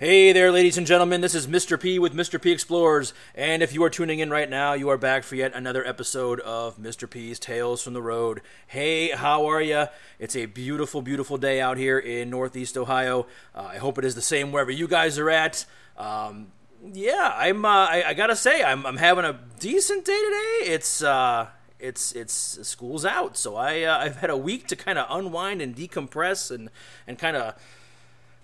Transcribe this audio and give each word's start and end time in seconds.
Hey 0.00 0.30
there, 0.30 0.52
ladies 0.52 0.78
and 0.78 0.86
gentlemen. 0.86 1.22
This 1.22 1.34
is 1.34 1.48
Mr. 1.48 1.78
P 1.78 1.98
with 1.98 2.14
Mr. 2.14 2.40
P 2.40 2.52
Explores. 2.52 3.12
And 3.34 3.64
if 3.64 3.74
you 3.74 3.82
are 3.82 3.90
tuning 3.90 4.20
in 4.20 4.30
right 4.30 4.48
now, 4.48 4.74
you 4.74 4.88
are 4.90 4.96
back 4.96 5.24
for 5.24 5.34
yet 5.34 5.52
another 5.54 5.84
episode 5.84 6.38
of 6.38 6.78
Mr. 6.78 7.10
P's 7.10 7.40
Tales 7.40 7.82
from 7.82 7.94
the 7.94 8.00
Road. 8.00 8.40
Hey, 8.68 9.10
how 9.10 9.46
are 9.46 9.60
you? 9.60 9.86
It's 10.20 10.36
a 10.36 10.46
beautiful, 10.46 11.02
beautiful 11.02 11.36
day 11.36 11.60
out 11.60 11.78
here 11.78 11.98
in 11.98 12.30
Northeast 12.30 12.78
Ohio. 12.78 13.26
Uh, 13.52 13.70
I 13.72 13.78
hope 13.78 13.98
it 13.98 14.04
is 14.04 14.14
the 14.14 14.22
same 14.22 14.52
wherever 14.52 14.70
you 14.70 14.86
guys 14.86 15.18
are 15.18 15.30
at. 15.30 15.64
Um, 15.96 16.52
yeah, 16.80 17.34
I'm. 17.34 17.64
Uh, 17.64 17.68
I, 17.68 18.04
I, 18.06 18.14
gotta 18.14 18.36
say, 18.36 18.62
I'm, 18.62 18.86
I'm 18.86 18.98
having 18.98 19.24
a 19.24 19.40
decent 19.58 20.04
day 20.04 20.12
today. 20.16 20.74
It's. 20.74 21.02
Uh, 21.02 21.48
it's 21.80 22.12
it's 22.12 22.58
school's 22.66 23.04
out, 23.04 23.36
so 23.36 23.54
I 23.54 23.82
uh, 23.82 23.98
I've 23.98 24.16
had 24.16 24.30
a 24.30 24.36
week 24.36 24.66
to 24.66 24.74
kind 24.74 24.98
of 24.98 25.06
unwind 25.10 25.62
and 25.62 25.76
decompress 25.76 26.50
and 26.50 26.70
and 27.06 27.18
kind 27.18 27.36
of 27.36 27.54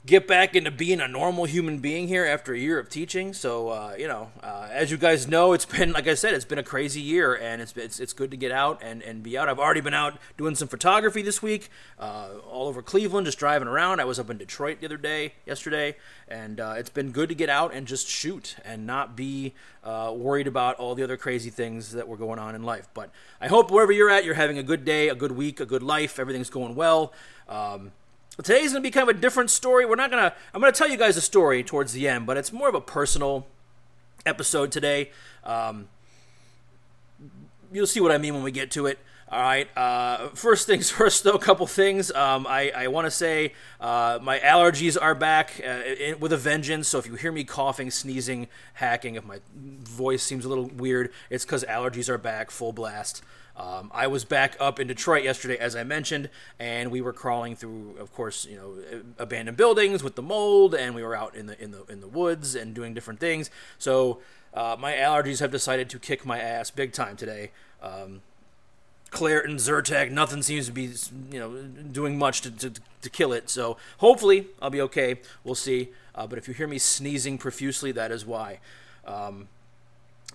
get 0.06 0.26
back 0.26 0.54
into 0.54 0.70
being 0.70 1.00
a 1.00 1.08
normal 1.08 1.46
human 1.46 1.78
being 1.78 2.08
here 2.08 2.26
after 2.26 2.52
a 2.52 2.58
year 2.58 2.78
of 2.78 2.90
teaching. 2.90 3.32
So 3.32 3.68
uh, 3.68 3.94
you 3.98 4.06
know, 4.06 4.30
uh, 4.42 4.68
as 4.70 4.90
you 4.90 4.96
guys 4.96 5.26
know, 5.26 5.52
it's 5.52 5.64
been 5.64 5.92
like 5.92 6.06
I 6.06 6.14
said, 6.14 6.34
it's 6.34 6.44
been 6.44 6.58
a 6.58 6.64
crazy 6.64 7.00
year, 7.00 7.34
and 7.34 7.62
it's 7.62 7.76
it's, 7.76 8.00
it's 8.00 8.12
good 8.12 8.30
to 8.30 8.36
get 8.36 8.52
out 8.52 8.80
and, 8.82 9.02
and 9.02 9.22
be 9.22 9.38
out. 9.38 9.48
I've 9.48 9.58
already 9.58 9.80
been 9.80 9.94
out 9.94 10.18
doing 10.36 10.54
some 10.54 10.68
photography 10.68 11.22
this 11.22 11.42
week, 11.42 11.70
uh, 11.98 12.28
all 12.50 12.68
over 12.68 12.82
Cleveland, 12.82 13.26
just 13.26 13.38
driving 13.38 13.68
around. 13.68 14.00
I 14.00 14.04
was 14.04 14.18
up 14.18 14.30
in 14.30 14.38
Detroit 14.38 14.80
the 14.80 14.86
other 14.86 14.96
day, 14.96 15.34
yesterday, 15.46 15.96
and 16.28 16.60
uh, 16.60 16.74
it's 16.76 16.90
been 16.90 17.10
good 17.10 17.28
to 17.30 17.34
get 17.34 17.48
out 17.48 17.72
and 17.74 17.86
just 17.86 18.06
shoot 18.06 18.56
and 18.64 18.86
not 18.86 19.16
be 19.16 19.54
uh, 19.82 20.12
worried 20.14 20.46
about 20.46 20.76
all 20.76 20.94
the 20.94 21.02
other 21.02 21.16
crazy 21.16 21.50
things 21.50 21.92
that 21.92 22.08
were 22.08 22.16
going 22.16 22.38
on 22.38 22.54
in 22.54 22.62
life. 22.62 22.88
But 22.94 23.10
I 23.40 23.48
hope 23.48 23.70
wherever 23.70 23.92
you're 23.92 24.10
at, 24.10 24.24
you're 24.24 24.34
having 24.34 24.58
a 24.58 24.62
good 24.62 24.84
day, 24.84 25.08
a 25.08 25.14
good 25.14 25.32
week, 25.32 25.60
a 25.60 25.66
good 25.66 25.82
life. 25.82 26.18
Everything's 26.18 26.50
going 26.50 26.74
well. 26.74 27.12
Um, 27.48 27.92
Today's 28.42 28.72
going 28.72 28.82
to 28.82 28.86
be 28.86 28.90
kind 28.90 29.08
of 29.08 29.16
a 29.16 29.20
different 29.20 29.50
story. 29.50 29.86
We're 29.86 29.94
not 29.94 30.10
going 30.10 30.22
to, 30.22 30.34
I'm 30.52 30.60
going 30.60 30.72
to 30.72 30.76
tell 30.76 30.88
you 30.88 30.96
guys 30.96 31.16
a 31.16 31.20
story 31.20 31.62
towards 31.62 31.92
the 31.92 32.08
end, 32.08 32.26
but 32.26 32.36
it's 32.36 32.52
more 32.52 32.68
of 32.68 32.74
a 32.74 32.80
personal 32.80 33.46
episode 34.26 34.72
today. 34.72 35.10
Um, 35.44 35.88
you'll 37.72 37.86
see 37.86 38.00
what 38.00 38.10
I 38.10 38.18
mean 38.18 38.34
when 38.34 38.42
we 38.42 38.50
get 38.50 38.72
to 38.72 38.86
it. 38.86 38.98
All 39.30 39.40
right. 39.40 39.68
Uh, 39.76 40.28
first 40.30 40.66
things 40.66 40.90
first, 40.92 41.22
though, 41.22 41.32
a 41.32 41.38
couple 41.38 41.66
things. 41.68 42.10
Um, 42.10 42.46
I, 42.48 42.72
I 42.74 42.86
want 42.88 43.06
to 43.06 43.10
say 43.10 43.52
uh, 43.80 44.18
my 44.20 44.40
allergies 44.40 45.00
are 45.00 45.14
back 45.14 45.60
uh, 45.64 45.68
in, 45.68 46.18
with 46.18 46.32
a 46.32 46.36
vengeance. 46.36 46.88
So 46.88 46.98
if 46.98 47.06
you 47.06 47.14
hear 47.14 47.30
me 47.30 47.44
coughing, 47.44 47.92
sneezing, 47.92 48.48
hacking, 48.74 49.14
if 49.14 49.24
my 49.24 49.38
voice 49.54 50.24
seems 50.24 50.44
a 50.44 50.48
little 50.48 50.66
weird, 50.66 51.12
it's 51.30 51.44
because 51.44 51.62
allergies 51.64 52.08
are 52.08 52.18
back 52.18 52.50
full 52.50 52.72
blast. 52.72 53.22
Um, 53.56 53.90
I 53.94 54.08
was 54.08 54.24
back 54.24 54.56
up 54.58 54.80
in 54.80 54.88
Detroit 54.88 55.22
yesterday, 55.22 55.56
as 55.56 55.76
I 55.76 55.84
mentioned, 55.84 56.28
and 56.58 56.90
we 56.90 57.00
were 57.00 57.12
crawling 57.12 57.54
through, 57.54 57.96
of 58.00 58.12
course, 58.12 58.44
you 58.44 58.56
know, 58.56 59.02
abandoned 59.18 59.56
buildings 59.56 60.02
with 60.02 60.16
the 60.16 60.22
mold, 60.22 60.74
and 60.74 60.94
we 60.94 61.04
were 61.04 61.14
out 61.14 61.36
in 61.36 61.46
the 61.46 61.62
in 61.62 61.70
the 61.70 61.84
in 61.84 62.00
the 62.00 62.08
woods 62.08 62.56
and 62.56 62.74
doing 62.74 62.94
different 62.94 63.20
things. 63.20 63.50
So 63.78 64.18
uh, 64.54 64.76
my 64.78 64.94
allergies 64.94 65.38
have 65.40 65.52
decided 65.52 65.88
to 65.90 65.98
kick 65.98 66.26
my 66.26 66.40
ass 66.40 66.70
big 66.70 66.92
time 66.92 67.16
today. 67.16 67.52
Um, 67.80 68.22
Claritin, 69.10 69.54
Zyrtec, 69.54 70.10
nothing 70.10 70.42
seems 70.42 70.66
to 70.66 70.72
be, 70.72 70.92
you 71.30 71.38
know, 71.38 71.62
doing 71.92 72.18
much 72.18 72.40
to, 72.40 72.50
to, 72.50 72.72
to 73.02 73.10
kill 73.10 73.32
it. 73.32 73.48
So 73.48 73.76
hopefully 73.98 74.48
I'll 74.60 74.70
be 74.70 74.80
okay. 74.80 75.20
We'll 75.44 75.54
see. 75.54 75.90
Uh, 76.16 76.26
but 76.26 76.36
if 76.36 76.48
you 76.48 76.54
hear 76.54 76.66
me 76.66 76.78
sneezing 76.78 77.38
profusely, 77.38 77.92
that 77.92 78.10
is 78.10 78.26
why. 78.26 78.58
Um, 79.06 79.46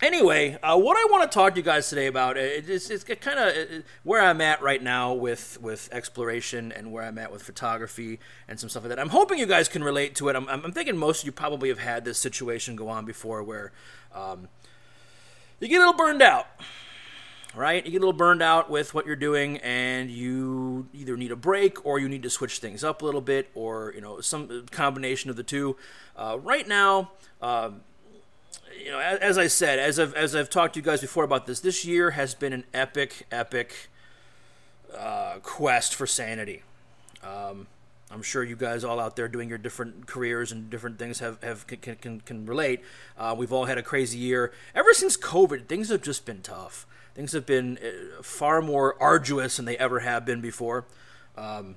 anyway, 0.02 0.58
uh, 0.62 0.78
what 0.78 0.96
I 0.96 1.10
want 1.10 1.30
to 1.30 1.34
talk 1.34 1.54
to 1.54 1.60
you 1.60 1.64
guys 1.64 1.88
today 1.88 2.06
about 2.06 2.36
is 2.36 2.90
it's 2.90 3.04
kind 3.04 3.38
of 3.38 3.84
where 4.02 4.22
I'm 4.22 4.40
at 4.40 4.62
right 4.62 4.82
now 4.82 5.12
with 5.12 5.58
with 5.60 5.88
exploration 5.92 6.72
and 6.72 6.92
where 6.92 7.04
I'm 7.04 7.18
at 7.18 7.32
with 7.32 7.42
photography 7.42 8.18
and 8.48 8.58
some 8.58 8.68
stuff 8.68 8.84
like 8.84 8.90
that. 8.90 8.98
I'm 8.98 9.10
hoping 9.10 9.38
you 9.38 9.46
guys 9.46 9.68
can 9.68 9.84
relate 9.84 10.14
to 10.16 10.28
it. 10.28 10.36
I'm, 10.36 10.48
I'm 10.48 10.72
thinking 10.72 10.96
most 10.96 11.20
of 11.20 11.26
you 11.26 11.32
probably 11.32 11.68
have 11.68 11.78
had 11.78 12.04
this 12.04 12.18
situation 12.18 12.76
go 12.76 12.88
on 12.88 13.04
before 13.04 13.42
where 13.42 13.72
um, 14.14 14.48
you 15.58 15.68
get 15.68 15.76
a 15.76 15.80
little 15.80 15.94
burned 15.94 16.22
out. 16.22 16.46
Right, 17.52 17.84
you 17.84 17.90
get 17.90 17.98
a 17.98 18.06
little 18.06 18.12
burned 18.12 18.42
out 18.42 18.70
with 18.70 18.94
what 18.94 19.06
you're 19.06 19.16
doing, 19.16 19.56
and 19.56 20.08
you 20.08 20.86
either 20.92 21.16
need 21.16 21.32
a 21.32 21.36
break 21.36 21.84
or 21.84 21.98
you 21.98 22.08
need 22.08 22.22
to 22.22 22.30
switch 22.30 22.60
things 22.60 22.84
up 22.84 23.02
a 23.02 23.04
little 23.04 23.20
bit, 23.20 23.50
or 23.54 23.92
you 23.92 24.00
know 24.00 24.20
some 24.20 24.66
combination 24.70 25.30
of 25.30 25.36
the 25.36 25.42
two. 25.42 25.76
Uh, 26.14 26.38
right 26.40 26.68
now, 26.68 27.10
uh, 27.42 27.70
you 28.78 28.90
know, 28.90 28.98
as, 28.98 29.38
I 29.38 29.46
said, 29.46 29.78
as 29.78 29.98
I've 29.98 30.14
as 30.14 30.34
I've 30.34 30.50
talked 30.50 30.74
to 30.74 30.80
you 30.80 30.84
guys 30.84 31.00
before 31.00 31.24
about 31.24 31.46
this, 31.46 31.60
this 31.60 31.84
year 31.84 32.12
has 32.12 32.34
been 32.34 32.52
an 32.52 32.64
epic, 32.72 33.26
epic 33.30 33.88
uh, 34.96 35.34
quest 35.42 35.94
for 35.94 36.06
sanity. 36.06 36.62
Um, 37.22 37.66
I'm 38.10 38.22
sure 38.22 38.42
you 38.42 38.56
guys 38.56 38.82
all 38.82 38.98
out 38.98 39.14
there 39.14 39.28
doing 39.28 39.48
your 39.48 39.58
different 39.58 40.06
careers 40.06 40.50
and 40.50 40.68
different 40.68 40.98
things 40.98 41.20
have, 41.20 41.40
have 41.44 41.66
can, 41.66 41.96
can, 41.96 42.20
can 42.20 42.46
relate. 42.46 42.82
Uh, 43.16 43.34
we've 43.38 43.52
all 43.52 43.66
had 43.66 43.78
a 43.78 43.82
crazy 43.82 44.18
year. 44.18 44.52
Ever 44.74 44.92
since 44.92 45.16
COVID, 45.16 45.66
things 45.66 45.90
have 45.90 46.02
just 46.02 46.24
been 46.24 46.42
tough. 46.42 46.86
Things 47.14 47.32
have 47.32 47.46
been 47.46 47.78
uh, 47.78 48.22
far 48.22 48.62
more 48.62 49.00
arduous 49.00 49.56
than 49.56 49.64
they 49.64 49.76
ever 49.78 50.00
have 50.00 50.24
been 50.24 50.40
before. 50.40 50.86
Um, 51.36 51.76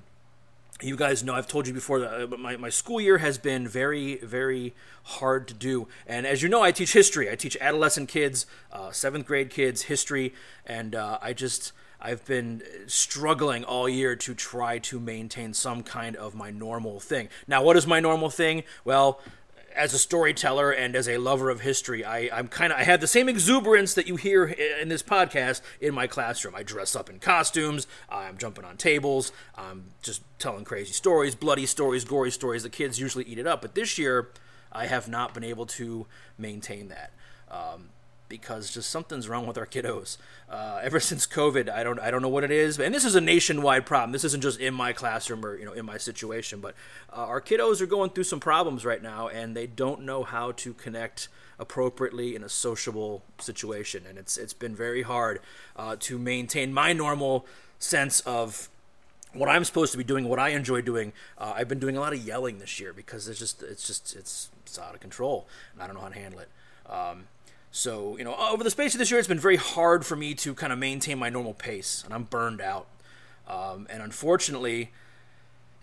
you 0.82 0.96
guys 0.96 1.22
know 1.22 1.34
I've 1.34 1.46
told 1.46 1.66
you 1.66 1.72
before 1.72 2.00
that 2.00 2.32
uh, 2.32 2.36
my, 2.36 2.56
my 2.56 2.68
school 2.68 3.00
year 3.00 3.18
has 3.18 3.38
been 3.38 3.68
very, 3.68 4.16
very 4.16 4.74
hard 5.04 5.46
to 5.48 5.54
do. 5.54 5.88
And 6.06 6.26
as 6.26 6.42
you 6.42 6.48
know, 6.48 6.62
I 6.62 6.72
teach 6.72 6.92
history. 6.92 7.30
I 7.30 7.36
teach 7.36 7.56
adolescent 7.60 8.08
kids, 8.08 8.46
uh, 8.72 8.90
seventh 8.90 9.26
grade 9.26 9.50
kids, 9.50 9.82
history. 9.82 10.34
And 10.66 10.94
uh, 10.94 11.18
I 11.22 11.32
just, 11.32 11.72
I've 12.00 12.24
been 12.26 12.62
struggling 12.86 13.64
all 13.64 13.88
year 13.88 14.16
to 14.16 14.34
try 14.34 14.78
to 14.80 14.98
maintain 14.98 15.54
some 15.54 15.82
kind 15.82 16.16
of 16.16 16.34
my 16.34 16.50
normal 16.50 17.00
thing. 17.00 17.28
Now, 17.46 17.62
what 17.62 17.76
is 17.76 17.86
my 17.86 18.00
normal 18.00 18.30
thing? 18.30 18.64
Well, 18.84 19.20
as 19.74 19.92
a 19.92 19.98
storyteller 19.98 20.70
and 20.70 20.94
as 20.94 21.08
a 21.08 21.18
lover 21.18 21.50
of 21.50 21.60
history, 21.60 22.04
I, 22.04 22.30
I'm 22.32 22.48
kind 22.48 22.72
of 22.72 22.78
I 22.78 22.84
have 22.84 23.00
the 23.00 23.06
same 23.06 23.28
exuberance 23.28 23.94
that 23.94 24.06
you 24.06 24.16
hear 24.16 24.44
in 24.44 24.88
this 24.88 25.02
podcast 25.02 25.60
in 25.80 25.94
my 25.94 26.06
classroom. 26.06 26.54
I 26.54 26.62
dress 26.62 26.94
up 26.94 27.10
in 27.10 27.18
costumes. 27.18 27.86
I'm 28.08 28.38
jumping 28.38 28.64
on 28.64 28.76
tables. 28.76 29.32
I'm 29.56 29.92
just 30.02 30.22
telling 30.38 30.64
crazy 30.64 30.92
stories, 30.92 31.34
bloody 31.34 31.66
stories, 31.66 32.04
gory 32.04 32.30
stories. 32.30 32.62
The 32.62 32.70
kids 32.70 33.00
usually 33.00 33.24
eat 33.24 33.38
it 33.38 33.46
up, 33.46 33.62
but 33.62 33.74
this 33.74 33.98
year 33.98 34.30
I 34.72 34.86
have 34.86 35.08
not 35.08 35.34
been 35.34 35.44
able 35.44 35.66
to 35.66 36.06
maintain 36.38 36.88
that. 36.88 37.12
Um, 37.50 37.90
because 38.28 38.70
just 38.72 38.90
something's 38.90 39.28
wrong 39.28 39.46
with 39.46 39.58
our 39.58 39.66
kiddos. 39.66 40.16
Uh, 40.48 40.80
ever 40.82 41.00
since 41.10 41.26
COVID, 41.26 41.68
I 41.68 41.82
don't 41.82 41.98
I 41.98 42.10
don't 42.10 42.22
know 42.22 42.28
what 42.28 42.44
it 42.44 42.50
is, 42.50 42.78
and 42.78 42.94
this 42.94 43.04
is 43.04 43.14
a 43.14 43.20
nationwide 43.20 43.86
problem. 43.86 44.12
This 44.12 44.24
isn't 44.24 44.42
just 44.42 44.60
in 44.60 44.74
my 44.74 44.92
classroom 44.92 45.44
or 45.44 45.56
you 45.56 45.64
know 45.64 45.72
in 45.72 45.86
my 45.86 45.96
situation, 45.98 46.60
but 46.60 46.74
uh, 47.12 47.26
our 47.26 47.40
kiddos 47.40 47.80
are 47.80 47.86
going 47.86 48.10
through 48.10 48.24
some 48.24 48.40
problems 48.40 48.84
right 48.84 49.02
now, 49.02 49.28
and 49.28 49.56
they 49.56 49.66
don't 49.66 50.02
know 50.02 50.24
how 50.24 50.52
to 50.52 50.74
connect 50.74 51.28
appropriately 51.58 52.34
in 52.34 52.42
a 52.42 52.48
sociable 52.48 53.22
situation, 53.38 54.04
and 54.08 54.18
it's 54.18 54.36
it's 54.36 54.54
been 54.54 54.74
very 54.74 55.02
hard 55.02 55.40
uh, 55.76 55.96
to 56.00 56.18
maintain 56.18 56.72
my 56.72 56.92
normal 56.92 57.46
sense 57.78 58.20
of 58.20 58.68
what 59.32 59.48
I'm 59.48 59.64
supposed 59.64 59.92
to 59.92 59.98
be 59.98 60.04
doing, 60.04 60.28
what 60.28 60.38
I 60.38 60.50
enjoy 60.50 60.80
doing. 60.80 61.12
Uh, 61.36 61.54
I've 61.56 61.68
been 61.68 61.80
doing 61.80 61.96
a 61.96 62.00
lot 62.00 62.12
of 62.12 62.24
yelling 62.24 62.58
this 62.58 62.78
year 62.80 62.92
because 62.92 63.28
it's 63.28 63.38
just 63.38 63.62
it's 63.62 63.86
just 63.86 64.16
it's 64.16 64.50
it's 64.62 64.78
out 64.78 64.94
of 64.94 65.00
control, 65.00 65.46
and 65.72 65.82
I 65.82 65.86
don't 65.86 65.96
know 65.96 66.02
how 66.02 66.08
to 66.08 66.18
handle 66.18 66.40
it. 66.40 66.48
Um, 66.90 67.24
so, 67.76 68.16
you 68.16 68.22
know, 68.22 68.36
over 68.36 68.62
the 68.62 68.70
space 68.70 68.94
of 68.94 69.00
this 69.00 69.10
year, 69.10 69.18
it's 69.18 69.26
been 69.26 69.36
very 69.40 69.56
hard 69.56 70.06
for 70.06 70.14
me 70.14 70.32
to 70.36 70.54
kind 70.54 70.72
of 70.72 70.78
maintain 70.78 71.18
my 71.18 71.28
normal 71.28 71.54
pace, 71.54 72.04
and 72.04 72.14
I'm 72.14 72.22
burned 72.22 72.60
out. 72.60 72.86
Um, 73.48 73.88
and 73.90 74.00
unfortunately, 74.00 74.92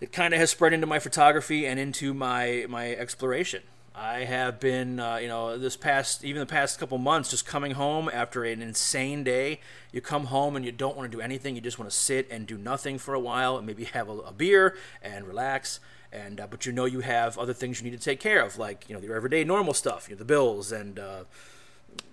it 0.00 0.10
kind 0.10 0.32
of 0.32 0.40
has 0.40 0.48
spread 0.48 0.72
into 0.72 0.86
my 0.86 0.98
photography 0.98 1.66
and 1.66 1.78
into 1.78 2.14
my 2.14 2.64
my 2.66 2.92
exploration. 2.94 3.62
I 3.94 4.20
have 4.20 4.58
been, 4.58 5.00
uh, 5.00 5.16
you 5.16 5.28
know, 5.28 5.58
this 5.58 5.76
past 5.76 6.24
even 6.24 6.40
the 6.40 6.46
past 6.46 6.78
couple 6.78 6.96
months, 6.96 7.28
just 7.28 7.44
coming 7.44 7.72
home 7.72 8.08
after 8.10 8.42
an 8.42 8.62
insane 8.62 9.22
day. 9.22 9.60
You 9.92 10.00
come 10.00 10.24
home 10.24 10.56
and 10.56 10.64
you 10.64 10.72
don't 10.72 10.96
want 10.96 11.12
to 11.12 11.14
do 11.14 11.20
anything. 11.20 11.56
You 11.56 11.60
just 11.60 11.78
want 11.78 11.90
to 11.90 11.96
sit 11.96 12.26
and 12.30 12.46
do 12.46 12.56
nothing 12.56 12.96
for 12.96 13.12
a 13.12 13.20
while, 13.20 13.58
and 13.58 13.66
maybe 13.66 13.84
have 13.84 14.08
a, 14.08 14.16
a 14.20 14.32
beer 14.32 14.78
and 15.02 15.26
relax. 15.26 15.78
And 16.10 16.40
uh, 16.40 16.46
but 16.46 16.64
you 16.64 16.72
know 16.72 16.86
you 16.86 17.00
have 17.00 17.36
other 17.36 17.52
things 17.52 17.82
you 17.82 17.90
need 17.90 17.98
to 17.98 18.02
take 18.02 18.18
care 18.18 18.42
of, 18.42 18.56
like 18.56 18.88
you 18.88 18.94
know 18.94 19.02
your 19.02 19.14
everyday 19.14 19.44
normal 19.44 19.74
stuff, 19.74 20.08
you 20.08 20.14
know, 20.14 20.20
the 20.20 20.24
bills 20.24 20.72
and 20.72 20.98
uh, 20.98 21.24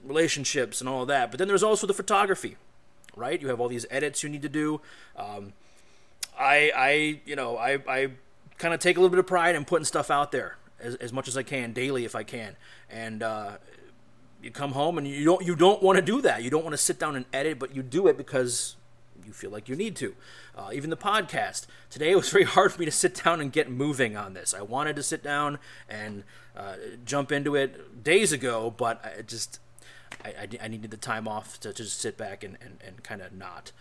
relationships 0.03 0.81
and 0.81 0.89
all 0.89 1.05
that. 1.05 1.31
But 1.31 1.37
then 1.37 1.47
there's 1.47 1.63
also 1.63 1.87
the 1.87 1.93
photography, 1.93 2.57
right? 3.15 3.41
You 3.41 3.47
have 3.49 3.59
all 3.59 3.67
these 3.67 3.85
edits 3.89 4.23
you 4.23 4.29
need 4.29 4.41
to 4.41 4.49
do. 4.49 4.81
Um, 5.15 5.53
I, 6.37 6.71
I, 6.75 7.21
you 7.25 7.35
know, 7.35 7.57
I, 7.57 7.79
I 7.87 8.11
kind 8.57 8.73
of 8.73 8.79
take 8.79 8.97
a 8.97 8.99
little 8.99 9.09
bit 9.09 9.19
of 9.19 9.27
pride 9.27 9.55
in 9.55 9.65
putting 9.65 9.85
stuff 9.85 10.09
out 10.09 10.31
there 10.31 10.57
as, 10.79 10.95
as 10.95 11.13
much 11.13 11.27
as 11.27 11.37
I 11.37 11.43
can 11.43 11.73
daily 11.73 12.05
if 12.05 12.15
I 12.15 12.23
can. 12.23 12.55
And 12.89 13.21
uh, 13.21 13.57
you 14.41 14.51
come 14.51 14.71
home 14.71 14.97
and 14.97 15.07
you 15.07 15.25
don't, 15.25 15.45
you 15.45 15.55
don't 15.55 15.83
want 15.83 15.97
to 15.97 16.01
do 16.01 16.21
that. 16.21 16.43
You 16.43 16.49
don't 16.49 16.63
want 16.63 16.73
to 16.73 16.77
sit 16.77 16.99
down 16.99 17.15
and 17.15 17.25
edit, 17.33 17.59
but 17.59 17.75
you 17.75 17.83
do 17.83 18.07
it 18.07 18.17
because 18.17 18.75
you 19.25 19.33
feel 19.33 19.51
like 19.51 19.69
you 19.69 19.75
need 19.75 19.95
to. 19.97 20.15
Uh, 20.57 20.71
even 20.73 20.89
the 20.89 20.97
podcast. 20.97 21.67
Today 21.89 22.11
it 22.11 22.15
was 22.15 22.29
very 22.31 22.45
hard 22.45 22.73
for 22.73 22.79
me 22.79 22.85
to 22.85 22.91
sit 22.91 23.21
down 23.23 23.41
and 23.41 23.51
get 23.51 23.69
moving 23.69 24.17
on 24.17 24.33
this. 24.33 24.53
I 24.53 24.61
wanted 24.61 24.95
to 24.95 25.03
sit 25.03 25.21
down 25.21 25.59
and 25.87 26.23
uh, 26.55 26.75
jump 27.05 27.31
into 27.31 27.55
it 27.55 28.03
days 28.03 28.31
ago, 28.31 28.73
but 28.75 29.03
I 29.05 29.21
just 29.21 29.59
I, 30.23 30.29
I, 30.29 30.47
I 30.63 30.67
needed 30.67 30.91
the 30.91 30.97
time 30.97 31.27
off 31.27 31.59
to, 31.61 31.73
to 31.73 31.83
just 31.83 31.99
sit 31.99 32.17
back 32.17 32.43
and, 32.43 32.57
and, 32.61 32.77
and 32.85 33.03
kind 33.03 33.21
of 33.21 33.33
not. 33.33 33.71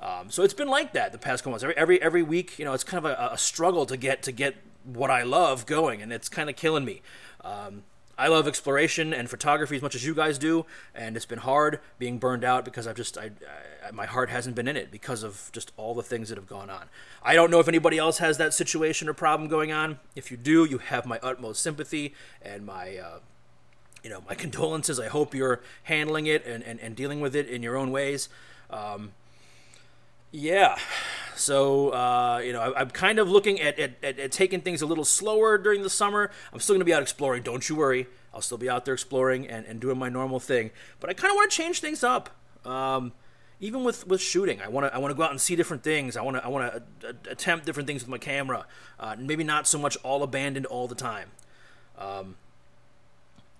Um, 0.00 0.30
so 0.30 0.42
it's 0.42 0.54
been 0.54 0.68
like 0.68 0.92
that 0.92 1.12
the 1.12 1.18
past 1.18 1.42
couple 1.42 1.52
months. 1.52 1.64
Every, 1.64 1.76
every 1.76 2.02
every 2.02 2.22
week, 2.22 2.58
you 2.58 2.64
know, 2.64 2.72
it's 2.72 2.84
kind 2.84 3.04
of 3.04 3.10
a, 3.10 3.30
a 3.32 3.38
struggle 3.38 3.84
to 3.86 3.96
get 3.96 4.22
to 4.24 4.32
get 4.32 4.56
what 4.84 5.10
I 5.10 5.22
love 5.22 5.66
going, 5.66 6.00
and 6.02 6.12
it's 6.12 6.28
kind 6.28 6.48
of 6.48 6.56
killing 6.56 6.84
me. 6.84 7.02
Um, 7.42 7.82
I 8.16 8.26
love 8.26 8.48
exploration 8.48 9.14
and 9.14 9.30
photography 9.30 9.76
as 9.76 9.82
much 9.82 9.94
as 9.94 10.04
you 10.04 10.12
guys 10.12 10.38
do, 10.38 10.66
and 10.92 11.16
it's 11.16 11.24
been 11.26 11.38
hard 11.38 11.78
being 12.00 12.18
burned 12.18 12.42
out 12.42 12.64
because 12.64 12.86
I've 12.86 12.96
just 12.96 13.16
I, 13.16 13.30
I, 13.86 13.92
my 13.92 14.06
heart 14.06 14.30
hasn't 14.30 14.56
been 14.56 14.66
in 14.66 14.76
it 14.76 14.90
because 14.90 15.22
of 15.22 15.50
just 15.52 15.72
all 15.76 15.94
the 15.94 16.02
things 16.02 16.28
that 16.28 16.36
have 16.36 16.48
gone 16.48 16.68
on. 16.68 16.86
I 17.22 17.34
don't 17.34 17.50
know 17.50 17.60
if 17.60 17.68
anybody 17.68 17.96
else 17.96 18.18
has 18.18 18.36
that 18.38 18.54
situation 18.54 19.08
or 19.08 19.14
problem 19.14 19.48
going 19.48 19.70
on. 19.70 20.00
If 20.16 20.32
you 20.32 20.36
do, 20.36 20.64
you 20.64 20.78
have 20.78 21.06
my 21.06 21.20
utmost 21.22 21.60
sympathy 21.60 22.14
and 22.42 22.66
my 22.66 22.96
uh, 22.96 23.18
you 24.02 24.10
know 24.10 24.22
my 24.28 24.34
condolences. 24.44 24.98
I 25.00 25.08
hope 25.08 25.34
you're 25.34 25.60
handling 25.84 26.26
it 26.26 26.46
and, 26.46 26.62
and, 26.64 26.80
and 26.80 26.94
dealing 26.96 27.20
with 27.20 27.34
it 27.36 27.48
in 27.48 27.62
your 27.62 27.76
own 27.76 27.90
ways. 27.90 28.28
Um, 28.70 29.12
yeah. 30.30 30.76
So, 31.36 31.90
uh, 31.90 32.40
you 32.44 32.52
know, 32.52 32.60
I, 32.60 32.82
am 32.82 32.90
kind 32.90 33.18
of 33.18 33.30
looking 33.30 33.60
at, 33.60 33.78
at, 33.78 33.92
at, 34.02 34.18
at, 34.18 34.32
taking 34.32 34.60
things 34.60 34.82
a 34.82 34.86
little 34.86 35.04
slower 35.04 35.56
during 35.56 35.82
the 35.82 35.90
summer. 35.90 36.30
I'm 36.52 36.60
still 36.60 36.74
going 36.74 36.80
to 36.80 36.84
be 36.84 36.92
out 36.92 37.02
exploring, 37.02 37.42
don't 37.42 37.66
you 37.68 37.76
worry. 37.76 38.08
I'll 38.34 38.42
still 38.42 38.58
be 38.58 38.68
out 38.68 38.84
there 38.84 38.94
exploring 38.94 39.46
and, 39.48 39.64
and 39.64 39.80
doing 39.80 39.98
my 39.98 40.08
normal 40.08 40.40
thing. 40.40 40.70
But 41.00 41.10
I 41.10 41.14
kind 41.14 41.30
of 41.30 41.36
want 41.36 41.50
to 41.50 41.56
change 41.56 41.80
things 41.80 42.02
up. 42.04 42.30
Um, 42.66 43.12
even 43.60 43.84
with, 43.84 44.06
with 44.06 44.20
shooting, 44.20 44.60
I 44.60 44.68
want 44.68 44.86
to 44.86 44.94
I 44.94 44.98
want 44.98 45.10
to 45.10 45.16
go 45.16 45.24
out 45.24 45.30
and 45.30 45.40
see 45.40 45.56
different 45.56 45.82
things. 45.82 46.16
I 46.16 46.22
want 46.22 46.36
to 46.36 46.44
I 46.44 46.48
want 46.48 46.84
to 47.00 47.16
attempt 47.28 47.66
different 47.66 47.88
things 47.88 48.02
with 48.02 48.08
my 48.08 48.18
camera. 48.18 48.66
Uh, 49.00 49.16
maybe 49.18 49.42
not 49.42 49.66
so 49.66 49.78
much 49.78 49.96
all 50.04 50.22
abandoned 50.22 50.66
all 50.66 50.86
the 50.86 50.94
time. 50.94 51.30
Um, 51.96 52.36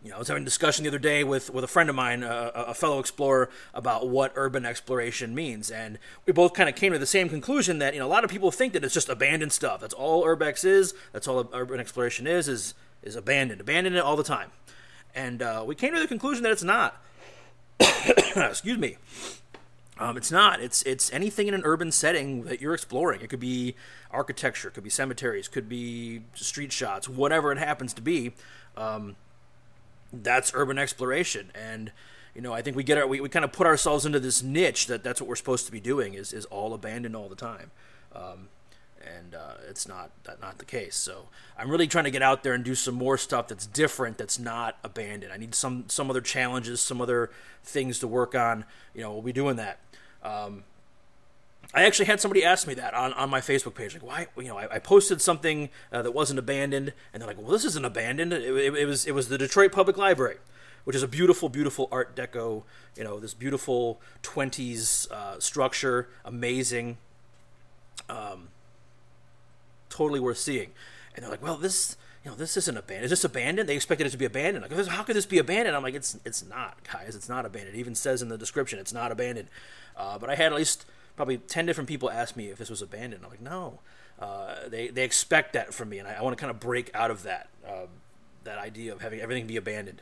you 0.03 0.11
know, 0.11 0.17
I 0.17 0.19
was 0.19 0.29
having 0.29 0.43
a 0.43 0.45
discussion 0.45 0.85
the 0.85 0.91
other 0.91 0.99
day 0.99 1.25
with, 1.25 1.51
with 1.51 1.65
a 1.65 1.69
friend 1.69 1.91
of 1.91 1.97
mine, 1.97 2.23
a 2.23 2.73
fellow 2.75 3.01
explorer, 3.01 3.51
about 3.75 4.09
what 4.09 4.33
urban 4.37 4.65
exploration 4.65 5.35
means, 5.35 5.71
and 5.71 5.99
we 6.25 6.33
both 6.33 6.55
kind 6.55 6.69
of 6.69 6.77
came 6.77 6.93
to 6.93 6.99
the 6.99 7.07
same 7.07 7.29
conclusion 7.29 7.79
that 7.81 7.95
you 7.95 8.01
know 8.01 8.07
a 8.07 8.09
lot 8.09 8.23
of 8.23 8.31
people 8.31 8.51
think 8.53 8.73
that 8.75 8.85
it's 8.85 8.95
just 8.95 9.09
abandoned 9.09 9.53
stuff. 9.53 9.81
That's 9.81 9.95
all 9.95 10.25
urbex 10.25 10.65
is. 10.65 10.95
That's 11.13 11.27
all 11.27 11.49
urban 11.53 11.81
exploration 11.81 12.27
is. 12.27 12.47
Is 12.49 12.75
is 13.03 13.17
abandoned, 13.17 13.61
abandoned 13.61 13.97
it 13.97 14.01
all 14.01 14.17
the 14.17 14.23
time, 14.23 14.51
and 15.15 15.43
uh, 15.43 15.65
we 15.67 15.75
came 15.75 15.95
to 15.95 16.01
the 16.01 16.07
conclusion 16.07 16.45
that 16.45 16.53
it's 16.53 16.63
not. 16.63 17.03
Excuse 17.81 18.79
me. 18.79 18.99
Um, 19.99 20.17
it's 20.17 20.31
not. 20.31 20.61
It's 20.61 20.83
it's 20.83 21.13
anything 21.13 21.49
in 21.49 21.55
an 21.55 21.63
urban 21.65 21.91
setting 21.91 22.45
that 22.45 22.61
you're 22.61 22.75
exploring. 22.75 23.21
It 23.21 23.31
could 23.31 23.41
be 23.41 23.75
architecture, 24.13 24.71
could 24.71 24.85
be 24.85 24.91
cemeteries, 24.91 25.49
could 25.49 25.69
be 25.69 26.23
street 26.35 26.71
shots, 26.71 27.09
whatever 27.09 27.51
it 27.51 27.59
happens 27.59 27.93
to 27.95 28.03
be. 28.03 28.33
Um, 28.77 29.17
that's 30.13 30.53
urban 30.55 30.79
exploration. 30.79 31.51
And 31.55 31.93
you 32.39 32.43
know 32.43 32.53
i 32.53 32.63
think 32.63 32.77
we 32.77 32.85
get 32.85 32.97
our 32.97 33.07
we, 33.07 33.21
we 33.21 33.29
kind 33.29 33.45
of 33.45 33.51
put 33.51 33.67
ourselves 33.67 34.07
into 34.07 34.21
this 34.21 34.45
niche 34.45 34.87
that 34.87 35.03
that's 35.03 35.21
what 35.21 35.29
we're 35.29 35.35
supposed 35.35 35.67
to 35.67 35.73
be 35.73 35.81
doing 35.81 36.15
is 36.15 36.33
is 36.33 36.45
all 36.47 36.73
abandoned 36.73 37.17
all 37.17 37.29
the 37.29 37.35
time. 37.35 37.73
Um, 38.15 38.49
and 39.17 39.35
uh, 39.35 39.55
it's 39.69 39.89
not 39.89 40.11
that 40.25 40.41
not 40.41 40.59
the 40.59 40.65
case. 40.65 40.95
So 40.95 41.29
i'm 41.57 41.69
really 41.71 41.89
trying 41.89 42.05
to 42.05 42.11
get 42.13 42.23
out 42.23 42.45
there 42.45 42.55
and 42.55 42.65
do 42.65 42.77
some 42.77 42.95
more 42.95 43.19
stuff 43.19 43.49
that's 43.49 43.67
different 43.67 44.19
that's 44.19 44.39
not 44.39 44.79
abandoned. 44.85 45.33
I 45.33 45.37
need 45.37 45.55
some 45.55 45.85
some 45.89 46.11
other 46.11 46.21
challenges 46.21 46.81
some 46.81 47.01
other 47.01 47.31
things 47.65 47.99
to 48.01 48.07
work 48.07 48.35
on 48.37 48.65
you 48.95 49.03
know 49.03 49.13
we'll 49.13 49.23
be 49.23 49.33
doing 49.33 49.57
that. 49.57 49.81
Um, 50.23 50.63
I 51.75 51.85
actually 51.85 52.07
had 52.07 52.21
somebody 52.21 52.45
ask 52.45 52.67
me 52.67 52.75
that 52.75 52.95
on, 52.95 53.13
on 53.13 53.29
my 53.29 53.41
Facebook 53.41 53.75
page. 53.75 53.93
Like, 53.93 54.03
why? 54.03 54.27
You 54.39 54.49
know, 54.49 54.59
I, 54.59 54.77
I 54.77 54.79
posted 54.79 55.21
something 55.21 55.69
uh, 55.93 56.01
that 56.03 56.13
wasn't 56.13 56.39
abandoned, 56.39 56.95
and 57.13 57.21
they're 57.21 57.27
like, 57.27 57.39
"Well, 57.39 57.51
this 57.51 57.65
isn't 57.67 57.85
abandoned. 57.85 58.33
It, 58.33 58.43
it, 58.43 58.75
it, 58.75 58.87
was 58.87 59.07
it 59.07 59.13
was 59.13 59.29
the 59.29 59.37
Detroit 59.37 59.73
Public 59.73 59.99
Library, 59.99 60.37
which 60.85 60.97
is 60.97 61.03
a 61.03 61.09
beautiful, 61.09 61.51
beautiful 61.51 61.89
Art 61.93 62.17
Deco. 62.17 62.63
You 62.97 63.05
know, 63.05 63.21
this 63.21 63.35
beautiful 63.35 64.01
'20s 64.23 65.11
uh, 65.11 65.39
structure, 65.41 66.09
amazing, 66.25 66.97
um, 68.09 68.49
totally 69.91 70.21
worth 70.21 70.39
seeing." 70.39 70.71
And 71.15 71.23
they're 71.23 71.31
like, 71.31 71.43
"Well, 71.43 71.57
this." 71.57 71.97
You 72.25 72.33
know, 72.33 72.37
this 72.37 72.57
isn't 72.57 72.77
abandoned. 72.77 73.05
Is 73.05 73.11
this 73.11 73.25
abandoned? 73.25 73.69
They 73.69 73.77
expected 73.77 74.07
it 74.07 74.11
to 74.11 74.19
be 74.19 74.25
abandoned. 74.25 74.69
Like, 74.69 74.87
how 74.89 75.05
could 75.05 75.15
this 75.15 75.25
be 75.25 75.39
abandoned? 75.39 75.77
I'm 75.77 75.85
like, 75.85 75.95
it's 75.95 76.19
it's 76.25 76.45
not, 76.45 76.77
guys. 76.93 77.15
It's 77.15 77.29
not 77.29 77.47
abandoned. 77.47 77.77
It 77.77 77.79
even 77.79 77.95
says 77.95 78.21
in 78.21 78.29
the 78.29 78.37
description, 78.37 78.81
it's 78.81 78.93
not 78.93 79.13
abandoned. 79.13 79.49
Uh, 79.97 80.19
but 80.19 80.29
I 80.29 80.35
had 80.35 80.53
at 80.53 80.59
least 80.59 80.85
probably 81.19 81.37
10 81.37 81.67
different 81.67 81.89
people 81.89 82.09
asked 82.09 82.37
me 82.37 82.47
if 82.47 82.59
this 82.59 82.71
was 82.71 82.81
abandoned. 82.81 83.25
I'm 83.25 83.31
like, 83.31 83.41
no. 83.41 83.81
Uh, 84.21 84.69
they, 84.69 84.87
they 84.87 85.03
expect 85.03 85.53
that 85.55 85.75
from 85.75 85.89
me, 85.89 85.99
and 85.99 86.07
I, 86.07 86.13
I 86.13 86.23
want 86.23 86.39
to 86.39 86.41
kind 86.41 86.49
of 86.49 86.61
break 86.61 86.93
out 86.95 87.11
of 87.11 87.25
that, 87.25 87.49
um, 87.67 87.89
that 88.45 88.57
idea 88.57 88.93
of 88.93 89.03
having 89.03 89.21
everything 89.21 89.49
be 89.49 89.57
abandoned. 89.57 90.01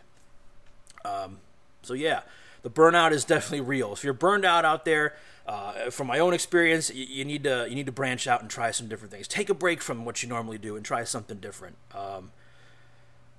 Um, 1.06 1.38
so, 1.80 1.94
yeah, 1.94 2.20
the 2.60 2.68
burnout 2.68 3.12
is 3.12 3.24
definitely 3.24 3.62
real. 3.62 3.94
If 3.94 4.04
you're 4.04 4.12
burned 4.12 4.44
out 4.44 4.66
out 4.66 4.84
there, 4.84 5.14
uh, 5.46 5.88
from 5.88 6.06
my 6.06 6.18
own 6.18 6.34
experience, 6.34 6.92
you, 6.92 7.06
you, 7.06 7.24
need 7.24 7.44
to 7.44 7.64
you 7.66 7.74
need 7.74 7.86
to 7.86 7.92
branch 7.92 8.26
out 8.26 8.42
and 8.42 8.50
try 8.50 8.70
some 8.70 8.86
different 8.86 9.10
things. 9.10 9.26
Take 9.26 9.48
a 9.48 9.54
break 9.54 9.80
from 9.80 10.04
what 10.04 10.22
you 10.22 10.28
normally 10.28 10.58
do 10.58 10.76
and 10.76 10.84
try 10.84 11.02
something 11.04 11.38
different. 11.38 11.76
Um, 11.94 12.30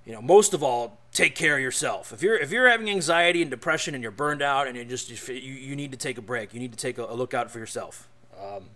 you 0.07 0.13
know, 0.13 0.21
most 0.21 0.53
of 0.53 0.63
all, 0.63 0.97
take 1.11 1.35
care 1.35 1.57
of 1.57 1.61
yourself. 1.61 2.13
If 2.13 2.23
you're 2.23 2.37
if 2.37 2.49
you're 2.49 2.69
having 2.69 2.89
anxiety 2.89 3.41
and 3.41 3.51
depression 3.51 3.93
and 3.93 4.01
you're 4.01 4.09
burned 4.09 4.41
out 4.41 4.65
and 4.65 4.75
you're 4.77 4.85
just 4.85 5.09
you, 5.27 5.35
you 5.35 5.75
need 5.75 5.91
to 5.91 5.97
take 5.97 6.17
a 6.17 6.21
break. 6.21 6.53
You 6.53 6.61
need 6.61 6.71
to 6.71 6.77
take 6.77 6.97
a, 6.97 7.03
a 7.03 7.13
look 7.13 7.33
out 7.33 7.51
for 7.51 7.59
yourself, 7.59 8.07
um, 8.41 8.69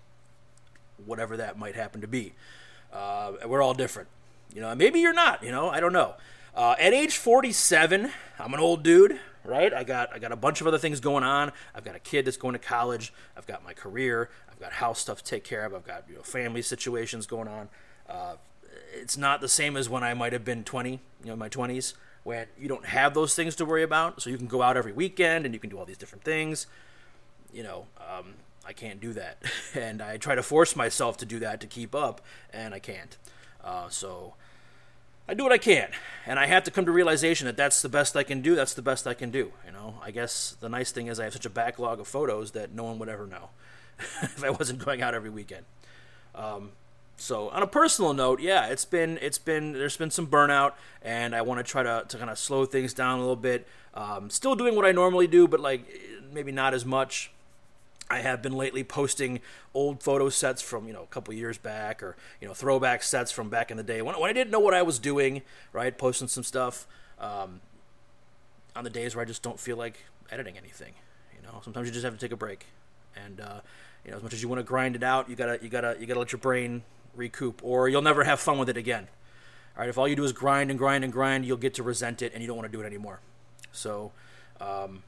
whatever 1.05 1.37
that 1.37 1.57
might 1.57 1.75
happen 1.75 2.01
to 2.01 2.07
be. 2.07 2.33
Uh, 2.91 3.31
we're 3.47 3.61
all 3.61 3.73
different. 3.73 4.09
You 4.53 4.59
know, 4.59 4.75
maybe 4.75 4.99
you're 4.99 5.13
not. 5.13 5.41
You 5.41 5.51
know, 5.51 5.69
I 5.69 5.79
don't 5.79 5.93
know. 5.93 6.15
Uh, 6.53 6.75
at 6.77 6.93
age 6.93 7.15
47, 7.15 8.11
I'm 8.37 8.53
an 8.53 8.59
old 8.59 8.83
dude, 8.83 9.17
right? 9.45 9.73
I 9.73 9.85
got 9.85 10.13
I 10.13 10.19
got 10.19 10.33
a 10.33 10.35
bunch 10.35 10.59
of 10.59 10.67
other 10.67 10.79
things 10.79 10.99
going 10.99 11.23
on. 11.23 11.53
I've 11.73 11.85
got 11.85 11.95
a 11.95 11.99
kid 11.99 12.25
that's 12.25 12.35
going 12.35 12.53
to 12.53 12.59
college. 12.59 13.13
I've 13.37 13.47
got 13.47 13.63
my 13.63 13.71
career. 13.71 14.29
I've 14.51 14.59
got 14.59 14.73
house 14.73 14.99
stuff 14.99 15.19
to 15.19 15.23
take 15.23 15.45
care 15.45 15.63
of. 15.63 15.73
I've 15.73 15.87
got 15.87 16.03
you 16.09 16.15
know 16.15 16.23
family 16.23 16.61
situations 16.61 17.25
going 17.25 17.47
on. 17.47 17.69
Uh, 18.09 18.35
it's 18.93 19.17
not 19.17 19.41
the 19.41 19.47
same 19.49 19.77
as 19.77 19.89
when 19.89 20.03
I 20.03 20.13
might 20.13 20.33
have 20.33 20.45
been 20.45 20.63
20, 20.63 20.91
you 20.91 20.99
know, 21.23 21.35
my 21.35 21.49
20s, 21.49 21.93
when 22.23 22.47
you 22.59 22.67
don't 22.67 22.85
have 22.85 23.13
those 23.13 23.33
things 23.35 23.55
to 23.57 23.65
worry 23.65 23.83
about. 23.83 24.21
So 24.21 24.29
you 24.29 24.37
can 24.37 24.47
go 24.47 24.61
out 24.61 24.77
every 24.77 24.91
weekend 24.91 25.45
and 25.45 25.53
you 25.53 25.59
can 25.59 25.69
do 25.69 25.77
all 25.77 25.85
these 25.85 25.97
different 25.97 26.23
things. 26.23 26.67
You 27.53 27.63
know, 27.63 27.85
um, 27.97 28.35
I 28.65 28.73
can't 28.73 28.99
do 28.99 29.13
that. 29.13 29.41
and 29.75 30.01
I 30.01 30.17
try 30.17 30.35
to 30.35 30.43
force 30.43 30.75
myself 30.75 31.17
to 31.17 31.25
do 31.25 31.39
that 31.39 31.59
to 31.61 31.67
keep 31.67 31.95
up, 31.95 32.21
and 32.53 32.73
I 32.73 32.79
can't. 32.79 33.17
Uh, 33.63 33.89
so 33.89 34.35
I 35.27 35.33
do 35.33 35.43
what 35.43 35.51
I 35.51 35.57
can. 35.57 35.89
And 36.25 36.39
I 36.39 36.45
have 36.45 36.63
to 36.65 36.71
come 36.71 36.85
to 36.85 36.91
realization 36.91 37.45
that 37.45 37.57
that's 37.57 37.81
the 37.81 37.89
best 37.89 38.15
I 38.15 38.23
can 38.23 38.41
do. 38.41 38.55
That's 38.55 38.73
the 38.73 38.81
best 38.81 39.07
I 39.07 39.13
can 39.13 39.31
do. 39.31 39.51
You 39.65 39.71
know, 39.71 39.95
I 40.01 40.11
guess 40.11 40.55
the 40.59 40.69
nice 40.69 40.91
thing 40.91 41.07
is 41.07 41.19
I 41.19 41.25
have 41.25 41.33
such 41.33 41.45
a 41.45 41.49
backlog 41.49 41.99
of 41.99 42.07
photos 42.07 42.51
that 42.51 42.73
no 42.73 42.83
one 42.83 42.99
would 42.99 43.09
ever 43.09 43.27
know 43.27 43.49
if 44.21 44.43
I 44.43 44.49
wasn't 44.49 44.83
going 44.83 45.01
out 45.01 45.13
every 45.13 45.29
weekend. 45.29 45.65
Um, 46.35 46.71
so 47.21 47.49
on 47.49 47.61
a 47.61 47.67
personal 47.67 48.13
note, 48.13 48.41
yeah, 48.41 48.67
it's 48.67 48.85
been 48.85 49.19
it's 49.21 49.37
been 49.37 49.73
there's 49.73 49.95
been 49.95 50.09
some 50.09 50.27
burnout, 50.27 50.73
and 51.03 51.35
I 51.35 51.43
want 51.43 51.59
to 51.59 51.63
try 51.63 51.83
to 51.83 52.03
to 52.07 52.17
kind 52.17 52.29
of 52.29 52.37
slow 52.37 52.65
things 52.65 52.93
down 52.93 53.19
a 53.19 53.21
little 53.21 53.35
bit. 53.35 53.67
Um, 53.93 54.29
still 54.29 54.55
doing 54.55 54.75
what 54.75 54.85
I 54.85 54.91
normally 54.91 55.27
do, 55.27 55.47
but 55.47 55.59
like 55.59 55.85
maybe 56.33 56.51
not 56.51 56.73
as 56.73 56.85
much. 56.85 57.31
I 58.09 58.19
have 58.19 58.41
been 58.41 58.53
lately 58.53 58.83
posting 58.83 59.39
old 59.73 60.03
photo 60.03 60.27
sets 60.29 60.61
from 60.61 60.87
you 60.87 60.93
know 60.93 61.03
a 61.03 61.07
couple 61.07 61.33
years 61.33 61.57
back, 61.57 62.01
or 62.01 62.17
you 62.41 62.47
know 62.47 62.53
throwback 62.53 63.03
sets 63.03 63.31
from 63.31 63.49
back 63.49 63.69
in 63.69 63.77
the 63.77 63.83
day 63.83 64.01
when, 64.01 64.19
when 64.19 64.29
I 64.29 64.33
didn't 64.33 64.51
know 64.51 64.59
what 64.59 64.73
I 64.73 64.81
was 64.81 64.97
doing. 64.97 65.43
Right, 65.71 65.95
posting 65.95 66.27
some 66.27 66.43
stuff 66.43 66.87
um, 67.19 67.61
on 68.75 68.83
the 68.83 68.89
days 68.89 69.15
where 69.15 69.21
I 69.21 69.27
just 69.27 69.43
don't 69.43 69.59
feel 69.59 69.77
like 69.77 69.99
editing 70.31 70.57
anything. 70.57 70.93
You 71.35 71.47
know, 71.47 71.61
sometimes 71.63 71.87
you 71.87 71.93
just 71.93 72.03
have 72.03 72.13
to 72.13 72.19
take 72.19 72.31
a 72.31 72.37
break, 72.37 72.65
and 73.15 73.39
uh, 73.39 73.59
you 74.03 74.11
know 74.11 74.17
as 74.17 74.23
much 74.23 74.33
as 74.33 74.41
you 74.41 74.49
want 74.49 74.59
to 74.59 74.63
grind 74.63 74.95
it 74.95 75.03
out, 75.03 75.29
you 75.29 75.35
gotta 75.35 75.59
you 75.61 75.69
gotta 75.69 75.95
you 75.99 76.07
gotta 76.07 76.19
let 76.19 76.31
your 76.31 76.39
brain 76.39 76.81
recoup, 77.15 77.61
or 77.63 77.89
you'll 77.89 78.01
never 78.01 78.23
have 78.23 78.39
fun 78.39 78.57
with 78.57 78.69
it 78.69 78.77
again. 78.77 79.07
All 79.75 79.81
right, 79.81 79.89
if 79.89 79.97
all 79.97 80.07
you 80.07 80.15
do 80.15 80.23
is 80.23 80.33
grind 80.33 80.69
and 80.69 80.77
grind 80.77 81.03
and 81.03 81.13
grind, 81.13 81.45
you'll 81.45 81.57
get 81.57 81.73
to 81.75 81.83
resent 81.83 82.21
it 82.21 82.33
and 82.33 82.41
you 82.41 82.47
don't 82.47 82.57
want 82.57 82.71
to 82.71 82.77
do 82.77 82.83
it 82.83 82.85
anymore. 82.85 83.21
So, 83.71 84.11
um, 84.59 85.03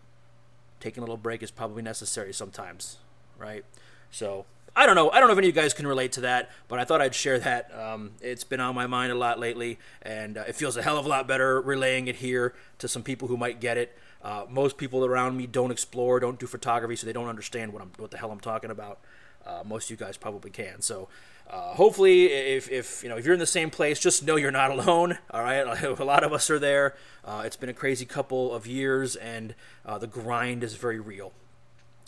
taking 0.79 1.01
a 1.01 1.05
little 1.05 1.17
break 1.17 1.43
is 1.43 1.51
probably 1.51 1.81
necessary 1.81 2.33
sometimes, 2.33 2.97
right? 3.37 3.65
So, 4.09 4.45
I 4.75 4.87
don't 4.87 4.95
know. 4.95 5.11
I 5.11 5.19
don't 5.19 5.27
know 5.27 5.33
if 5.33 5.37
any 5.37 5.49
of 5.49 5.55
you 5.55 5.61
guys 5.61 5.73
can 5.73 5.85
relate 5.85 6.13
to 6.13 6.21
that, 6.21 6.49
but 6.67 6.79
I 6.79 6.85
thought 6.85 6.99
I'd 6.99 7.13
share 7.13 7.37
that. 7.39 7.71
Um, 7.77 8.11
it's 8.21 8.43
been 8.43 8.59
on 8.59 8.73
my 8.73 8.87
mind 8.87 9.11
a 9.11 9.15
lot 9.15 9.39
lately, 9.39 9.77
and 10.01 10.37
uh, 10.37 10.45
it 10.47 10.55
feels 10.55 10.77
a 10.77 10.81
hell 10.81 10.97
of 10.97 11.05
a 11.05 11.09
lot 11.09 11.27
better 11.27 11.61
relaying 11.61 12.07
it 12.07 12.15
here 12.15 12.55
to 12.79 12.87
some 12.87 13.03
people 13.03 13.27
who 13.27 13.37
might 13.37 13.59
get 13.59 13.77
it. 13.77 13.95
Uh, 14.23 14.45
most 14.49 14.77
people 14.77 15.05
around 15.05 15.37
me 15.37 15.45
don't 15.45 15.69
explore, 15.69 16.19
don't 16.19 16.39
do 16.39 16.47
photography, 16.47 16.95
so 16.95 17.05
they 17.05 17.13
don't 17.13 17.27
understand 17.27 17.71
what 17.71 17.83
I'm, 17.83 17.91
what 17.97 18.09
the 18.09 18.17
hell 18.17 18.31
I'm 18.31 18.39
talking 18.39 18.71
about. 18.71 18.99
Uh, 19.45 19.61
most 19.65 19.85
of 19.85 19.91
you 19.91 19.97
guys 19.97 20.17
probably 20.17 20.49
can. 20.49 20.81
So 20.81 21.07
uh, 21.49 21.75
hopefully, 21.75 22.25
if, 22.25 22.69
if 22.71 23.03
you 23.03 23.09
know 23.09 23.17
if 23.17 23.25
you're 23.25 23.33
in 23.33 23.39
the 23.39 23.45
same 23.45 23.69
place, 23.69 23.99
just 23.99 24.25
know 24.25 24.35
you're 24.35 24.51
not 24.51 24.71
alone. 24.71 25.17
All 25.31 25.41
right, 25.41 25.83
a 25.83 26.03
lot 26.03 26.23
of 26.23 26.33
us 26.33 26.49
are 26.49 26.59
there. 26.59 26.95
Uh, 27.23 27.43
it's 27.45 27.55
been 27.55 27.69
a 27.69 27.73
crazy 27.73 28.05
couple 28.05 28.53
of 28.53 28.65
years, 28.65 29.15
and 29.15 29.53
uh, 29.85 29.97
the 29.97 30.07
grind 30.07 30.63
is 30.63 30.75
very 30.75 30.99
real. 30.99 31.31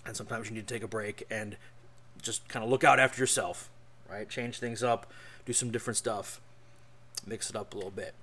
And 0.05 0.15
sometimes 0.15 0.49
you 0.49 0.55
need 0.55 0.67
to 0.67 0.73
take 0.73 0.83
a 0.83 0.87
break 0.87 1.25
and 1.29 1.57
just 2.21 2.47
kind 2.47 2.63
of 2.63 2.69
look 2.69 2.83
out 2.83 2.99
after 2.99 3.21
yourself. 3.21 3.69
Right, 4.09 4.29
change 4.29 4.59
things 4.59 4.83
up, 4.83 5.11
do 5.45 5.53
some 5.53 5.71
different 5.71 5.97
stuff, 5.97 6.39
mix 7.25 7.49
it 7.49 7.55
up 7.55 7.73
a 7.73 7.75
little 7.75 7.91
bit. 7.91 8.13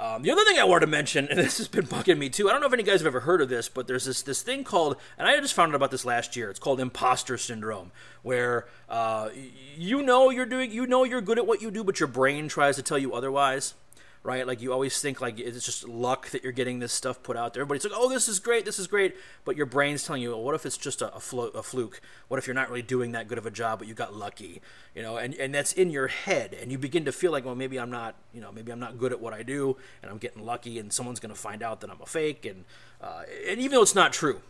Um, 0.00 0.22
the 0.22 0.30
other 0.30 0.42
thing 0.44 0.58
I 0.58 0.64
wanted 0.64 0.86
to 0.86 0.90
mention, 0.90 1.28
and 1.28 1.38
this 1.38 1.58
has 1.58 1.68
been 1.68 1.86
bugging 1.86 2.16
me 2.16 2.30
too. 2.30 2.48
I 2.48 2.52
don't 2.52 2.62
know 2.62 2.66
if 2.66 2.72
any 2.72 2.82
guys 2.82 3.00
have 3.00 3.06
ever 3.06 3.20
heard 3.20 3.42
of 3.42 3.50
this, 3.50 3.68
but 3.68 3.86
there's 3.86 4.06
this 4.06 4.22
this 4.22 4.40
thing 4.40 4.64
called, 4.64 4.96
and 5.18 5.28
I 5.28 5.38
just 5.40 5.52
found 5.52 5.72
out 5.72 5.76
about 5.76 5.90
this 5.90 6.06
last 6.06 6.36
year. 6.36 6.48
It's 6.48 6.58
called 6.58 6.80
imposter 6.80 7.36
syndrome, 7.36 7.92
where 8.22 8.66
uh, 8.88 9.28
you 9.76 10.02
know 10.02 10.30
you're 10.30 10.46
doing, 10.46 10.72
you 10.72 10.86
know 10.86 11.04
you're 11.04 11.20
good 11.20 11.36
at 11.36 11.46
what 11.46 11.60
you 11.60 11.70
do, 11.70 11.84
but 11.84 12.00
your 12.00 12.06
brain 12.06 12.48
tries 12.48 12.76
to 12.76 12.82
tell 12.82 12.98
you 12.98 13.12
otherwise 13.12 13.74
right? 14.22 14.46
Like 14.46 14.60
you 14.60 14.72
always 14.72 15.00
think 15.00 15.20
like 15.20 15.38
it's 15.38 15.64
just 15.64 15.88
luck 15.88 16.30
that 16.30 16.42
you're 16.42 16.52
getting 16.52 16.78
this 16.78 16.92
stuff 16.92 17.22
put 17.22 17.36
out 17.36 17.54
there. 17.54 17.62
Everybody's 17.62 17.84
like, 17.84 17.92
"Oh, 17.96 18.08
this 18.08 18.28
is 18.28 18.38
great, 18.38 18.64
this 18.64 18.78
is 18.78 18.86
great," 18.86 19.16
but 19.44 19.56
your 19.56 19.66
brain's 19.66 20.04
telling 20.04 20.22
you, 20.22 20.30
well, 20.30 20.42
"What 20.42 20.54
if 20.54 20.66
it's 20.66 20.76
just 20.76 21.00
a, 21.00 21.12
a, 21.14 21.16
a 21.16 21.62
fluke? 21.62 22.00
What 22.28 22.38
if 22.38 22.46
you're 22.46 22.54
not 22.54 22.68
really 22.68 22.82
doing 22.82 23.12
that 23.12 23.28
good 23.28 23.38
of 23.38 23.46
a 23.46 23.50
job, 23.50 23.78
but 23.78 23.88
you 23.88 23.94
got 23.94 24.14
lucky?" 24.14 24.60
You 24.94 25.02
know, 25.02 25.16
and 25.16 25.34
and 25.34 25.54
that's 25.54 25.72
in 25.72 25.90
your 25.90 26.08
head, 26.08 26.54
and 26.54 26.70
you 26.70 26.78
begin 26.78 27.04
to 27.06 27.12
feel 27.12 27.32
like, 27.32 27.44
"Well, 27.44 27.54
maybe 27.54 27.78
I'm 27.78 27.90
not, 27.90 28.14
you 28.34 28.40
know, 28.40 28.52
maybe 28.52 28.72
I'm 28.72 28.80
not 28.80 28.98
good 28.98 29.12
at 29.12 29.20
what 29.20 29.32
I 29.32 29.42
do, 29.42 29.76
and 30.02 30.10
I'm 30.10 30.18
getting 30.18 30.44
lucky, 30.44 30.78
and 30.78 30.92
someone's 30.92 31.20
to 31.20 31.34
find 31.34 31.62
out 31.62 31.80
that 31.80 31.90
I'm 31.90 32.00
a 32.02 32.06
fake," 32.06 32.44
and 32.44 32.64
uh, 33.00 33.22
and 33.48 33.58
even 33.58 33.72
though 33.72 33.82
it's 33.82 33.94
not 33.94 34.12
true, 34.12 34.42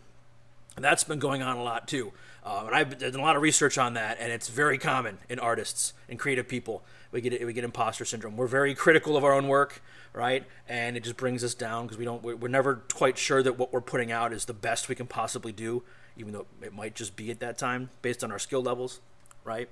that's 0.79 1.05
been 1.05 1.19
going 1.19 1.43
on 1.43 1.57
a 1.57 1.63
lot 1.63 1.87
too. 1.87 2.13
Um, 2.45 2.69
and 2.69 2.75
I've 2.75 2.99
done 2.99 3.15
a 3.15 3.23
lot 3.23 3.37
of 3.37 3.43
research 3.43 3.77
on 3.79 3.95
that, 3.95 4.17
and 4.19 4.33
it's 4.33 4.49
very 4.49 4.79
common 4.79 5.19
in 5.29 5.39
artists 5.39 5.93
and 6.09 6.19
creative 6.19 6.49
people. 6.49 6.83
We 7.13 7.21
get 7.21 7.45
we 7.45 7.53
get 7.53 7.65
imposter 7.65 8.05
syndrome. 8.05 8.37
We're 8.37 8.47
very 8.47 8.75
critical 8.75 9.17
of 9.17 9.25
our 9.25 9.33
own 9.33 9.49
work, 9.49 9.83
right? 10.13 10.45
And 10.69 10.97
it 10.97 11.03
just 11.03 11.17
brings 11.17 11.43
us 11.43 11.55
down 11.55 11.87
because 11.87 11.99
we 11.99 12.05
don't 12.05 12.23
we're 12.23 12.49
never 12.49 12.77
quite 12.93 13.19
sure 13.19 13.43
that 13.43 13.59
what 13.59 13.73
we're 13.73 13.81
putting 13.81 14.13
out 14.13 14.33
is 14.33 14.45
the 14.45 14.55
best 14.55 14.89
we 14.89 14.95
can 14.95 15.07
possibly 15.07 15.53
do, 15.53 15.83
even 16.17 16.33
though 16.33 16.47
it 16.63 16.73
might 16.73 16.95
just 16.95 17.17
be 17.17 17.31
at 17.31 17.41
that 17.41 17.59
time 17.59 17.91
based 18.03 18.23
on 18.23 18.31
our 18.31 18.39
skill 18.39 18.63
levels, 18.63 19.01
right? 19.45 19.69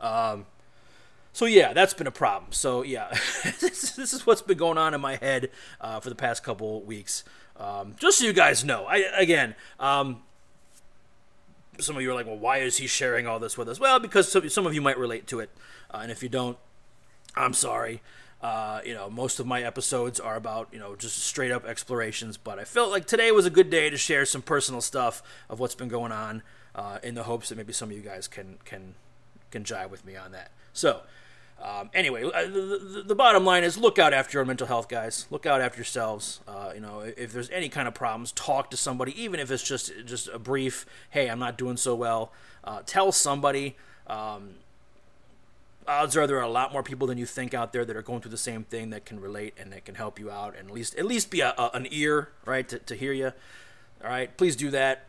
Um, 0.00 0.46
so 1.32 1.44
yeah, 1.44 1.72
that's 1.72 1.94
been 1.94 2.06
a 2.06 2.12
problem. 2.12 2.52
So 2.52 2.82
yeah, 2.82 3.10
this, 3.60 3.98
is 3.98 4.26
what's 4.26 4.42
been 4.42 4.58
going 4.58 4.78
on 4.78 4.94
in 4.94 5.00
my 5.00 5.16
head 5.16 5.50
uh, 5.80 6.00
for 6.00 6.08
the 6.08 6.16
past 6.16 6.42
couple 6.42 6.80
weeks. 6.82 7.22
Um, 7.56 7.96
just 7.98 8.18
so 8.18 8.24
you 8.24 8.32
guys 8.32 8.64
know, 8.64 8.86
I 8.86 9.04
again, 9.16 9.54
um, 9.78 10.22
some 11.80 11.96
of 11.96 12.02
you 12.02 12.10
are 12.10 12.14
like, 12.14 12.26
well, 12.26 12.38
why 12.38 12.58
is 12.58 12.78
he 12.78 12.86
sharing 12.86 13.26
all 13.26 13.38
this 13.38 13.58
with 13.58 13.68
us? 13.68 13.78
Well, 13.78 14.00
because 14.00 14.32
some 14.52 14.66
of 14.66 14.74
you 14.74 14.80
might 14.80 14.98
relate 14.98 15.26
to 15.28 15.40
it, 15.40 15.50
uh, 15.92 15.98
and 16.02 16.10
if 16.10 16.22
you 16.22 16.28
don't, 16.28 16.56
I'm 17.36 17.52
sorry. 17.52 18.02
Uh, 18.40 18.80
you 18.84 18.94
know, 18.94 19.10
most 19.10 19.40
of 19.40 19.46
my 19.46 19.62
episodes 19.62 20.20
are 20.20 20.36
about 20.36 20.68
you 20.72 20.78
know 20.78 20.94
just 20.94 21.18
straight 21.18 21.50
up 21.50 21.64
explorations, 21.64 22.36
but 22.36 22.58
I 22.58 22.64
felt 22.64 22.90
like 22.90 23.04
today 23.04 23.32
was 23.32 23.46
a 23.46 23.50
good 23.50 23.68
day 23.68 23.90
to 23.90 23.96
share 23.96 24.24
some 24.24 24.42
personal 24.42 24.80
stuff 24.80 25.22
of 25.48 25.58
what's 25.58 25.74
been 25.74 25.88
going 25.88 26.12
on, 26.12 26.42
uh, 26.74 26.98
in 27.02 27.16
the 27.16 27.24
hopes 27.24 27.48
that 27.48 27.56
maybe 27.56 27.72
some 27.72 27.90
of 27.90 27.96
you 27.96 28.02
guys 28.02 28.28
can 28.28 28.58
can 28.64 28.94
can 29.50 29.64
jive 29.64 29.90
with 29.90 30.04
me 30.04 30.16
on 30.16 30.32
that. 30.32 30.52
So. 30.72 31.02
Um, 31.60 31.90
anyway, 31.92 32.22
uh, 32.22 32.42
the, 32.42 32.50
the, 32.50 33.04
the, 33.08 33.14
bottom 33.16 33.44
line 33.44 33.64
is 33.64 33.76
look 33.76 33.98
out 33.98 34.14
after 34.14 34.38
your 34.38 34.44
mental 34.44 34.68
health, 34.68 34.88
guys. 34.88 35.26
Look 35.28 35.44
out 35.44 35.60
after 35.60 35.78
yourselves. 35.78 36.38
Uh, 36.46 36.70
you 36.72 36.80
know, 36.80 37.00
if 37.00 37.32
there's 37.32 37.50
any 37.50 37.68
kind 37.68 37.88
of 37.88 37.94
problems, 37.94 38.30
talk 38.30 38.70
to 38.70 38.76
somebody, 38.76 39.20
even 39.20 39.40
if 39.40 39.50
it's 39.50 39.64
just 39.64 39.90
just 40.04 40.28
a 40.28 40.38
brief. 40.38 40.86
Hey, 41.10 41.28
I'm 41.28 41.40
not 41.40 41.58
doing 41.58 41.76
so 41.76 41.96
well. 41.96 42.30
Uh, 42.62 42.82
tell 42.86 43.10
somebody. 43.10 43.76
Um, 44.06 44.50
odds 45.88 46.16
are 46.16 46.26
there 46.26 46.38
are 46.38 46.42
a 46.42 46.48
lot 46.48 46.72
more 46.72 46.82
people 46.82 47.06
than 47.06 47.18
you 47.18 47.26
think 47.26 47.54
out 47.54 47.72
there 47.72 47.84
that 47.84 47.96
are 47.96 48.02
going 48.02 48.20
through 48.20 48.30
the 48.30 48.36
same 48.36 48.64
thing 48.64 48.90
that 48.90 49.04
can 49.04 49.20
relate 49.20 49.54
and 49.58 49.72
that 49.72 49.84
can 49.84 49.94
help 49.94 50.18
you 50.18 50.30
out 50.30 50.54
and 50.56 50.68
at 50.68 50.74
least 50.74 50.94
at 50.96 51.06
least 51.06 51.30
be 51.30 51.40
a, 51.40 51.54
a, 51.58 51.70
an 51.74 51.86
ear 51.90 52.28
right 52.44 52.68
to, 52.68 52.78
to 52.78 52.94
hear 52.94 53.12
you. 53.12 53.32
All 54.02 54.10
right, 54.10 54.34
please 54.36 54.54
do 54.54 54.70
that. 54.70 55.06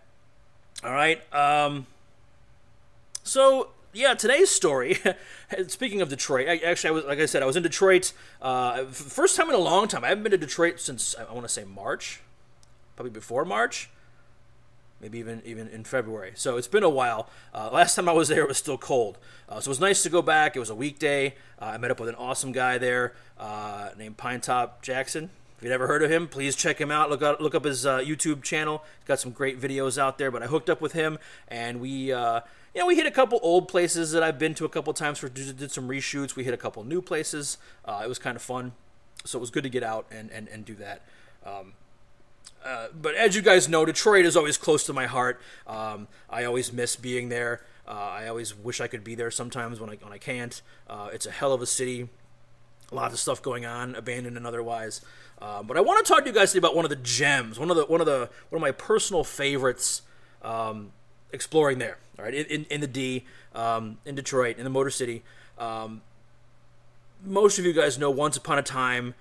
All 0.84 0.92
right. 0.92 1.22
Um, 1.34 1.86
so 3.24 3.70
yeah, 3.94 4.14
today's 4.14 4.50
story. 4.50 4.98
speaking 5.68 6.02
of 6.02 6.10
Detroit, 6.10 6.48
I, 6.48 6.58
actually, 6.58 6.90
I 6.90 6.92
was 6.92 7.06
like 7.06 7.20
I 7.20 7.26
said, 7.26 7.44
I 7.44 7.46
was 7.46 7.56
in 7.56 7.64
Detroit. 7.64 8.14
Uh, 8.42 8.86
first 8.86 9.36
time 9.36 9.50
in 9.50 9.56
a 9.56 9.60
long 9.60 9.88
time. 9.88 10.04
I 10.04 10.10
haven't 10.10 10.24
been 10.24 10.32
to 10.32 10.38
Detroit 10.38 10.80
since 10.80 11.16
I 11.16 11.32
want 11.32 11.46
to 11.46 11.50
say 11.50 11.64
March, 11.64 12.22
probably 12.96 13.12
before 13.12 13.46
March, 13.46 13.90
maybe 15.02 15.20
even 15.20 15.42
even 15.46 15.68
in 15.68 15.84
February. 15.84 16.32
So 16.36 16.58
it's 16.58 16.68
been 16.68 16.84
a 16.84 16.90
while. 16.90 17.30
Uh, 17.54 17.70
last 17.72 17.96
time 17.96 18.10
I 18.10 18.14
was 18.14 18.28
there, 18.28 18.42
it 18.42 18.48
was 18.48 18.58
still 18.58 18.78
cold. 18.78 19.18
Uh, 19.48 19.60
so 19.60 19.70
it 19.70 19.72
was 19.72 19.80
nice 19.80 20.04
to 20.04 20.10
go 20.10 20.22
back. 20.22 20.56
It 20.56 20.60
was 20.60 20.70
a 20.70 20.76
weekday. 20.76 21.36
Uh, 21.62 21.66
I 21.66 21.78
met 21.78 21.92
up 21.92 22.00
with 22.00 22.10
an 22.10 22.16
awesome 22.16 22.52
guy 22.52 22.78
there 22.78 23.14
uh, 23.38 23.90
named 23.98 24.18
Pine 24.18 24.42
Top 24.42 24.82
Jackson. 24.82 25.30
If 25.58 25.64
you've 25.64 25.72
never 25.72 25.88
heard 25.88 26.04
of 26.04 26.10
him, 26.10 26.28
please 26.28 26.56
check 26.56 26.80
him 26.80 26.90
out. 26.90 27.10
Look 27.10 27.22
up, 27.22 27.42
look 27.42 27.54
up 27.54 27.66
his 27.66 27.86
uh, 27.86 28.00
YouTube 28.00 28.44
channel. 28.44 28.84
He's 29.00 29.08
got 29.08 29.20
some 29.20 29.32
great 29.32 29.60
videos 29.60 29.98
out 29.98 30.18
there. 30.18 30.32
But 30.32 30.42
I 30.42 30.48
hooked 30.48 30.70
up 30.70 30.80
with 30.80 30.94
him, 30.94 31.18
and 31.50 31.82
we 31.82 32.14
you 32.74 32.82
know, 32.82 32.86
we 32.86 32.96
hit 32.96 33.06
a 33.06 33.12
couple 33.12 33.40
old 33.42 33.68
places 33.68 34.12
that 34.12 34.22
I've 34.22 34.38
been 34.38 34.54
to 34.56 34.66
a 34.66 34.70
couple 34.70 34.94
times 34.94 35.18
for 35.20 35.28
did 35.28 35.72
some 35.72 35.88
reshoots. 35.88 36.36
We 36.36 36.44
hit 36.44 36.54
a 36.54 36.58
couple 36.58 36.84
new 36.84 37.02
places. 37.02 37.58
Uh, 37.84 38.02
it 38.04 38.08
was 38.08 38.20
kind 38.20 38.36
of 38.36 38.42
fun, 38.42 38.74
so 39.26 39.40
it 39.40 39.42
was 39.42 39.50
good 39.50 39.64
to 39.64 39.70
get 39.70 39.84
out 39.84 40.06
and 40.12 40.30
and, 40.32 40.48
and 40.50 40.66
do 40.66 40.76
that. 40.76 41.02
Um, 41.46 41.74
uh, 42.64 42.88
but 43.00 43.16
as 43.16 43.36
you 43.36 43.42
guys 43.42 43.70
know, 43.70 43.86
Detroit 43.86 44.26
is 44.26 44.36
always 44.36 44.58
close 44.58 44.86
to 44.86 44.94
my 44.94 45.06
heart. 45.06 45.42
Um, 45.68 46.08
I 46.30 46.44
always 46.44 46.74
miss 46.74 46.96
being 46.96 47.30
there. 47.30 47.62
Uh, 47.88 47.92
I 47.92 48.28
always 48.28 48.56
wish 48.56 48.82
I 48.82 48.88
could 48.88 49.04
be 49.04 49.16
there 49.16 49.32
sometimes 49.32 49.80
when 49.80 49.90
I 49.90 49.96
when 49.96 50.14
I 50.14 50.18
can't. 50.18 50.62
Uh, 50.88 51.10
it's 51.12 51.26
a 51.26 51.32
hell 51.32 51.54
of 51.54 51.62
a 51.62 51.66
city. 51.66 52.10
Lots 52.92 53.14
of 53.14 53.20
stuff 53.20 53.42
going 53.42 53.66
on, 53.66 53.96
abandoned 53.96 54.38
and 54.38 54.46
otherwise. 54.46 55.02
Um, 55.42 55.68
but 55.68 55.78
I 55.78 55.82
want 55.82 56.06
to 56.06 56.12
talk 56.12 56.24
to 56.24 56.30
you 56.30 56.36
guys 56.36 56.52
today 56.52 56.60
about 56.60 56.76
one 56.76 56.86
of 56.86 56.90
the 56.90 56.98
gems, 56.98 57.60
one 57.60 57.72
of 57.72 57.78
the 57.78 57.86
one 57.86 58.02
of 58.02 58.08
the 58.08 58.30
one 58.50 58.58
of 58.58 58.62
my 58.62 58.72
personal 58.72 59.24
favorites 59.24 60.02
um, 60.42 60.92
exploring 61.32 61.80
there. 61.80 61.98
All 62.18 62.26
right, 62.26 62.34
in, 62.34 62.66
in 62.66 62.82
the 62.82 62.88
D, 62.88 63.26
um, 63.56 63.98
in 64.06 64.16
Detroit, 64.16 64.58
in 64.58 64.66
the 64.66 64.70
Motor 64.70 64.90
City. 64.90 65.24
Um, 65.58 66.02
most 67.24 67.60
of 67.60 67.66
you 67.66 67.74
guys 67.74 67.98
know 67.98 68.12
once 68.12 68.36
upon 68.36 68.60
a 68.60 68.62
time, 68.62 69.16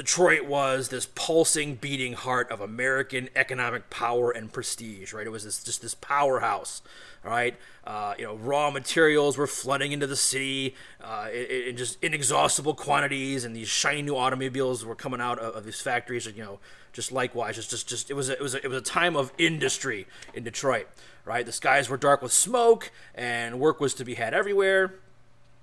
Detroit 0.00 0.46
was 0.46 0.88
this 0.88 1.04
pulsing, 1.14 1.74
beating 1.74 2.14
heart 2.14 2.50
of 2.50 2.62
American 2.62 3.28
economic 3.36 3.90
power 3.90 4.30
and 4.30 4.50
prestige, 4.50 5.12
right? 5.12 5.26
It 5.26 5.30
was 5.30 5.44
this, 5.44 5.62
just 5.62 5.82
this 5.82 5.94
powerhouse, 5.94 6.80
all 7.22 7.30
right? 7.30 7.54
Uh, 7.84 8.14
you 8.16 8.24
know, 8.24 8.34
raw 8.36 8.70
materials 8.70 9.36
were 9.36 9.46
flooding 9.46 9.92
into 9.92 10.06
the 10.06 10.16
city 10.16 10.74
uh, 11.02 11.28
in, 11.30 11.68
in, 11.68 11.76
just 11.76 12.02
inexhaustible 12.02 12.72
quantities, 12.72 13.44
and 13.44 13.54
these 13.54 13.68
shiny 13.68 14.00
new 14.00 14.16
automobiles 14.16 14.86
were 14.86 14.94
coming 14.94 15.20
out 15.20 15.38
of, 15.38 15.54
of 15.54 15.64
these 15.66 15.82
factories. 15.82 16.24
You 16.24 16.44
know, 16.44 16.60
just 16.94 17.12
likewise, 17.12 17.56
just 17.56 17.68
just 17.68 17.86
just 17.86 18.10
it 18.10 18.14
was 18.14 18.30
a, 18.30 18.32
it 18.32 18.40
was 18.40 18.54
a, 18.54 18.64
it 18.64 18.68
was 18.68 18.78
a 18.78 18.84
time 18.84 19.16
of 19.16 19.34
industry 19.36 20.06
in 20.32 20.44
Detroit, 20.44 20.88
right? 21.26 21.44
The 21.44 21.52
skies 21.52 21.90
were 21.90 21.98
dark 21.98 22.22
with 22.22 22.32
smoke, 22.32 22.90
and 23.14 23.60
work 23.60 23.80
was 23.80 23.92
to 23.96 24.04
be 24.06 24.14
had 24.14 24.32
everywhere. 24.32 24.94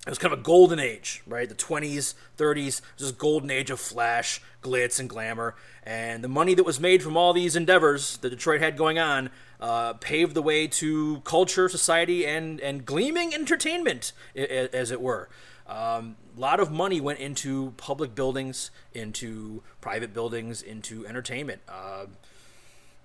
It 0.07 0.09
was 0.09 0.19
kind 0.19 0.31
of 0.33 0.39
a 0.39 0.41
golden 0.41 0.79
age, 0.79 1.21
right? 1.27 1.49
The 1.49 1.53
20s, 1.53 2.13
30s, 2.37 2.79
this 2.97 3.11
golden 3.11 3.51
age 3.51 3.69
of 3.69 3.77
flash, 3.77 4.41
glitz, 4.63 5.01
and 5.01 5.09
glamour. 5.09 5.55
And 5.83 6.23
the 6.23 6.29
money 6.29 6.53
that 6.53 6.63
was 6.63 6.79
made 6.79 7.03
from 7.03 7.17
all 7.17 7.33
these 7.33 7.57
endeavors 7.57 8.15
that 8.19 8.29
Detroit 8.29 8.61
had 8.61 8.77
going 8.77 8.97
on 8.97 9.29
uh, 9.59 9.93
paved 9.93 10.33
the 10.33 10.41
way 10.41 10.65
to 10.65 11.21
culture, 11.25 11.67
society, 11.67 12.25
and, 12.25 12.61
and 12.61 12.85
gleaming 12.85 13.33
entertainment, 13.33 14.13
as 14.33 14.91
it 14.91 15.01
were. 15.01 15.27
Um, 15.67 16.15
a 16.37 16.39
lot 16.39 16.61
of 16.61 16.71
money 16.71 17.01
went 17.01 17.19
into 17.19 17.73
public 17.75 18.15
buildings, 18.15 18.71
into 18.93 19.61
private 19.81 20.13
buildings, 20.13 20.61
into 20.61 21.05
entertainment. 21.05 21.61
Uh, 21.67 22.05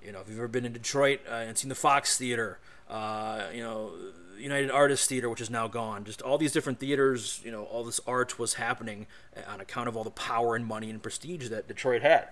you 0.05 0.13
know, 0.13 0.21
if 0.21 0.29
you've 0.29 0.39
ever 0.39 0.47
been 0.47 0.65
in 0.65 0.73
Detroit 0.73 1.19
uh, 1.29 1.35
and 1.35 1.59
seen 1.59 1.69
the 1.69 1.75
Fox 1.75 2.17
Theater, 2.17 2.61
uh, 2.89 3.45
you 3.53 3.63
know, 3.63 3.93
United 4.39 4.71
Artists 4.71 5.07
Theater, 5.07 5.29
which 5.29 5.41
is 5.41 5.51
now 5.51 5.69
gone, 5.69 6.05
just 6.05 6.21
all 6.21 6.39
these 6.39 6.53
different 6.53 6.81
theaters, 6.81 7.41
you 7.45 7.53
know, 7.53 7.65
all 7.65 7.85
this 7.85 8.01
art 8.07 8.39
was 8.39 8.55
happening 8.55 9.07
on 9.49 9.61
account 9.61 9.89
of 9.89 9.97
all 9.97 10.05
the 10.05 10.11
power 10.11 10.57
and 10.57 10.67
money 10.67 10.91
and 10.91 11.03
prestige 11.03 11.49
that 11.49 11.69
Detroit 11.69 12.03
had. 12.03 12.29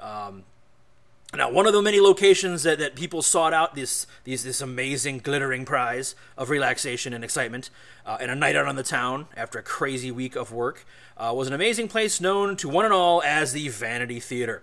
Um, 0.00 0.44
now, 1.36 1.50
one 1.50 1.66
of 1.66 1.74
the 1.74 1.82
many 1.82 2.00
locations 2.00 2.62
that, 2.62 2.78
that 2.78 2.94
people 2.94 3.20
sought 3.20 3.52
out 3.52 3.74
this, 3.74 4.06
this, 4.24 4.44
this 4.44 4.62
amazing 4.62 5.18
glittering 5.18 5.66
prize 5.66 6.14
of 6.38 6.48
relaxation 6.48 7.12
and 7.12 7.22
excitement 7.22 7.68
uh, 8.06 8.16
and 8.18 8.30
a 8.30 8.34
night 8.34 8.56
out 8.56 8.64
on 8.64 8.76
the 8.76 8.82
town 8.82 9.26
after 9.36 9.58
a 9.58 9.62
crazy 9.62 10.10
week 10.10 10.36
of 10.36 10.52
work 10.52 10.86
uh, 11.18 11.30
was 11.36 11.46
an 11.46 11.52
amazing 11.52 11.86
place 11.86 12.18
known 12.18 12.56
to 12.56 12.66
one 12.66 12.86
and 12.86 12.94
all 12.94 13.22
as 13.22 13.52
the 13.52 13.68
Vanity 13.68 14.20
Theater. 14.20 14.62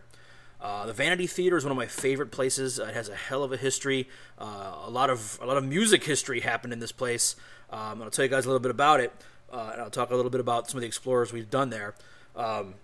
Uh, 0.62 0.86
the 0.86 0.94
Vanity 0.94 1.28
Theater 1.28 1.58
is 1.58 1.64
one 1.64 1.72
of 1.72 1.78
my 1.78 1.88
favorite 1.88 2.32
places. 2.32 2.80
it 2.80 2.94
has 2.94 3.10
a 3.10 3.16
hell 3.16 3.44
of 3.44 3.52
a 3.52 3.58
history. 3.58 4.08
Uh, 4.40 4.76
a 4.86 4.90
lot 4.90 5.10
of 5.10 5.38
a 5.42 5.46
lot 5.46 5.58
of 5.58 5.64
music 5.64 6.04
history 6.04 6.40
happened 6.40 6.74
in 6.74 6.80
this 6.80 6.92
place. 6.92 7.36
Um, 7.70 8.02
I'll 8.02 8.10
tell 8.10 8.26
you 8.26 8.30
guys 8.30 8.46
a 8.46 8.48
little 8.48 8.62
bit 8.62 8.72
about 8.72 9.00
it, 9.00 9.12
uh, 9.52 9.70
and 9.74 9.82
I'll 9.82 9.90
talk 9.90 10.12
a 10.12 10.16
little 10.16 10.32
bit 10.32 10.42
about 10.42 10.70
some 10.70 10.78
of 10.78 10.82
the 10.82 10.88
explorers 10.88 11.34
we've 11.34 11.50
done 11.50 11.70
there. 11.70 11.96
Um, 12.36 12.76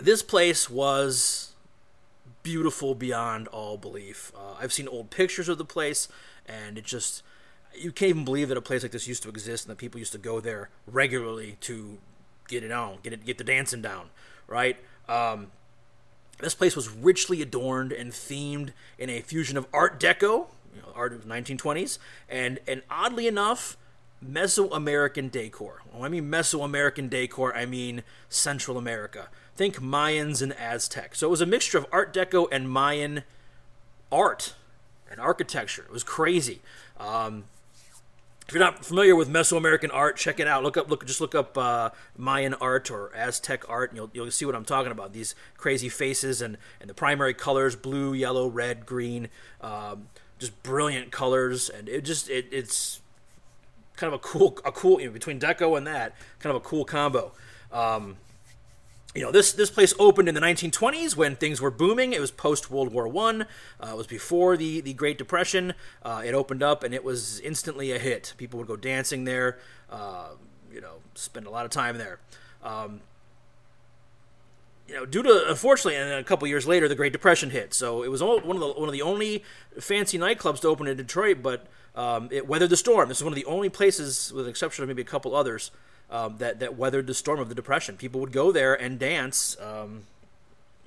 this 0.00 0.22
place 0.22 0.68
was 0.68 1.52
beautiful 2.42 2.94
beyond 2.94 3.48
all 3.48 3.76
belief. 3.76 4.32
Uh, 4.36 4.54
I've 4.60 4.72
seen 4.72 4.88
old 4.88 5.10
pictures 5.10 5.48
of 5.48 5.58
the 5.58 5.64
place, 5.64 6.08
and 6.46 6.76
it 6.78 6.84
just 6.84 7.22
you 7.76 7.90
can't 7.90 8.10
even 8.10 8.24
believe 8.24 8.48
that 8.48 8.56
a 8.56 8.62
place 8.62 8.82
like 8.82 8.92
this 8.92 9.08
used 9.08 9.22
to 9.24 9.28
exist 9.28 9.64
and 9.64 9.72
that 9.72 9.78
people 9.78 9.98
used 9.98 10.12
to 10.12 10.18
go 10.18 10.40
there 10.40 10.70
regularly 10.86 11.56
to 11.62 11.98
get 12.48 12.62
it 12.62 12.70
on, 12.70 12.98
get 13.02 13.12
it, 13.12 13.24
get 13.24 13.38
the 13.38 13.44
dancing 13.44 13.82
down, 13.82 14.10
right? 14.46 14.76
Um, 15.08 15.48
this 16.38 16.54
place 16.54 16.76
was 16.76 16.88
richly 16.88 17.42
adorned 17.42 17.92
and 17.92 18.12
themed 18.12 18.70
in 18.98 19.10
a 19.10 19.20
fusion 19.20 19.56
of 19.56 19.66
Art 19.72 20.00
Deco, 20.00 20.46
you 20.74 20.82
know, 20.82 20.88
art 20.94 21.12
of 21.12 21.26
the 21.26 21.28
1920s, 21.32 21.98
and 22.28 22.60
and 22.66 22.82
oddly 22.90 23.26
enough, 23.26 23.76
Mesoamerican 24.24 25.30
decor. 25.30 25.82
When 25.92 26.04
I 26.04 26.08
mean 26.08 26.30
Mesoamerican 26.30 27.10
decor, 27.10 27.54
I 27.54 27.66
mean 27.66 28.02
Central 28.28 28.78
America. 28.78 29.28
Think 29.56 29.76
Mayans 29.76 30.42
and 30.42 30.52
Aztec. 30.54 31.14
So 31.14 31.28
it 31.28 31.30
was 31.30 31.40
a 31.40 31.46
mixture 31.46 31.78
of 31.78 31.86
Art 31.92 32.12
Deco 32.12 32.48
and 32.50 32.68
Mayan 32.68 33.22
art 34.10 34.54
and 35.10 35.20
architecture. 35.20 35.82
It 35.82 35.92
was 35.92 36.02
crazy. 36.02 36.60
Um, 36.98 37.44
if 38.46 38.52
you're 38.52 38.62
not 38.62 38.84
familiar 38.84 39.16
with 39.16 39.28
Mesoamerican 39.28 39.90
art, 39.92 40.16
check 40.16 40.38
it 40.38 40.46
out. 40.46 40.62
Look 40.62 40.76
up, 40.76 40.90
look, 40.90 41.06
just 41.06 41.20
look 41.20 41.34
up 41.34 41.56
uh, 41.56 41.90
Mayan 42.16 42.52
art 42.54 42.90
or 42.90 43.10
Aztec 43.14 43.68
art, 43.68 43.90
and 43.90 43.96
you'll, 43.96 44.10
you'll 44.12 44.30
see 44.30 44.44
what 44.44 44.54
I'm 44.54 44.66
talking 44.66 44.92
about. 44.92 45.12
These 45.12 45.34
crazy 45.56 45.88
faces 45.88 46.42
and, 46.42 46.58
and 46.80 46.90
the 46.90 46.94
primary 46.94 47.32
colors: 47.32 47.74
blue, 47.74 48.12
yellow, 48.12 48.48
red, 48.48 48.84
green. 48.84 49.28
Um, 49.62 50.08
just 50.38 50.62
brilliant 50.62 51.10
colors, 51.10 51.70
and 51.70 51.88
it 51.88 52.04
just 52.04 52.28
it, 52.28 52.46
it's 52.50 53.00
kind 53.96 54.12
of 54.12 54.20
a 54.20 54.22
cool 54.22 54.58
a 54.64 54.72
cool 54.72 55.00
you 55.00 55.06
know, 55.06 55.12
between 55.12 55.40
Deco 55.40 55.78
and 55.78 55.86
that 55.86 56.14
kind 56.38 56.54
of 56.54 56.62
a 56.62 56.64
cool 56.64 56.84
combo. 56.84 57.32
Um, 57.72 58.16
you 59.14 59.22
know 59.22 59.30
this 59.30 59.52
this 59.52 59.70
place 59.70 59.94
opened 59.98 60.28
in 60.28 60.34
the 60.34 60.40
1920s 60.40 61.16
when 61.16 61.36
things 61.36 61.60
were 61.60 61.70
booming. 61.70 62.12
It 62.12 62.20
was 62.20 62.30
post 62.30 62.70
World 62.70 62.92
War 62.92 63.06
One. 63.06 63.42
Uh, 63.80 63.90
it 63.92 63.96
was 63.96 64.06
before 64.06 64.56
the 64.56 64.80
the 64.80 64.92
Great 64.92 65.18
Depression. 65.18 65.74
Uh, 66.02 66.22
it 66.24 66.34
opened 66.34 66.62
up 66.62 66.82
and 66.82 66.92
it 66.92 67.04
was 67.04 67.38
instantly 67.40 67.92
a 67.92 67.98
hit. 67.98 68.34
People 68.36 68.58
would 68.58 68.66
go 68.66 68.76
dancing 68.76 69.24
there. 69.24 69.58
Uh, 69.88 70.30
you 70.72 70.80
know, 70.80 70.96
spend 71.14 71.46
a 71.46 71.50
lot 71.50 71.64
of 71.64 71.70
time 71.70 71.96
there. 71.96 72.18
Um, 72.64 73.02
you 74.88 74.94
know, 74.94 75.06
due 75.06 75.22
to 75.22 75.48
unfortunately, 75.48 75.96
and 75.96 76.12
a 76.12 76.24
couple 76.24 76.48
years 76.48 76.66
later, 76.66 76.88
the 76.88 76.96
Great 76.96 77.12
Depression 77.12 77.50
hit. 77.50 77.72
So 77.72 78.02
it 78.02 78.10
was 78.10 78.22
one 78.22 78.56
of 78.56 78.60
the 78.60 78.72
one 78.72 78.88
of 78.88 78.92
the 78.92 79.02
only 79.02 79.44
fancy 79.78 80.18
nightclubs 80.18 80.60
to 80.60 80.68
open 80.68 80.88
in 80.88 80.96
Detroit, 80.96 81.38
but 81.40 81.66
um, 81.94 82.28
it 82.32 82.48
weathered 82.48 82.70
the 82.70 82.76
storm. 82.76 83.08
This 83.08 83.18
is 83.18 83.24
one 83.24 83.32
of 83.32 83.36
the 83.36 83.44
only 83.44 83.68
places, 83.68 84.32
with 84.32 84.46
the 84.46 84.50
exception 84.50 84.82
of 84.82 84.88
maybe 84.88 85.02
a 85.02 85.06
couple 85.06 85.34
others, 85.36 85.70
um, 86.14 86.36
that 86.38 86.60
that 86.60 86.76
weathered 86.76 87.08
the 87.08 87.14
storm 87.14 87.40
of 87.40 87.48
the 87.48 87.54
depression. 87.56 87.96
People 87.96 88.20
would 88.20 88.32
go 88.32 88.52
there 88.52 88.74
and 88.74 88.98
dance, 89.00 89.56
um, 89.60 90.04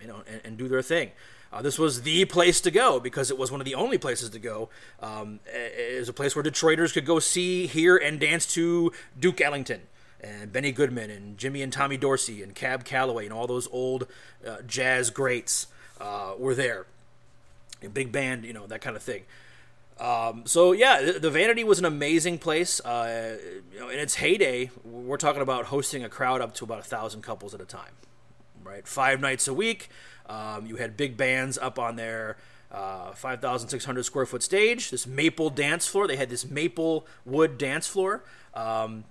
you 0.02 0.08
know, 0.08 0.24
and, 0.26 0.42
and, 0.46 0.58
do 0.58 0.70
their 0.70 0.82
thing. 0.82 1.12
Uh, 1.52 1.62
this 1.62 1.78
was 1.78 2.04
the 2.04 2.24
place 2.26 2.62
to 2.62 2.72
go 2.72 3.00
because 3.00 3.30
it 3.30 3.38
was 3.38 3.52
one 3.52 3.60
of 3.60 3.66
the 3.66 3.76
only 3.76 3.98
places 3.98 4.30
to 4.30 4.40
go. 4.40 4.70
Um, 5.02 5.42
it 5.46 6.00
was 6.00 6.08
a 6.08 6.14
place 6.14 6.34
where 6.34 6.44
Detroiters 6.44 6.94
could 6.94 7.06
go 7.06 7.20
see, 7.20 7.68
hear, 7.68 7.98
and 7.98 8.20
dance 8.22 8.46
to 8.54 8.94
Duke 9.20 9.42
Ellington 9.42 9.82
and 10.22 10.52
Benny 10.52 10.72
Goodman 10.72 11.10
and 11.10 11.38
Jimmy 11.38 11.62
and 11.62 11.74
Tommy 11.74 11.98
Dorsey 11.98 12.42
and 12.42 12.56
Cab 12.56 12.86
Calloway 12.86 13.26
and 13.26 13.34
all 13.34 13.48
those 13.48 13.68
old 13.72 14.08
uh, 14.46 14.58
jazz 14.66 15.10
greats 15.10 15.68
uh, 16.00 16.34
were 16.38 16.56
there. 16.56 16.86
Big 17.94 18.12
band, 18.12 18.46
you 18.46 18.54
know, 18.54 18.66
that 18.68 18.82
kind 18.82 18.96
of 18.96 19.04
thing. 19.04 19.24
Um, 20.00 20.44
so 20.46 20.74
yeah, 20.74 21.02
the, 21.02 21.14
the, 21.14 21.32
Vanity 21.32 21.64
was 21.64 21.80
an 21.80 21.86
amazing 21.86 22.38
place. 22.38 22.80
Uh, 22.82 23.38
you 23.74 23.80
know, 23.80 23.90
in 23.90 24.00
its 24.00 24.16
heyday, 24.16 24.70
we're 24.84 25.18
talking 25.18 25.42
about 25.42 25.66
hosting 25.66 26.04
a 26.04 26.10
crowd 26.10 26.40
up 26.40 26.54
to 26.56 26.64
about 26.64 26.80
a 26.80 26.84
thousand 26.84 27.24
couples 27.24 27.54
at 27.54 27.62
a 27.62 27.66
time, 27.66 27.94
right? 28.64 28.88
Five 28.88 29.20
nights 29.20 29.48
a 29.48 29.54
week. 29.54 29.90
Um, 30.28 30.68
you 30.68 30.76
had 30.76 30.98
big 30.98 31.18
bands 31.18 31.58
up 31.58 31.80
on 31.80 31.96
their 31.96 32.38
uh, 32.72 33.14
5,600 33.14 34.04
square 34.04 34.26
foot 34.26 34.44
stage. 34.44 34.92
This 34.92 35.08
maple 35.08 35.50
dance 35.50 35.88
floor. 35.88 36.08
They 36.08 36.18
had 36.18 36.30
this 36.30 36.48
maple 36.48 37.08
wood 37.26 37.58
dance 37.58 37.88
floor 37.88 38.24
um, 38.54 39.06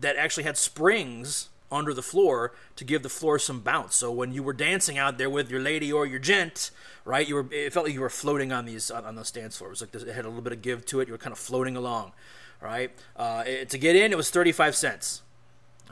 that 0.00 0.16
actually 0.16 0.44
had 0.44 0.56
springs 0.56 1.50
under 1.74 1.92
the 1.92 2.02
floor 2.02 2.52
to 2.76 2.84
give 2.84 3.02
the 3.02 3.08
floor 3.08 3.38
some 3.38 3.60
bounce. 3.60 3.96
So 3.96 4.10
when 4.12 4.32
you 4.32 4.42
were 4.42 4.52
dancing 4.52 4.96
out 4.96 5.18
there 5.18 5.28
with 5.28 5.50
your 5.50 5.60
lady 5.60 5.92
or 5.92 6.06
your 6.06 6.20
gent, 6.20 6.70
right, 7.04 7.28
you 7.28 7.34
were 7.34 7.46
it 7.50 7.72
felt 7.72 7.86
like 7.86 7.94
you 7.94 8.00
were 8.00 8.08
floating 8.08 8.52
on 8.52 8.64
these 8.64 8.90
on, 8.90 9.04
on 9.04 9.14
those 9.16 9.30
dance 9.30 9.58
floors. 9.58 9.80
Like 9.80 9.94
it 9.94 10.14
had 10.14 10.24
a 10.24 10.28
little 10.28 10.42
bit 10.42 10.52
of 10.52 10.62
give 10.62 10.86
to 10.86 11.00
it. 11.00 11.08
You 11.08 11.14
were 11.14 11.18
kind 11.18 11.32
of 11.32 11.38
floating 11.38 11.76
along, 11.76 12.12
right? 12.60 12.90
Uh, 13.16 13.42
it, 13.46 13.68
to 13.70 13.78
get 13.78 13.96
in, 13.96 14.12
it 14.12 14.16
was 14.16 14.30
thirty 14.30 14.52
five 14.52 14.74
cents. 14.74 15.22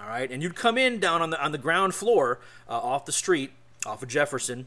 All 0.01 0.09
right, 0.09 0.31
and 0.31 0.43
you'd 0.43 0.57
come 0.57 0.79
in 0.79 1.01
down 1.01 1.21
on 1.23 1.31
the 1.31 1.45
on 1.45 1.53
the 1.53 1.59
ground 1.59 1.95
floor 1.95 2.41
uh, 2.69 2.73
off 2.73 3.05
the 3.05 3.13
street, 3.13 3.51
off 3.85 4.03
of 4.03 4.09
Jefferson, 4.09 4.67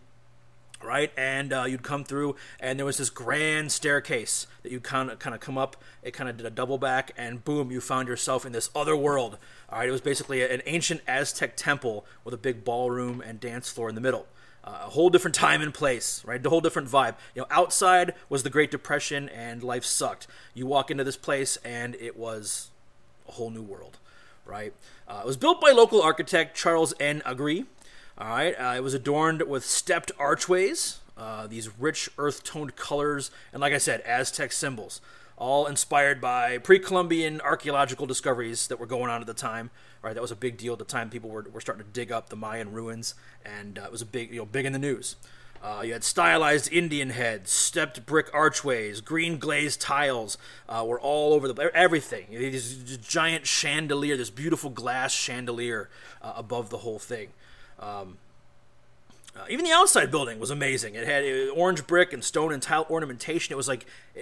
right? 0.84 1.12
And 1.18 1.52
uh, 1.52 1.64
you'd 1.64 1.84
come 1.84 2.04
through, 2.04 2.36
and 2.60 2.78
there 2.78 2.86
was 2.86 2.98
this 2.98 3.10
grand 3.10 3.72
staircase 3.72 4.48
that 4.62 4.72
you 4.72 4.80
kind 4.80 5.10
of 5.10 5.20
kind 5.20 5.34
of 5.34 5.42
come 5.42 5.58
up. 5.58 5.78
It 6.04 6.12
kind 6.12 6.30
of 6.30 6.38
did 6.38 6.46
a 6.46 6.52
double 6.52 6.78
back, 6.78 7.12
and 7.18 7.44
boom, 7.44 7.72
you 7.72 7.82
found 7.82 8.08
yourself 8.08 8.46
in 8.46 8.52
this 8.52 8.70
other 8.76 8.96
world. 8.96 9.38
All 9.70 9.80
right, 9.80 9.90
it 9.90 9.92
was 9.92 10.02
basically 10.02 10.44
an 10.44 10.62
ancient 10.66 11.02
Aztec 11.08 11.56
temple 11.56 12.06
with 12.24 12.34
a 12.34 12.38
big 12.38 12.64
ballroom 12.64 13.22
and 13.22 13.40
dance 13.40 13.70
floor 13.70 13.90
in 13.90 13.96
the 13.96 14.02
middle. 14.02 14.28
Uh, 14.64 14.84
a 14.86 14.90
whole 14.90 15.10
different 15.10 15.36
time 15.36 15.62
and 15.62 15.74
place, 15.74 16.24
right? 16.26 16.44
A 16.44 16.50
whole 16.50 16.62
different 16.62 16.88
vibe. 16.88 17.16
You 17.36 17.42
know, 17.42 17.48
outside 17.52 18.14
was 18.30 18.44
the 18.44 18.50
Great 18.50 18.72
Depression 18.72 19.30
and 19.30 19.64
life 19.64 19.86
sucked. 19.86 20.28
You 20.54 20.66
walk 20.66 20.90
into 20.90 21.04
this 21.04 21.18
place 21.18 21.58
and 21.64 21.96
it 21.96 22.18
was 22.18 22.70
a 23.28 23.34
whole 23.34 23.50
new 23.50 23.62
world, 23.62 23.98
right? 24.46 24.74
Uh, 25.08 25.22
it 25.24 25.26
was 25.26 25.38
built 25.38 25.62
by 25.62 25.72
local 25.72 26.02
architect 26.02 26.56
Charles 26.56 26.94
N. 27.00 27.22
Agree. 27.26 27.66
All 28.18 28.30
right, 28.30 28.54
uh, 28.54 28.76
it 28.78 28.84
was 28.84 28.94
adorned 28.94 29.42
with 29.42 29.66
stepped 29.66 30.12
archways, 30.18 31.00
uh, 31.18 31.48
these 31.48 31.78
rich 31.78 32.10
earth 32.18 32.44
toned 32.44 32.78
colors, 32.78 33.30
and 33.52 33.62
like 33.62 33.74
I 33.74 33.78
said, 33.78 34.02
Aztec 34.02 34.54
symbols 34.54 35.02
all 35.38 35.66
inspired 35.68 36.22
by 36.22 36.58
pre-Columbian 36.58 37.42
archaeological 37.42 38.06
discoveries 38.06 38.68
that 38.68 38.80
were 38.80 38.86
going 38.86 39.10
on 39.10 39.22
at 39.22 39.28
the 39.28 39.34
time. 39.34 39.70
Right, 40.02 40.14
that 40.14 40.22
was 40.22 40.32
a 40.32 40.36
big 40.36 40.58
deal 40.58 40.74
at 40.74 40.80
the 40.80 40.86
time. 40.86 41.10
People 41.10 41.32
were, 41.32 41.46
were 41.52 41.62
starting 41.62 41.84
to 41.84 41.92
dig 41.92 42.12
up 42.12 42.30
the 42.30 42.36
Mayan 42.36 42.72
ruins, 42.72 43.16
and 43.44 43.80
uh, 43.80 43.84
it 43.86 43.92
was 43.92 44.04
a 44.04 44.06
big, 44.06 44.30
you 44.30 44.38
know, 44.38 44.46
big 44.46 44.66
in 44.66 44.72
the 44.72 44.78
news. 44.80 45.16
Uh, 45.64 45.82
you 45.82 45.94
had 45.94 46.04
stylized 46.04 46.72
Indian 46.72 47.10
heads, 47.10 47.50
stepped 47.50 48.06
brick 48.06 48.30
archways, 48.36 49.02
green 49.02 49.40
glazed 49.40 49.82
tiles 49.82 50.38
uh, 50.70 50.86
were 50.86 51.00
all 51.00 51.34
over 51.34 51.52
the 51.52 51.72
everything. 51.74 52.28
This 52.30 52.98
giant 52.98 53.48
chandelier, 53.48 54.16
this 54.16 54.30
beautiful 54.30 54.70
glass 54.70 55.12
chandelier 55.12 55.90
uh, 56.22 56.34
above 56.36 56.70
the 56.70 56.78
whole 56.78 57.00
thing. 57.00 57.30
Um, 57.80 58.18
uh, 59.36 59.46
even 59.50 59.66
the 59.66 59.72
outside 59.72 60.12
building 60.12 60.40
was 60.40 60.50
amazing. 60.50 60.96
It 60.96 61.06
had 61.06 61.24
uh, 61.24 61.52
orange 61.52 61.86
brick 61.86 62.14
and 62.14 62.24
stone 62.24 62.54
and 62.54 62.62
tile 62.62 62.86
ornamentation. 62.90 63.52
It 63.52 63.58
was 63.58 63.68
like, 63.68 63.86
uh, 64.18 64.22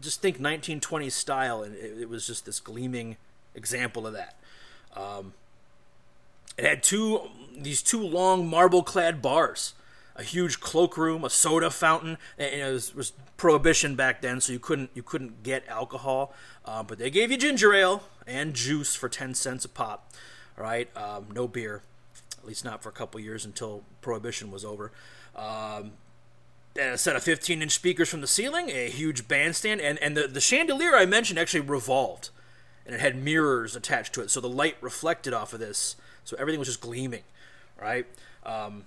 just 0.00 0.22
think 0.22 0.38
1920s 0.38 1.12
style, 1.12 1.62
and 1.62 1.76
it, 1.76 2.02
it, 2.02 2.08
was 2.08 2.26
just 2.26 2.46
this 2.46 2.58
gleaming 2.58 3.18
example 3.54 4.06
of 4.06 4.14
that. 4.14 4.38
Um, 4.96 5.34
it 6.56 6.64
had 6.64 6.82
two 6.82 7.20
these 7.56 7.82
two 7.82 8.02
long 8.02 8.48
marble-clad 8.48 9.20
bars, 9.20 9.74
a 10.16 10.22
huge 10.22 10.60
cloakroom, 10.60 11.24
a 11.24 11.30
soda 11.30 11.70
fountain. 11.70 12.16
And, 12.38 12.54
it 12.54 12.72
was, 12.72 12.94
was, 12.94 13.12
prohibition 13.36 13.96
back 13.96 14.20
then, 14.20 14.38
so 14.38 14.52
you 14.52 14.58
couldn't 14.58 14.90
you 14.94 15.02
couldn't 15.02 15.42
get 15.42 15.66
alcohol, 15.66 16.34
uh, 16.66 16.82
but 16.82 16.98
they 16.98 17.10
gave 17.10 17.30
you 17.30 17.38
ginger 17.38 17.72
ale 17.72 18.02
and 18.26 18.54
juice 18.54 18.94
for 18.94 19.08
ten 19.08 19.34
cents 19.34 19.64
a 19.64 19.68
pop. 19.68 20.12
Right, 20.56 20.94
um, 20.96 21.26
no 21.32 21.48
beer 21.48 21.82
at 22.42 22.48
least 22.48 22.64
not 22.64 22.82
for 22.82 22.88
a 22.88 22.92
couple 22.92 23.20
years 23.20 23.44
until 23.44 23.82
Prohibition 24.00 24.50
was 24.50 24.64
over. 24.64 24.92
Um, 25.36 25.92
a 26.78 26.96
set 26.96 27.16
of 27.16 27.22
15 27.22 27.62
inch 27.62 27.72
speakers 27.72 28.08
from 28.08 28.20
the 28.20 28.26
ceiling, 28.26 28.70
a 28.70 28.88
huge 28.88 29.28
bandstand, 29.28 29.80
and, 29.80 29.98
and 29.98 30.16
the, 30.16 30.28
the 30.28 30.40
chandelier 30.40 30.96
I 30.96 31.06
mentioned 31.06 31.38
actually 31.38 31.60
revolved. 31.60 32.30
And 32.86 32.94
it 32.94 33.00
had 33.00 33.16
mirrors 33.16 33.76
attached 33.76 34.14
to 34.14 34.22
it, 34.22 34.30
so 34.30 34.40
the 34.40 34.48
light 34.48 34.76
reflected 34.80 35.32
off 35.32 35.52
of 35.52 35.60
this, 35.60 35.96
so 36.24 36.36
everything 36.38 36.58
was 36.58 36.68
just 36.68 36.80
gleaming, 36.80 37.22
right? 37.80 38.06
Um, 38.44 38.84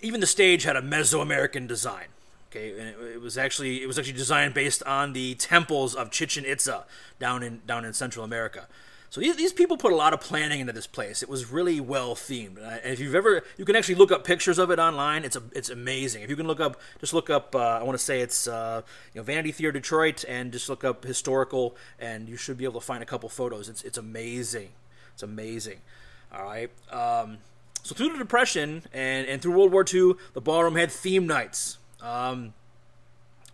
even 0.00 0.20
the 0.20 0.26
stage 0.26 0.64
had 0.64 0.76
a 0.76 0.82
Mesoamerican 0.82 1.68
design. 1.68 2.06
Okay, 2.50 2.70
and 2.70 2.88
it, 2.88 2.96
it, 3.14 3.20
was 3.20 3.36
actually 3.36 3.82
it 3.82 3.86
was 3.86 3.98
actually 3.98 4.14
designed 4.14 4.54
based 4.54 4.82
on 4.84 5.12
the 5.12 5.34
temples 5.34 5.94
of 5.94 6.10
Chichen 6.10 6.46
Itza 6.46 6.86
down 7.18 7.42
in 7.42 7.60
down 7.66 7.84
in 7.84 7.92
Central 7.92 8.24
America. 8.24 8.66
So 9.10 9.22
these, 9.22 9.54
people 9.54 9.78
put 9.78 9.92
a 9.92 9.96
lot 9.96 10.12
of 10.12 10.20
planning 10.20 10.60
into 10.60 10.72
this 10.72 10.86
place. 10.86 11.22
It 11.22 11.30
was 11.30 11.50
really 11.50 11.80
well 11.80 12.14
themed. 12.14 12.58
And 12.58 12.92
if 12.92 13.00
you've 13.00 13.14
ever, 13.14 13.42
you 13.56 13.64
can 13.64 13.74
actually 13.74 13.94
look 13.94 14.12
up 14.12 14.22
pictures 14.22 14.58
of 14.58 14.70
it 14.70 14.78
online. 14.78 15.24
It's 15.24 15.36
a, 15.36 15.42
it's 15.52 15.70
amazing. 15.70 16.22
If 16.22 16.30
you 16.30 16.36
can 16.36 16.46
look 16.46 16.60
up, 16.60 16.78
just 17.00 17.14
look 17.14 17.30
up. 17.30 17.54
Uh, 17.54 17.58
I 17.58 17.82
want 17.82 17.98
to 17.98 18.04
say 18.04 18.20
it's 18.20 18.46
uh, 18.46 18.82
you 19.14 19.20
know 19.20 19.24
Vanity 19.24 19.52
Theater 19.52 19.72
Detroit, 19.72 20.24
and 20.28 20.52
just 20.52 20.68
look 20.68 20.84
up 20.84 21.04
historical, 21.04 21.74
and 21.98 22.28
you 22.28 22.36
should 22.36 22.58
be 22.58 22.64
able 22.64 22.80
to 22.80 22.86
find 22.86 23.02
a 23.02 23.06
couple 23.06 23.30
photos. 23.30 23.68
It's 23.70 23.82
it's 23.82 23.96
amazing. 23.96 24.70
It's 25.14 25.22
amazing. 25.22 25.80
All 26.30 26.44
right. 26.44 26.70
Um, 26.92 27.38
so 27.82 27.94
through 27.94 28.12
the 28.12 28.18
Depression 28.18 28.82
and 28.92 29.26
and 29.26 29.40
through 29.40 29.52
World 29.56 29.72
War 29.72 29.86
II, 29.90 30.14
the 30.34 30.42
ballroom 30.42 30.76
had 30.76 30.92
theme 30.92 31.26
nights. 31.26 31.78
Um, 32.02 32.52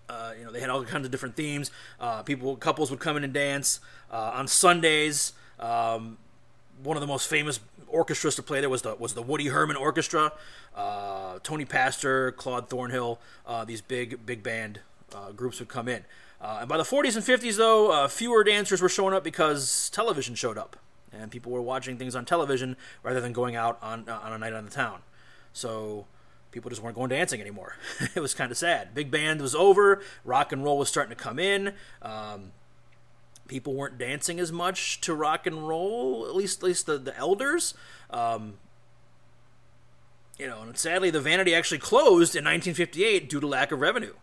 uh, 0.08 0.32
you 0.36 0.44
know, 0.44 0.50
they 0.50 0.60
had 0.60 0.68
all 0.68 0.84
kinds 0.84 1.04
of 1.04 1.12
different 1.12 1.36
themes. 1.36 1.70
Uh, 1.98 2.22
people, 2.22 2.56
couples 2.56 2.90
would 2.90 3.00
come 3.00 3.16
in 3.16 3.24
and 3.24 3.32
dance 3.32 3.80
uh, 4.10 4.32
on 4.34 4.46
Sundays. 4.46 5.32
Um, 5.64 6.18
one 6.82 6.96
of 6.96 7.00
the 7.00 7.06
most 7.06 7.28
famous 7.28 7.60
orchestras 7.88 8.34
to 8.36 8.42
play 8.42 8.60
there 8.60 8.68
was 8.68 8.82
the 8.82 8.94
was 8.96 9.14
the 9.14 9.22
Woody 9.22 9.46
Herman 9.46 9.76
Orchestra. 9.76 10.32
Uh, 10.74 11.38
Tony 11.42 11.64
Pastor, 11.64 12.32
Claude 12.32 12.68
Thornhill, 12.68 13.18
uh, 13.46 13.64
these 13.64 13.80
big 13.80 14.26
big 14.26 14.42
band 14.42 14.80
uh, 15.14 15.30
groups 15.32 15.60
would 15.60 15.68
come 15.68 15.88
in. 15.88 16.04
Uh, 16.40 16.58
and 16.60 16.68
by 16.68 16.76
the 16.76 16.82
40s 16.82 17.16
and 17.16 17.24
50s, 17.24 17.56
though, 17.56 17.90
uh, 17.90 18.08
fewer 18.08 18.44
dancers 18.44 18.82
were 18.82 18.88
showing 18.88 19.14
up 19.14 19.24
because 19.24 19.88
television 19.90 20.34
showed 20.34 20.58
up, 20.58 20.76
and 21.10 21.30
people 21.30 21.50
were 21.50 21.62
watching 21.62 21.96
things 21.96 22.14
on 22.14 22.26
television 22.26 22.76
rather 23.02 23.20
than 23.20 23.32
going 23.32 23.56
out 23.56 23.78
on 23.80 24.08
on 24.08 24.32
a 24.32 24.38
night 24.38 24.52
on 24.52 24.64
the 24.64 24.70
town. 24.70 25.00
So 25.52 26.06
people 26.50 26.68
just 26.68 26.82
weren't 26.82 26.96
going 26.96 27.10
dancing 27.10 27.40
anymore. 27.40 27.76
it 28.14 28.20
was 28.20 28.34
kind 28.34 28.50
of 28.50 28.58
sad. 28.58 28.94
Big 28.94 29.10
band 29.10 29.40
was 29.40 29.54
over. 29.54 30.02
Rock 30.24 30.52
and 30.52 30.62
roll 30.62 30.76
was 30.76 30.88
starting 30.88 31.16
to 31.16 31.22
come 31.22 31.38
in. 31.38 31.72
Um, 32.02 32.52
people 33.48 33.74
weren't 33.74 33.98
dancing 33.98 34.40
as 34.40 34.52
much 34.52 35.00
to 35.02 35.14
rock 35.14 35.46
and 35.46 35.66
roll. 35.68 36.26
At 36.28 36.34
least, 36.34 36.60
at 36.60 36.64
least 36.64 36.86
the 36.86 36.98
the 36.98 37.16
elders. 37.16 37.74
Um, 38.10 38.54
you 40.38 40.46
know, 40.48 40.62
and 40.62 40.76
sadly, 40.76 41.10
the 41.10 41.20
Vanity 41.20 41.54
actually 41.54 41.78
closed 41.78 42.34
in 42.34 42.44
1958 42.44 43.30
due 43.30 43.40
to 43.40 43.46
lack 43.46 43.70
of 43.70 43.80
revenue. 43.80 44.14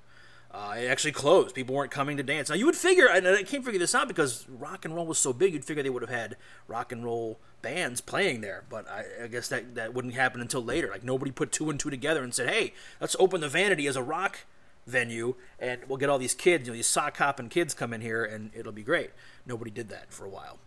Uh, 0.54 0.76
it 0.78 0.88
actually 0.88 1.14
closed. 1.14 1.56
People 1.56 1.74
weren't 1.74 1.92
coming 1.92 2.18
to 2.18 2.24
dance. 2.24 2.50
Now 2.50 2.56
you 2.56 2.66
would 2.66 2.76
figure, 2.76 3.08
and 3.08 3.26
I 3.26 3.44
can't 3.44 3.64
figure 3.64 3.80
this 3.80 3.96
out 3.96 4.10
because 4.10 4.46
rock 4.50 4.84
and 4.84 4.94
roll 4.94 5.06
was 5.06 5.18
so 5.18 5.32
big. 5.32 5.54
You'd 5.54 5.64
figure 5.64 5.82
they 5.82 5.90
would 5.90 6.02
have 6.02 6.12
had 6.12 6.36
rock 6.68 6.92
and 6.92 7.06
roll 7.06 7.40
bands 7.62 8.02
playing 8.02 8.42
there, 8.42 8.66
but 8.70 8.86
I, 8.90 9.06
I, 9.24 9.28
guess 9.28 9.48
that 9.48 9.76
that 9.76 9.94
wouldn't 9.94 10.16
happen 10.16 10.42
until 10.42 10.62
later. 10.62 10.90
Like 10.90 11.06
nobody 11.06 11.32
put 11.32 11.54
two 11.54 11.70
and 11.70 11.80
two 11.80 11.90
together 11.90 12.22
and 12.22 12.34
said, 12.34 12.50
"Hey, 12.50 12.74
let's 13.00 13.16
open 13.18 13.40
the 13.40 13.48
Vanity 13.48 13.88
as 13.88 13.96
a 13.96 14.04
rock 14.04 14.40
venue, 14.86 15.36
and 15.60 15.82
we'll 15.88 15.98
get 15.98 16.10
all 16.10 16.18
these 16.18 16.36
kids, 16.36 16.68
you 16.68 16.74
know, 16.74 16.76
these 16.76 16.88
sock 16.88 17.18
hopping 17.18 17.50
kids 17.50 17.74
come 17.74 17.94
in 17.94 18.02
here, 18.02 18.24
and 18.24 18.52
it'll 18.56 18.72
be 18.72 18.84
great." 18.84 19.12
Nobody 19.46 19.72
did 19.72 19.90
that 19.90 20.12
for 20.12 20.26
a 20.26 20.30
while. 20.30 20.60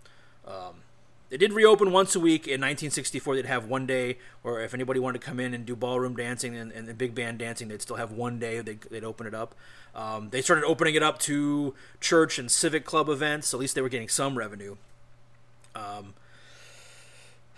Um, 0.47 0.83
they 1.31 1.39
did 1.39 1.53
reopen 1.53 1.91
once 1.91 2.15
a 2.15 2.21
week 2.21 2.47
in 2.47 2.61
1964. 2.61 3.35
They'd 3.35 3.47
have 3.47 3.67
one 3.67 3.87
day, 3.87 4.19
or 4.45 4.61
if 4.61 4.75
anybody 4.75 5.01
wanted 5.01 5.21
to 5.21 5.27
come 5.27 5.41
in 5.41 5.55
and 5.55 5.65
do 5.67 5.75
ballroom 5.75 6.15
dancing 6.15 6.55
and, 6.55 6.71
and 6.71 6.97
big 6.97 7.15
band 7.15 7.39
dancing, 7.39 7.69
they'd 7.69 7.83
still 7.83 7.97
have 7.97 8.13
one 8.13 8.39
day. 8.39 8.61
They'd, 8.61 8.81
they'd 8.83 9.05
open 9.05 9.27
it 9.27 9.35
up. 9.35 9.55
Um, 9.95 10.31
they 10.31 10.43
started 10.43 10.65
opening 10.65 10.95
it 10.95 11.03
up 11.03 11.19
to 11.21 11.75
church 12.01 12.39
and 12.39 12.51
civic 12.51 12.85
club 12.85 13.09
events. 13.09 13.55
At 13.55 13.61
least 13.61 13.75
they 13.75 13.81
were 13.81 13.89
getting 13.89 14.09
some 14.09 14.37
revenue. 14.37 14.77
Um, 15.75 16.15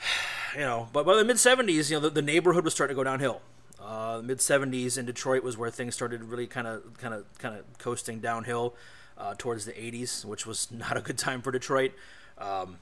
you 0.54 0.60
know, 0.60 0.88
but 0.92 1.04
by 1.04 1.16
the 1.16 1.24
mid 1.24 1.36
70s, 1.36 1.90
you 1.90 1.96
know, 1.96 2.00
the, 2.00 2.10
the, 2.10 2.22
neighborhood 2.22 2.64
was 2.64 2.72
starting 2.72 2.94
to 2.94 2.98
go 2.98 3.04
downhill. 3.04 3.40
Uh, 3.86 4.20
mid 4.22 4.38
70s 4.38 4.98
in 4.98 5.06
Detroit 5.06 5.44
was 5.44 5.56
where 5.56 5.70
things 5.70 5.94
started 5.94 6.24
really 6.24 6.48
kind 6.48 6.66
of, 6.66 6.98
kind 6.98 7.14
of, 7.14 7.24
kind 7.38 7.56
of 7.56 7.78
coasting 7.78 8.18
downhill 8.18 8.74
uh, 9.16 9.34
towards 9.38 9.64
the 9.64 9.72
80s, 9.72 10.24
which 10.24 10.44
was 10.44 10.68
not 10.72 10.96
a 10.96 11.00
good 11.00 11.16
time 11.16 11.40
for 11.40 11.52
Detroit. 11.52 11.92
Um, 12.38 12.78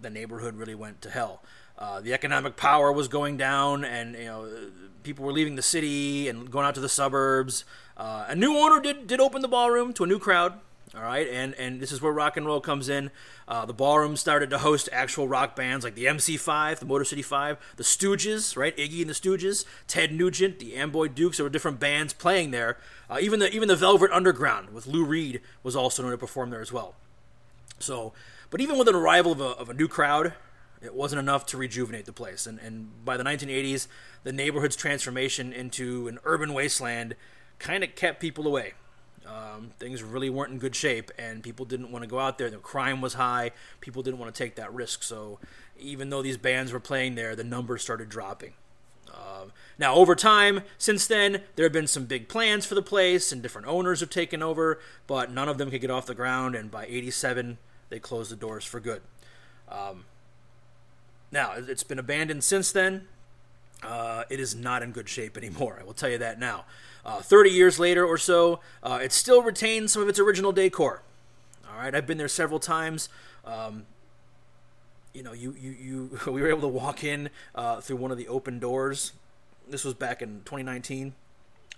the 0.00 0.10
neighborhood 0.10 0.56
really 0.56 0.74
went 0.74 1.00
to 1.02 1.10
hell. 1.10 1.42
Uh, 1.78 2.00
the 2.00 2.12
economic 2.12 2.56
power 2.56 2.90
was 2.90 3.06
going 3.06 3.36
down, 3.36 3.84
and 3.84 4.16
you 4.16 4.24
know 4.24 4.48
people 5.04 5.24
were 5.24 5.32
leaving 5.32 5.54
the 5.54 5.62
city 5.62 6.28
and 6.28 6.50
going 6.50 6.66
out 6.66 6.74
to 6.74 6.80
the 6.80 6.88
suburbs. 6.88 7.64
Uh, 7.96 8.24
a 8.28 8.34
new 8.34 8.56
owner 8.56 8.80
did 8.80 9.06
did 9.06 9.20
open 9.20 9.42
the 9.42 9.48
ballroom 9.48 9.92
to 9.92 10.02
a 10.02 10.06
new 10.06 10.18
crowd. 10.18 10.54
All 10.94 11.02
right, 11.02 11.28
and 11.28 11.54
and 11.54 11.80
this 11.80 11.92
is 11.92 12.00
where 12.00 12.12
rock 12.12 12.36
and 12.36 12.46
roll 12.46 12.60
comes 12.60 12.88
in. 12.88 13.10
Uh, 13.46 13.66
the 13.66 13.74
ballroom 13.74 14.16
started 14.16 14.48
to 14.50 14.58
host 14.58 14.88
actual 14.90 15.28
rock 15.28 15.54
bands 15.54 15.84
like 15.84 15.94
the 15.94 16.06
MC5, 16.06 16.78
the 16.78 16.86
Motor 16.86 17.04
City 17.04 17.20
Five, 17.20 17.58
the 17.76 17.82
Stooges, 17.82 18.56
right? 18.56 18.74
Iggy 18.76 19.02
and 19.02 19.10
the 19.10 19.14
Stooges, 19.14 19.66
Ted 19.86 20.12
Nugent, 20.12 20.58
the 20.58 20.76
Amboy 20.76 21.08
Dukes. 21.08 21.36
There 21.36 21.44
were 21.44 21.50
different 21.50 21.78
bands 21.78 22.14
playing 22.14 22.52
there. 22.52 22.78
Uh, 23.10 23.18
even 23.20 23.38
the 23.38 23.54
even 23.54 23.68
the 23.68 23.76
Velvet 23.76 24.10
Underground 24.12 24.70
with 24.70 24.86
Lou 24.86 25.04
Reed 25.04 25.42
was 25.62 25.76
also 25.76 26.02
known 26.02 26.12
to 26.12 26.18
perform 26.18 26.48
there 26.48 26.62
as 26.62 26.72
well. 26.72 26.94
So 27.78 28.14
but 28.50 28.60
even 28.60 28.78
with 28.78 28.88
an 28.88 28.94
arrival 28.94 29.32
of 29.32 29.40
a, 29.40 29.44
of 29.44 29.68
a 29.68 29.74
new 29.74 29.88
crowd, 29.88 30.32
it 30.80 30.94
wasn't 30.94 31.20
enough 31.20 31.44
to 31.46 31.56
rejuvenate 31.56 32.06
the 32.06 32.12
place. 32.12 32.46
And, 32.46 32.58
and 32.60 33.04
by 33.04 33.16
the 33.16 33.24
1980s, 33.24 33.88
the 34.24 34.32
neighborhood's 34.32 34.76
transformation 34.76 35.52
into 35.52 36.08
an 36.08 36.18
urban 36.24 36.54
wasteland 36.54 37.14
kind 37.58 37.84
of 37.84 37.94
kept 37.94 38.20
people 38.20 38.46
away. 38.46 38.74
Um, 39.28 39.70
things 39.78 40.02
really 40.02 40.30
weren't 40.30 40.52
in 40.52 40.58
good 40.58 40.74
shape, 40.74 41.10
and 41.18 41.42
people 41.42 41.66
didn't 41.66 41.92
want 41.92 42.02
to 42.02 42.08
go 42.08 42.18
out 42.18 42.38
there. 42.38 42.48
The 42.48 42.56
crime 42.58 43.00
was 43.00 43.14
high. 43.14 43.50
People 43.80 44.02
didn't 44.02 44.18
want 44.18 44.34
to 44.34 44.38
take 44.38 44.54
that 44.54 44.72
risk. 44.72 45.02
So 45.02 45.38
even 45.78 46.10
though 46.10 46.22
these 46.22 46.38
bands 46.38 46.72
were 46.72 46.80
playing 46.80 47.14
there, 47.14 47.36
the 47.36 47.44
numbers 47.44 47.82
started 47.82 48.08
dropping. 48.08 48.54
Uh, 49.12 49.46
now, 49.78 49.94
over 49.94 50.14
time, 50.14 50.62
since 50.78 51.06
then, 51.06 51.42
there 51.56 51.64
have 51.64 51.72
been 51.72 51.86
some 51.86 52.04
big 52.04 52.28
plans 52.28 52.64
for 52.64 52.74
the 52.74 52.82
place, 52.82 53.32
and 53.32 53.42
different 53.42 53.66
owners 53.66 54.00
have 54.00 54.10
taken 54.10 54.42
over, 54.42 54.80
but 55.06 55.30
none 55.30 55.48
of 55.48 55.58
them 55.58 55.70
could 55.70 55.80
get 55.80 55.90
off 55.90 56.06
the 56.06 56.14
ground. 56.14 56.54
And 56.54 56.70
by 56.70 56.86
87, 56.86 57.58
they 57.90 57.98
closed 57.98 58.30
the 58.30 58.36
doors 58.36 58.64
for 58.64 58.80
good. 58.80 59.02
Um, 59.68 60.04
now, 61.30 61.52
it's 61.56 61.82
been 61.82 61.98
abandoned 61.98 62.44
since 62.44 62.72
then. 62.72 63.08
Uh, 63.82 64.24
it 64.28 64.40
is 64.40 64.54
not 64.54 64.82
in 64.82 64.92
good 64.92 65.08
shape 65.08 65.36
anymore. 65.36 65.78
I 65.80 65.84
will 65.84 65.94
tell 65.94 66.08
you 66.08 66.18
that 66.18 66.38
now. 66.38 66.64
Uh, 67.04 67.20
30 67.20 67.50
years 67.50 67.78
later 67.78 68.04
or 68.04 68.18
so, 68.18 68.60
uh, 68.82 68.98
it 69.02 69.12
still 69.12 69.42
retains 69.42 69.92
some 69.92 70.02
of 70.02 70.08
its 70.08 70.18
original 70.18 70.52
decor. 70.52 71.02
All 71.70 71.78
right, 71.78 71.94
I've 71.94 72.06
been 72.06 72.18
there 72.18 72.28
several 72.28 72.60
times. 72.60 73.08
Um, 73.44 73.86
you 75.14 75.22
know, 75.22 75.32
you, 75.32 75.54
you, 75.58 75.70
you, 75.70 76.20
we 76.32 76.42
were 76.42 76.48
able 76.48 76.62
to 76.62 76.68
walk 76.68 77.04
in 77.04 77.30
uh, 77.54 77.80
through 77.80 77.96
one 77.96 78.10
of 78.10 78.18
the 78.18 78.28
open 78.28 78.58
doors. 78.58 79.12
This 79.68 79.84
was 79.84 79.94
back 79.94 80.22
in 80.22 80.40
2019 80.44 81.14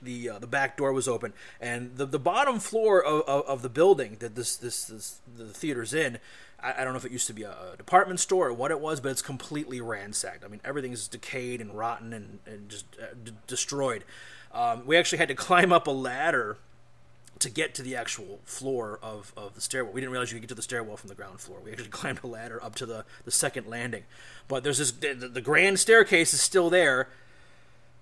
the 0.03 0.31
uh, 0.31 0.39
the 0.39 0.47
back 0.47 0.77
door 0.77 0.93
was 0.93 1.09
open, 1.09 1.33
and 1.61 1.97
the 1.97 2.07
the 2.07 2.19
bottom 2.19 2.59
floor 2.59 3.03
of, 3.03 3.23
of, 3.23 3.45
of, 3.47 3.63
the 3.63 3.69
building 3.69 4.17
that 4.21 4.35
this 4.35 4.57
this, 4.57 4.85
this 4.85 5.21
the 5.37 5.47
theater's 5.47 5.93
in. 5.93 6.19
I, 6.63 6.75
I, 6.79 6.85
don't 6.85 6.93
know 6.93 6.99
if 6.99 7.05
it 7.05 7.13
used 7.13 7.27
to 7.27 7.33
be 7.33 7.43
a, 7.43 7.55
a, 7.73 7.77
department 7.77 8.21
store 8.21 8.49
or 8.49 8.53
what 8.53 8.71
it 8.71 8.81
was, 8.81 9.01
but 9.01 9.11
it's 9.11 9.23
completely 9.23 9.81
ransacked. 9.81 10.45
I 10.45 10.49
mean, 10.49 10.61
everything's 10.65 11.09
decayed 11.09 11.61
and 11.61 11.77
rotten 11.77 12.13
and, 12.13 12.39
and 12.47 12.69
just 12.69 12.87
uh, 13.01 13.15
d- 13.23 13.33
destroyed. 13.47 14.05
Um, 14.53 14.87
we 14.87 14.97
actually 14.97 15.19
had 15.19 15.29
to 15.29 15.35
climb 15.49 15.73
up 15.73 15.87
a 15.87 15.93
ladder 15.93 16.59
to 17.39 17.49
get 17.49 17.75
to 17.75 17.83
the 17.83 17.97
actual 17.97 18.41
floor 18.45 18.99
of, 19.03 19.33
of 19.37 19.55
the 19.55 19.61
stairwell. 19.61 19.95
We 19.95 20.01
didn't 20.01 20.13
realize 20.13 20.31
you 20.31 20.37
could 20.37 20.43
get 20.43 20.49
to 20.51 20.55
the 20.55 20.63
stairwell 20.63 20.99
from 20.99 21.09
the 21.09 21.15
ground 21.15 21.41
floor. 21.41 21.59
We 21.65 21.73
actually 21.73 21.89
climbed 21.91 22.21
a 22.23 22.27
ladder 22.27 22.63
up 22.63 22.75
to 22.77 22.87
the, 22.87 23.05
the 23.25 23.31
second 23.31 23.67
landing. 23.67 24.05
But 24.47 24.63
there's 24.63 24.79
this 24.79 24.93
the, 24.93 25.15
the 25.15 25.41
grand 25.41 25.79
staircase 25.79 26.35
is 26.35 26.41
still 26.41 26.69
there, 26.69 27.09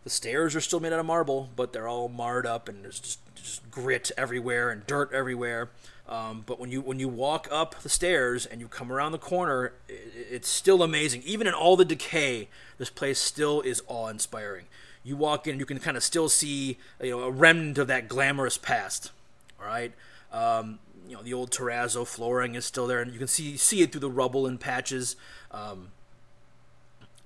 the 0.04 0.10
stairs 0.10 0.56
are 0.56 0.60
still 0.60 0.80
made 0.80 0.92
out 0.92 1.00
of 1.00 1.06
marble, 1.06 1.50
but 1.54 1.72
they're 1.72 1.88
all 1.88 2.08
marred 2.08 2.46
up 2.46 2.68
and 2.68 2.82
there's 2.82 2.98
just, 2.98 3.20
just 3.34 3.70
grit 3.70 4.10
everywhere 4.16 4.70
and 4.70 4.86
dirt 4.86 5.12
everywhere. 5.12 5.68
Um, 6.08 6.44
but 6.46 6.58
when 6.58 6.70
you 6.70 6.80
when 6.80 6.98
you 6.98 7.08
walk 7.08 7.46
up 7.50 7.74
the 7.82 7.90
stairs 7.90 8.46
and 8.46 8.60
you 8.60 8.68
come 8.68 8.90
around 8.90 9.12
the 9.12 9.18
corner, 9.18 9.74
it, 9.86 10.26
it's 10.30 10.48
still 10.48 10.82
amazing. 10.82 11.22
Even 11.26 11.46
in 11.46 11.52
all 11.52 11.76
the 11.76 11.84
decay, 11.84 12.48
this 12.78 12.88
place 12.88 13.18
still 13.18 13.60
is 13.60 13.82
awe-inspiring. 13.86 14.64
You 15.08 15.16
walk 15.16 15.46
in, 15.46 15.58
you 15.58 15.64
can 15.64 15.78
kind 15.78 15.96
of 15.96 16.02
still 16.04 16.28
see 16.28 16.76
you 17.02 17.10
know 17.10 17.22
a 17.22 17.30
remnant 17.30 17.78
of 17.78 17.86
that 17.86 18.08
glamorous 18.08 18.58
past. 18.58 19.10
All 19.58 19.66
right, 19.66 19.92
um, 20.32 20.78
you 21.08 21.16
know 21.16 21.22
the 21.22 21.32
old 21.32 21.50
terrazzo 21.50 22.06
flooring 22.06 22.54
is 22.54 22.66
still 22.66 22.86
there, 22.86 23.00
and 23.00 23.10
you 23.12 23.18
can 23.18 23.26
see 23.26 23.56
see 23.56 23.80
it 23.80 23.90
through 23.90 24.02
the 24.02 24.10
rubble 24.10 24.46
and 24.46 24.60
patches. 24.60 25.16
Um, 25.50 25.92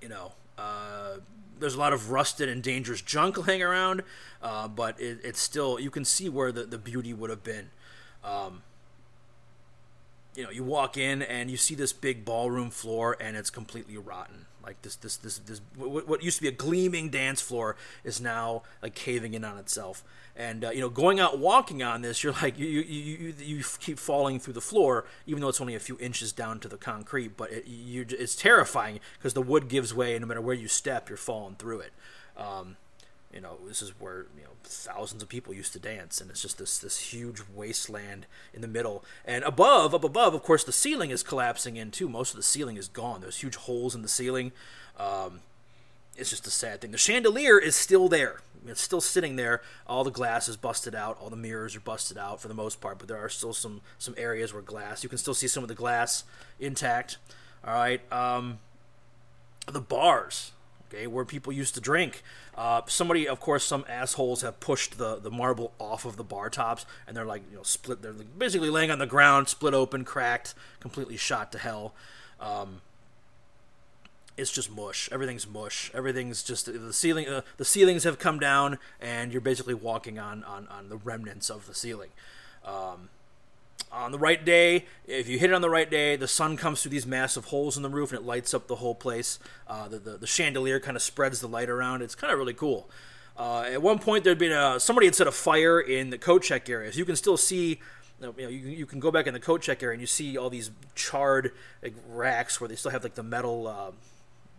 you 0.01 0.07
know, 0.07 0.31
uh, 0.57 1.17
there's 1.59 1.75
a 1.75 1.79
lot 1.79 1.91
of 1.91 2.09
rusted 2.09 2.47
and 2.47 2.63
dangerous 2.63 3.01
junk 3.01 3.47
laying 3.47 3.61
around, 3.61 4.03
uh, 4.41 4.67
but 4.67 4.99
it, 4.99 5.19
it's 5.23 5.41
still 5.41 5.79
you 5.79 5.91
can 5.91 6.05
see 6.05 6.29
where 6.29 6.51
the, 6.51 6.63
the 6.63 6.77
beauty 6.77 7.13
would 7.13 7.29
have 7.29 7.43
been. 7.43 7.69
Um, 8.23 8.63
you 10.35 10.43
know, 10.43 10.49
you 10.49 10.63
walk 10.63 10.97
in 10.97 11.21
and 11.21 11.51
you 11.51 11.57
see 11.57 11.75
this 11.75 11.93
big 11.93 12.25
ballroom 12.25 12.69
floor, 12.69 13.17
and 13.19 13.35
it's 13.35 13.49
completely 13.49 13.97
rotten. 13.97 14.45
Like 14.63 14.81
this, 14.81 14.95
this, 14.95 15.17
this, 15.17 15.39
this. 15.39 15.61
What 15.77 16.23
used 16.23 16.37
to 16.37 16.41
be 16.41 16.47
a 16.47 16.51
gleaming 16.51 17.09
dance 17.09 17.41
floor 17.41 17.75
is 18.03 18.21
now 18.21 18.63
like 18.81 18.95
caving 18.95 19.33
in 19.33 19.43
on 19.43 19.57
itself. 19.57 20.03
And 20.35 20.65
uh, 20.65 20.71
you 20.71 20.79
know, 20.79 20.89
going 20.89 21.19
out 21.19 21.37
walking 21.37 21.83
on 21.83 22.01
this, 22.01 22.23
you're 22.23 22.33
like 22.33 22.57
you, 22.57 22.65
you 22.65 22.81
you 22.81 23.33
you 23.37 23.63
keep 23.79 23.99
falling 23.99 24.39
through 24.39 24.53
the 24.53 24.61
floor, 24.61 25.05
even 25.27 25.41
though 25.41 25.49
it's 25.49 25.61
only 25.61 25.75
a 25.75 25.79
few 25.79 25.97
inches 25.99 26.31
down 26.31 26.59
to 26.61 26.67
the 26.67 26.77
concrete. 26.77 27.37
But 27.37 27.51
it, 27.51 27.67
you, 27.67 28.05
it's 28.09 28.35
terrifying 28.35 28.99
because 29.17 29.33
the 29.33 29.41
wood 29.41 29.67
gives 29.67 29.93
way, 29.93 30.15
and 30.15 30.21
no 30.21 30.27
matter 30.27 30.41
where 30.41 30.55
you 30.55 30.67
step, 30.67 31.09
you're 31.09 31.17
falling 31.17 31.55
through 31.55 31.81
it. 31.81 31.93
Um, 32.35 32.77
you 33.33 33.41
know, 33.41 33.57
this 33.65 33.81
is 33.81 33.91
where 33.99 34.27
you 34.37 34.43
know 34.43 34.51
thousands 34.63 35.23
of 35.23 35.29
people 35.29 35.53
used 35.53 35.73
to 35.73 35.79
dance, 35.79 36.21
and 36.21 36.29
it's 36.29 36.41
just 36.41 36.57
this 36.57 36.77
this 36.77 37.13
huge 37.13 37.41
wasteland 37.53 38.25
in 38.53 38.61
the 38.61 38.67
middle. 38.67 39.03
And 39.25 39.43
above, 39.43 39.93
up 39.95 40.03
above, 40.03 40.33
of 40.33 40.43
course, 40.43 40.63
the 40.63 40.71
ceiling 40.71 41.09
is 41.09 41.23
collapsing 41.23 41.77
in 41.77 41.91
too. 41.91 42.07
Most 42.07 42.31
of 42.31 42.37
the 42.37 42.43
ceiling 42.43 42.77
is 42.77 42.87
gone. 42.87 43.21
There's 43.21 43.41
huge 43.41 43.55
holes 43.55 43.95
in 43.95 44.01
the 44.01 44.07
ceiling. 44.07 44.51
Um, 44.99 45.39
it's 46.15 46.29
just 46.29 46.45
a 46.45 46.51
sad 46.51 46.81
thing. 46.81 46.91
The 46.91 46.97
chandelier 46.97 47.57
is 47.57 47.75
still 47.75 48.07
there. 48.07 48.41
It's 48.67 48.81
still 48.81 49.01
sitting 49.01 49.35
there. 49.35 49.61
All 49.87 50.03
the 50.03 50.11
glass 50.11 50.47
is 50.47 50.55
busted 50.55 50.95
out. 50.95 51.17
All 51.19 51.29
the 51.29 51.35
mirrors 51.35 51.75
are 51.75 51.81
busted 51.81 52.17
out 52.17 52.39
for 52.39 52.47
the 52.47 52.53
most 52.53 52.79
part, 52.79 52.99
but 52.99 53.07
there 53.07 53.17
are 53.17 53.29
still 53.29 53.53
some 53.53 53.81
some 53.97 54.13
areas 54.17 54.53
where 54.53 54.61
glass. 54.61 55.03
You 55.03 55.09
can 55.09 55.17
still 55.17 55.33
see 55.33 55.47
some 55.47 55.63
of 55.63 55.69
the 55.69 55.75
glass 55.75 56.23
intact. 56.59 57.17
All 57.65 57.73
right. 57.73 58.01
Um, 58.11 58.59
the 59.67 59.81
bars, 59.81 60.51
okay, 60.93 61.07
where 61.07 61.25
people 61.25 61.51
used 61.51 61.75
to 61.75 61.81
drink. 61.81 62.23
Uh, 62.55 62.81
somebody, 62.87 63.27
of 63.27 63.39
course, 63.39 63.63
some 63.63 63.85
assholes 63.89 64.41
have 64.41 64.59
pushed 64.59 64.97
the, 64.97 65.17
the 65.17 65.31
marble 65.31 65.73
off 65.79 66.05
of 66.05 66.17
the 66.17 66.23
bar 66.23 66.49
tops, 66.49 66.85
and 67.07 67.15
they're 67.17 67.25
like, 67.25 67.43
you 67.49 67.57
know, 67.57 67.63
split. 67.63 68.01
They're 68.01 68.13
basically 68.13 68.69
laying 68.69 68.91
on 68.91 68.99
the 68.99 69.05
ground, 69.05 69.49
split 69.49 69.73
open, 69.73 70.03
cracked, 70.05 70.53
completely 70.79 71.17
shot 71.17 71.51
to 71.53 71.57
hell. 71.57 71.93
Um, 72.39 72.81
it's 74.35 74.51
just 74.51 74.71
mush. 74.71 75.09
Everything's 75.11 75.47
mush. 75.47 75.91
Everything's 75.93 76.43
just 76.43 76.65
the 76.65 76.93
ceiling. 76.93 77.27
Uh, 77.27 77.41
the 77.57 77.65
ceilings 77.65 78.03
have 78.03 78.19
come 78.19 78.39
down, 78.39 78.79
and 78.99 79.31
you're 79.31 79.41
basically 79.41 79.75
walking 79.75 80.17
on 80.17 80.43
on, 80.43 80.67
on 80.67 80.89
the 80.89 80.97
remnants 80.97 81.49
of 81.49 81.67
the 81.67 81.75
ceiling. 81.75 82.09
Um, 82.65 83.09
on 83.91 84.11
the 84.11 84.19
right 84.19 84.43
day, 84.43 84.85
if 85.05 85.29
you 85.29 85.37
hit 85.37 85.51
it 85.51 85.53
on 85.53 85.61
the 85.61 85.69
right 85.69 85.89
day, 85.89 86.15
the 86.15 86.27
sun 86.27 86.57
comes 86.57 86.81
through 86.81 86.91
these 86.91 87.05
massive 87.05 87.45
holes 87.45 87.77
in 87.77 87.83
the 87.83 87.89
roof 87.89 88.11
and 88.11 88.19
it 88.19 88.25
lights 88.25 88.53
up 88.53 88.67
the 88.67 88.77
whole 88.77 88.95
place. 88.95 89.39
Uh, 89.67 89.87
the, 89.87 89.99
the, 89.99 90.17
the 90.17 90.27
chandelier 90.27 90.79
kind 90.79 90.97
of 90.97 91.03
spreads 91.03 91.39
the 91.39 91.47
light 91.47 91.69
around. 91.69 92.01
It's 92.01 92.15
kind 92.15 92.33
of 92.33 92.39
really 92.39 92.53
cool. 92.55 92.89
Uh, 93.37 93.61
at 93.61 93.81
one 93.81 93.99
point, 93.99 94.23
there'd 94.23 94.37
been 94.37 94.51
a 94.51 94.79
somebody 94.79 95.07
had 95.07 95.15
set 95.15 95.27
a 95.27 95.31
fire 95.31 95.79
in 95.79 96.09
the 96.09 96.17
coat 96.17 96.43
check 96.43 96.69
area, 96.69 96.91
so 96.91 96.99
you 96.99 97.05
can 97.05 97.15
still 97.15 97.37
see 97.37 97.79
you 98.21 98.27
know, 98.27 98.33
you, 98.37 98.47
you 98.47 98.85
can 98.85 98.99
go 98.99 99.11
back 99.11 99.27
in 99.27 99.33
the 99.33 99.39
coat 99.39 99.61
check 99.61 99.81
area 99.81 99.93
and 99.93 100.01
you 100.01 100.07
see 100.07 100.37
all 100.37 100.49
these 100.49 100.71
charred 100.95 101.51
like, 101.81 101.95
racks 102.09 102.61
where 102.61 102.67
they 102.67 102.75
still 102.75 102.91
have 102.91 103.03
like 103.03 103.15
the 103.15 103.23
metal. 103.23 103.67
Uh, 103.67 103.91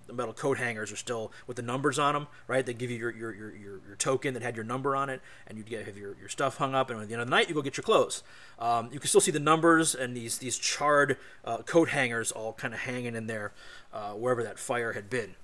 the 0.07 0.13
metal 0.13 0.33
coat 0.33 0.59
hangers 0.59 0.93
are 0.93 0.97
still 0.97 1.33
with 1.47 1.57
the 1.57 1.63
numbers 1.63 1.99
on 1.99 2.15
them, 2.15 2.27
right? 2.47 2.65
They 2.65 2.75
give 2.75 2.91
you 2.91 2.99
your, 2.99 3.11
your, 3.11 3.35
your, 3.35 3.55
your, 3.55 3.81
your 3.87 3.97
token 3.97 4.35
that 4.35 4.43
had 4.43 4.57
your 4.57 4.65
number 4.65 4.95
on 4.97 5.09
it, 5.11 5.21
and 5.47 5.59
you'd 5.59 5.69
get 5.69 5.87
have 5.87 5.97
your, 5.97 6.17
your 6.19 6.29
stuff 6.29 6.57
hung 6.57 6.75
up. 6.75 6.91
And 6.91 7.01
at 7.01 7.09
the 7.09 7.15
end 7.15 7.23
of 7.23 7.29
the 7.29 7.31
night, 7.31 7.49
you 7.49 7.55
go 7.55 7.63
get 7.63 7.77
your 7.77 7.85
clothes. 7.85 8.23
Um, 8.59 8.91
you 8.93 8.99
can 8.99 9.09
still 9.09 9.21
see 9.21 9.31
the 9.31 9.41
numbers 9.41 9.95
and 9.95 10.17
these 10.17 10.39
these 10.39 10.59
charred 10.59 11.17
uh, 11.45 11.59
coat 11.59 11.89
hangers 11.91 12.33
all 12.33 12.53
kind 12.53 12.75
of 12.75 12.81
hanging 12.81 13.15
in 13.15 13.27
there, 13.27 13.53
uh, 13.93 14.13
wherever 14.13 14.43
that 14.43 14.59
fire 14.59 14.93
had 14.93 15.11
been. 15.11 15.35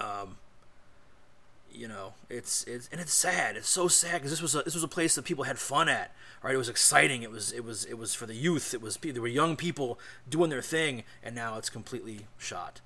Um, 0.00 0.36
you 1.74 1.88
know, 1.88 2.14
it's 2.30 2.64
it's 2.64 2.88
and 2.92 3.00
it's 3.00 3.12
sad. 3.12 3.56
It's 3.56 3.68
so 3.68 3.88
sad 3.88 4.14
because 4.14 4.30
this 4.30 4.40
was 4.40 4.54
a 4.54 4.62
this 4.62 4.74
was 4.74 4.84
a 4.84 4.88
place 4.88 5.14
that 5.16 5.24
people 5.24 5.44
had 5.44 5.58
fun 5.58 5.88
at. 5.88 6.14
Right, 6.42 6.54
it 6.54 6.58
was 6.58 6.68
exciting. 6.68 7.22
It 7.22 7.30
was 7.30 7.52
it 7.52 7.64
was 7.64 7.84
it 7.84 7.98
was 7.98 8.14
for 8.14 8.26
the 8.26 8.34
youth. 8.34 8.74
It 8.74 8.80
was 8.80 8.96
there 8.96 9.20
were 9.20 9.26
young 9.28 9.56
people 9.56 9.98
doing 10.28 10.50
their 10.50 10.62
thing, 10.62 11.02
and 11.22 11.34
now 11.34 11.58
it's 11.58 11.70
completely 11.70 12.26
shot. 12.38 12.80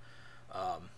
Um, 0.52 0.90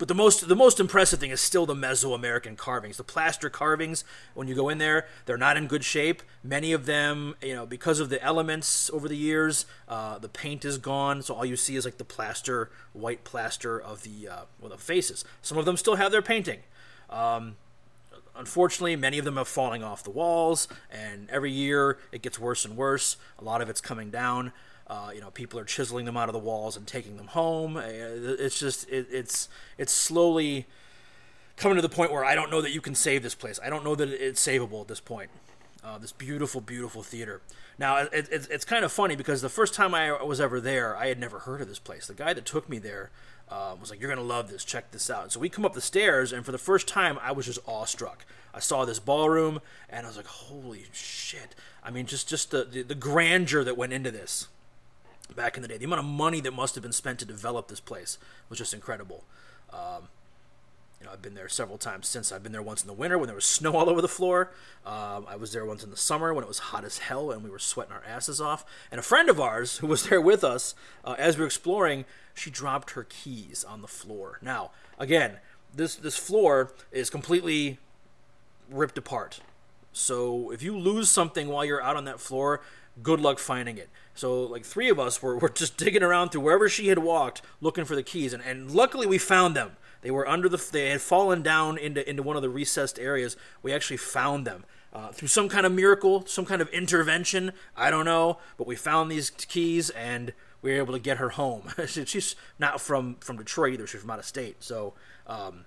but 0.00 0.08
the 0.08 0.14
most 0.14 0.48
the 0.48 0.56
most 0.56 0.80
impressive 0.80 1.20
thing 1.20 1.30
is 1.30 1.42
still 1.42 1.66
the 1.66 1.74
Mesoamerican 1.74 2.56
carvings. 2.56 2.96
The 2.96 3.04
plaster 3.04 3.50
carvings, 3.50 4.02
when 4.32 4.48
you 4.48 4.54
go 4.54 4.70
in 4.70 4.78
there, 4.78 5.06
they're 5.26 5.36
not 5.36 5.58
in 5.58 5.66
good 5.66 5.84
shape. 5.84 6.22
Many 6.42 6.72
of 6.72 6.86
them, 6.86 7.34
you 7.42 7.54
know, 7.54 7.66
because 7.66 8.00
of 8.00 8.08
the 8.08 8.22
elements 8.24 8.88
over 8.94 9.08
the 9.08 9.16
years, 9.16 9.66
uh, 9.90 10.18
the 10.18 10.30
paint 10.30 10.64
is 10.64 10.78
gone, 10.78 11.20
so 11.20 11.34
all 11.34 11.44
you 11.44 11.54
see 11.54 11.76
is 11.76 11.84
like 11.84 11.98
the 11.98 12.04
plaster, 12.04 12.70
white 12.94 13.24
plaster 13.24 13.78
of 13.78 14.02
the 14.02 14.26
uh, 14.26 14.40
well, 14.58 14.70
the 14.70 14.78
faces. 14.78 15.22
Some 15.42 15.58
of 15.58 15.66
them 15.66 15.76
still 15.76 15.96
have 15.96 16.10
their 16.10 16.22
painting. 16.22 16.60
Um, 17.10 17.56
unfortunately, 18.34 18.96
many 18.96 19.18
of 19.18 19.26
them 19.26 19.36
are 19.36 19.44
falling 19.44 19.84
off 19.84 20.02
the 20.02 20.10
walls, 20.10 20.66
and 20.90 21.28
every 21.28 21.52
year 21.52 21.98
it 22.10 22.22
gets 22.22 22.38
worse 22.38 22.64
and 22.64 22.74
worse. 22.74 23.18
A 23.38 23.44
lot 23.44 23.60
of 23.60 23.68
it's 23.68 23.82
coming 23.82 24.10
down. 24.10 24.52
Uh, 24.90 25.12
you 25.14 25.20
know, 25.20 25.30
people 25.30 25.56
are 25.56 25.64
chiseling 25.64 26.04
them 26.04 26.16
out 26.16 26.28
of 26.28 26.32
the 26.32 26.38
walls 26.40 26.76
and 26.76 26.84
taking 26.84 27.16
them 27.16 27.28
home. 27.28 27.76
Uh, 27.76 27.82
it's 27.86 28.58
just 28.58 28.88
it, 28.88 29.06
it's 29.12 29.48
it's 29.78 29.92
slowly 29.92 30.66
coming 31.56 31.76
to 31.76 31.82
the 31.82 31.88
point 31.88 32.10
where 32.10 32.24
I 32.24 32.34
don't 32.34 32.50
know 32.50 32.60
that 32.60 32.72
you 32.72 32.80
can 32.80 32.96
save 32.96 33.22
this 33.22 33.36
place. 33.36 33.60
I 33.62 33.70
don't 33.70 33.84
know 33.84 33.94
that 33.94 34.08
it's 34.08 34.44
savable 34.44 34.80
at 34.80 34.88
this 34.88 34.98
point. 34.98 35.30
Uh, 35.84 35.96
this 35.98 36.10
beautiful, 36.10 36.60
beautiful 36.60 37.04
theater. 37.04 37.40
Now, 37.78 37.98
it, 37.98 38.28
it, 38.32 38.48
it's 38.50 38.64
kind 38.64 38.84
of 38.84 38.90
funny 38.90 39.14
because 39.14 39.42
the 39.42 39.48
first 39.48 39.74
time 39.74 39.94
I 39.94 40.20
was 40.22 40.40
ever 40.40 40.60
there, 40.60 40.96
I 40.96 41.06
had 41.06 41.20
never 41.20 41.38
heard 41.38 41.60
of 41.60 41.68
this 41.68 41.78
place. 41.78 42.08
The 42.08 42.14
guy 42.14 42.34
that 42.34 42.44
took 42.44 42.68
me 42.68 42.78
there 42.78 43.10
uh, 43.48 43.76
was 43.80 43.90
like, 43.90 44.00
"You're 44.00 44.10
gonna 44.10 44.26
love 44.26 44.50
this. 44.50 44.64
Check 44.64 44.90
this 44.90 45.08
out." 45.08 45.30
So 45.30 45.38
we 45.38 45.48
come 45.48 45.64
up 45.64 45.74
the 45.74 45.80
stairs, 45.80 46.32
and 46.32 46.44
for 46.44 46.50
the 46.50 46.58
first 46.58 46.88
time, 46.88 47.16
I 47.22 47.30
was 47.30 47.46
just 47.46 47.60
awestruck. 47.64 48.26
I 48.52 48.58
saw 48.58 48.84
this 48.84 48.98
ballroom, 48.98 49.60
and 49.88 50.04
I 50.04 50.08
was 50.08 50.16
like, 50.16 50.26
"Holy 50.26 50.86
shit!" 50.92 51.54
I 51.84 51.92
mean, 51.92 52.06
just 52.06 52.28
just 52.28 52.50
the, 52.50 52.64
the, 52.64 52.82
the 52.82 52.96
grandeur 52.96 53.62
that 53.62 53.76
went 53.76 53.92
into 53.92 54.10
this 54.10 54.48
back 55.36 55.56
in 55.56 55.62
the 55.62 55.68
day. 55.68 55.76
The 55.76 55.84
amount 55.84 56.00
of 56.00 56.06
money 56.06 56.40
that 56.40 56.52
must 56.52 56.74
have 56.74 56.82
been 56.82 56.92
spent 56.92 57.18
to 57.20 57.24
develop 57.24 57.68
this 57.68 57.80
place 57.80 58.18
was 58.48 58.58
just 58.58 58.74
incredible. 58.74 59.24
Um, 59.72 60.08
you 61.00 61.06
know, 61.06 61.12
I've 61.12 61.22
been 61.22 61.34
there 61.34 61.48
several 61.48 61.78
times 61.78 62.08
since. 62.08 62.30
I've 62.30 62.42
been 62.42 62.52
there 62.52 62.62
once 62.62 62.82
in 62.82 62.86
the 62.86 62.92
winter 62.92 63.16
when 63.16 63.26
there 63.26 63.34
was 63.34 63.46
snow 63.46 63.72
all 63.72 63.88
over 63.88 64.02
the 64.02 64.08
floor. 64.08 64.50
Um, 64.84 65.24
I 65.26 65.36
was 65.36 65.52
there 65.52 65.64
once 65.64 65.82
in 65.82 65.90
the 65.90 65.96
summer 65.96 66.34
when 66.34 66.44
it 66.44 66.48
was 66.48 66.58
hot 66.58 66.84
as 66.84 66.98
hell 66.98 67.30
and 67.30 67.42
we 67.42 67.48
were 67.48 67.58
sweating 67.58 67.94
our 67.94 68.02
asses 68.06 68.38
off. 68.40 68.66
And 68.90 68.98
a 68.98 69.02
friend 69.02 69.30
of 69.30 69.40
ours 69.40 69.78
who 69.78 69.86
was 69.86 70.02
there 70.08 70.20
with 70.20 70.44
us 70.44 70.74
uh, 71.04 71.14
as 71.18 71.36
we 71.36 71.40
were 71.40 71.46
exploring, 71.46 72.04
she 72.34 72.50
dropped 72.50 72.90
her 72.90 73.04
keys 73.04 73.64
on 73.64 73.80
the 73.80 73.88
floor. 73.88 74.38
Now, 74.42 74.72
again, 74.98 75.38
this 75.74 75.94
this 75.94 76.16
floor 76.16 76.72
is 76.92 77.08
completely 77.08 77.78
ripped 78.70 78.98
apart. 78.98 79.40
So 79.92 80.50
if 80.50 80.62
you 80.62 80.76
lose 80.78 81.08
something 81.08 81.48
while 81.48 81.64
you're 81.64 81.82
out 81.82 81.96
on 81.96 82.04
that 82.04 82.20
floor, 82.20 82.60
good 83.02 83.20
luck 83.20 83.38
finding 83.38 83.78
it. 83.78 83.88
So 84.20 84.42
like 84.42 84.66
three 84.66 84.90
of 84.90 85.00
us 85.00 85.22
were, 85.22 85.38
were 85.38 85.48
just 85.48 85.78
digging 85.78 86.02
around 86.02 86.28
through 86.28 86.42
wherever 86.42 86.68
she 86.68 86.88
had 86.88 86.98
walked 86.98 87.40
looking 87.60 87.86
for 87.86 87.96
the 87.96 88.02
keys 88.02 88.34
and, 88.34 88.42
and 88.42 88.70
luckily 88.70 89.06
we 89.06 89.16
found 89.16 89.56
them. 89.56 89.72
They 90.02 90.10
were 90.10 90.28
under 90.28 90.48
the 90.48 90.62
they 90.72 90.90
had 90.90 91.00
fallen 91.00 91.42
down 91.42 91.76
into 91.78 92.08
into 92.08 92.22
one 92.22 92.36
of 92.36 92.42
the 92.42 92.48
recessed 92.48 92.98
areas. 92.98 93.36
We 93.62 93.72
actually 93.72 93.98
found 93.98 94.46
them. 94.46 94.64
Uh, 94.92 95.12
through 95.12 95.28
some 95.28 95.48
kind 95.48 95.64
of 95.64 95.72
miracle, 95.72 96.26
some 96.26 96.44
kind 96.44 96.60
of 96.60 96.68
intervention, 96.70 97.52
I 97.76 97.90
don't 97.92 98.04
know, 98.04 98.38
but 98.58 98.66
we 98.66 98.74
found 98.74 99.08
these 99.08 99.30
keys 99.30 99.88
and 99.90 100.32
we 100.62 100.72
were 100.72 100.78
able 100.78 100.94
to 100.94 100.98
get 100.98 101.18
her 101.18 101.30
home. 101.30 101.68
She's 101.86 102.34
not 102.58 102.80
from 102.80 103.16
from 103.20 103.36
Detroit 103.36 103.74
either; 103.74 103.86
she's 103.86 104.00
from 104.00 104.10
out 104.10 104.18
of 104.18 104.24
state. 104.24 104.56
So, 104.60 104.94
um, 105.26 105.64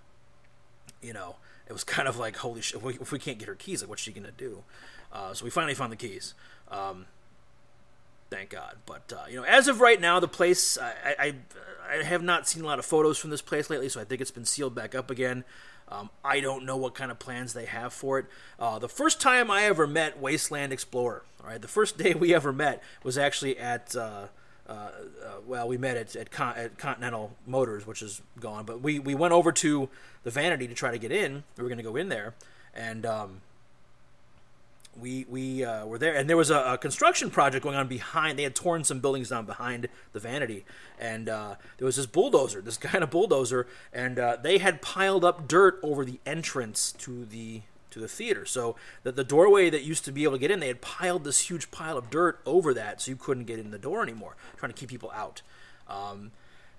you 1.02 1.14
know, 1.14 1.38
it 1.68 1.74
was 1.74 1.84
kind 1.96 2.08
of 2.08 2.18
like, 2.18 2.38
holy 2.38 2.62
shit! 2.62 2.78
If 2.78 2.84
we, 2.84 2.94
if 2.96 3.12
we 3.12 3.20
can't 3.20 3.40
get 3.40 3.48
her 3.48 3.56
keys, 3.56 3.82
like, 3.82 3.90
what's 3.90 4.02
she 4.02 4.12
gonna 4.12 4.32
do? 4.32 4.64
Uh, 5.12 5.34
so 5.34 5.46
we 5.46 5.52
finally 5.52 5.76
found 5.76 5.92
the 5.92 5.96
keys. 5.96 6.34
Um, 6.70 7.06
thank 8.34 8.50
God. 8.50 8.78
But 8.86 9.14
uh, 9.16 9.26
you 9.30 9.38
know, 9.38 9.44
as 9.44 9.68
of 9.68 9.80
right 9.80 10.02
now, 10.02 10.20
the 10.20 10.28
place 10.28 10.78
I, 10.78 11.16
I, 11.20 11.36
I 11.90 12.04
have 12.04 12.24
not 12.24 12.48
seen 12.48 12.64
a 12.64 12.66
lot 12.66 12.80
of 12.80 12.86
photos 12.86 13.18
from 13.18 13.30
this 13.30 13.42
place 13.42 13.70
lately, 13.70 13.90
so 13.90 14.02
I 14.02 14.06
think 14.06 14.22
it's 14.22 14.32
been 14.32 14.46
sealed 14.46 14.74
back 14.74 14.96
up 14.96 15.12
again. 15.12 15.44
Um, 15.90 16.10
I 16.24 16.40
don't 16.40 16.66
know 16.66 16.78
what 16.78 16.96
kind 16.96 17.12
of 17.12 17.20
plans 17.20 17.54
they 17.54 17.66
have 17.66 17.94
for 17.94 18.18
it. 18.18 18.26
Uh, 18.58 18.80
the 18.80 18.90
first 18.90 19.22
time 19.22 19.52
I 19.52 19.64
ever 19.64 19.86
met 19.86 20.20
Wasteland 20.20 20.74
Explorer, 20.74 21.24
all 21.42 21.50
right, 21.50 21.62
the 21.62 21.68
first 21.68 21.98
day 22.04 22.14
we 22.14 22.34
ever 22.34 22.52
met 22.52 22.82
was 23.04 23.18
actually 23.18 23.58
at. 23.58 23.96
Uh, 23.96 24.28
uh, 24.66 24.72
uh, 24.72 24.92
well, 25.46 25.68
we 25.68 25.78
met 25.78 25.98
at, 25.98 26.16
at, 26.16 26.32
Con- 26.32 26.56
at, 26.56 26.78
Continental 26.78 27.36
Motors, 27.46 27.86
which 27.86 28.02
is 28.02 28.22
gone. 28.40 28.64
But 28.64 28.80
we, 28.80 28.98
we 28.98 29.14
went 29.14 29.34
over 29.34 29.52
to 29.52 29.90
the 30.24 30.32
Vanity 30.32 30.70
to 30.70 30.74
try 30.74 30.90
to 30.90 30.98
get 30.98 31.12
in. 31.12 31.44
We 31.58 31.64
were 31.64 31.70
going 31.70 31.80
to 31.80 31.84
go 31.84 31.98
in 31.98 32.08
there, 32.08 32.34
and 32.74 33.06
um, 33.06 33.42
we 35.00 35.26
we 35.30 35.64
uh, 35.64 35.86
were 35.86 35.98
there, 35.98 36.16
and 36.16 36.30
there 36.30 36.38
was 36.38 36.50
a, 36.50 36.74
a, 36.74 36.78
construction 36.78 37.30
project 37.30 37.64
going 37.64 37.76
on 37.76 37.88
behind. 37.88 38.38
They 38.38 38.44
had 38.44 38.56
torn 38.56 38.84
some 38.84 39.00
buildings 39.00 39.30
down 39.30 39.46
behind 39.46 39.90
the 40.12 40.20
Vanity, 40.20 40.66
and 41.00 41.30
uh, 41.30 41.56
there 41.78 41.86
was 41.86 41.96
this 41.96 42.06
bulldozer, 42.06 42.62
this 42.62 42.78
kind 42.92 43.04
of 43.04 43.10
bulldozer, 43.10 43.68
and 43.92 44.20
uh, 44.20 44.38
they 44.42 44.60
had 44.60 44.82
piled 44.82 45.26
up 45.26 45.48
dirt 45.48 45.80
over 45.84 46.06
the 46.06 46.20
entrance 46.26 46.92
to 46.94 47.26
the 47.26 47.62
to 47.92 48.00
the 48.00 48.08
theater. 48.08 48.46
So 48.46 48.76
that 49.04 49.16
the 49.16 49.24
doorway 49.24 49.70
that 49.70 49.84
used 49.84 50.06
to 50.06 50.12
be 50.12 50.24
able 50.24 50.34
to 50.34 50.40
get 50.40 50.52
in, 50.52 50.60
they 50.60 50.68
had 50.68 50.82
piled 50.82 51.24
this 51.24 51.50
huge 51.50 51.72
pile 51.72 51.98
of 51.98 52.10
dirt 52.10 52.40
over 52.46 52.74
that, 52.74 53.02
so 53.02 53.12
you 53.12 53.18
couldn't 53.18 53.46
get 53.46 53.60
in 53.60 53.72
the 53.72 53.80
door 53.80 54.04
anymore, 54.04 54.36
trying 54.58 54.72
to 54.72 54.78
keep 54.78 54.90
people 54.90 55.12
out. 55.16 55.42
Um, 55.88 56.32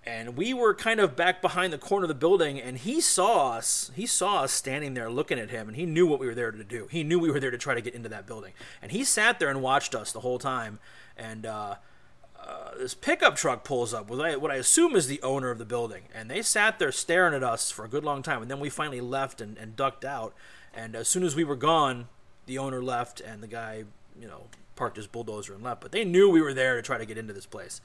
and 0.06 0.36
we 0.36 0.52
were 0.52 0.74
kind 0.74 1.00
of 1.00 1.16
back 1.16 1.40
behind 1.40 1.72
the 1.72 1.78
corner 1.78 2.04
of 2.04 2.08
the 2.08 2.14
building 2.14 2.60
and 2.60 2.78
he 2.78 3.00
saw 3.00 3.52
us 3.52 3.90
he 3.94 4.06
saw 4.06 4.42
us 4.42 4.52
standing 4.52 4.94
there 4.94 5.10
looking 5.10 5.38
at 5.38 5.50
him 5.50 5.66
and 5.66 5.76
he 5.76 5.86
knew 5.86 6.06
what 6.06 6.20
we 6.20 6.26
were 6.26 6.34
there 6.34 6.50
to 6.50 6.64
do. 6.64 6.88
He 6.90 7.02
knew 7.02 7.18
we 7.18 7.30
were 7.30 7.40
there 7.40 7.50
to 7.50 7.58
try 7.58 7.74
to 7.74 7.80
get 7.80 7.94
into 7.94 8.08
that 8.10 8.26
building. 8.26 8.52
And 8.82 8.92
he 8.92 9.04
sat 9.04 9.38
there 9.38 9.48
and 9.48 9.62
watched 9.62 9.94
us 9.94 10.12
the 10.12 10.20
whole 10.20 10.38
time. 10.38 10.78
And 11.16 11.46
uh, 11.46 11.76
uh, 12.38 12.70
this 12.76 12.94
pickup 12.94 13.36
truck 13.36 13.64
pulls 13.64 13.94
up 13.94 14.10
with 14.10 14.18
what 14.38 14.50
I 14.50 14.56
assume 14.56 14.94
is 14.94 15.06
the 15.06 15.22
owner 15.22 15.50
of 15.50 15.58
the 15.58 15.64
building. 15.64 16.02
And 16.14 16.30
they 16.30 16.42
sat 16.42 16.78
there 16.78 16.92
staring 16.92 17.34
at 17.34 17.42
us 17.42 17.70
for 17.70 17.84
a 17.84 17.88
good 17.88 18.04
long 18.04 18.22
time. 18.22 18.42
And 18.42 18.50
then 18.50 18.60
we 18.60 18.68
finally 18.68 19.00
left 19.00 19.40
and, 19.40 19.56
and 19.56 19.74
ducked 19.74 20.04
out. 20.04 20.34
And 20.74 20.94
as 20.94 21.08
soon 21.08 21.22
as 21.22 21.34
we 21.34 21.44
were 21.44 21.56
gone 21.56 22.08
the 22.46 22.58
owner 22.58 22.82
left 22.82 23.20
and 23.20 23.42
the 23.42 23.46
guy 23.46 23.84
you 24.20 24.28
know 24.28 24.42
parked 24.76 24.96
his 24.96 25.06
bulldozer 25.06 25.54
and 25.54 25.62
left. 25.62 25.80
But 25.80 25.92
they 25.92 26.04
knew 26.04 26.28
we 26.28 26.42
were 26.42 26.54
there 26.54 26.76
to 26.76 26.82
try 26.82 26.98
to 26.98 27.06
get 27.06 27.16
into 27.16 27.32
this 27.32 27.46
place 27.46 27.80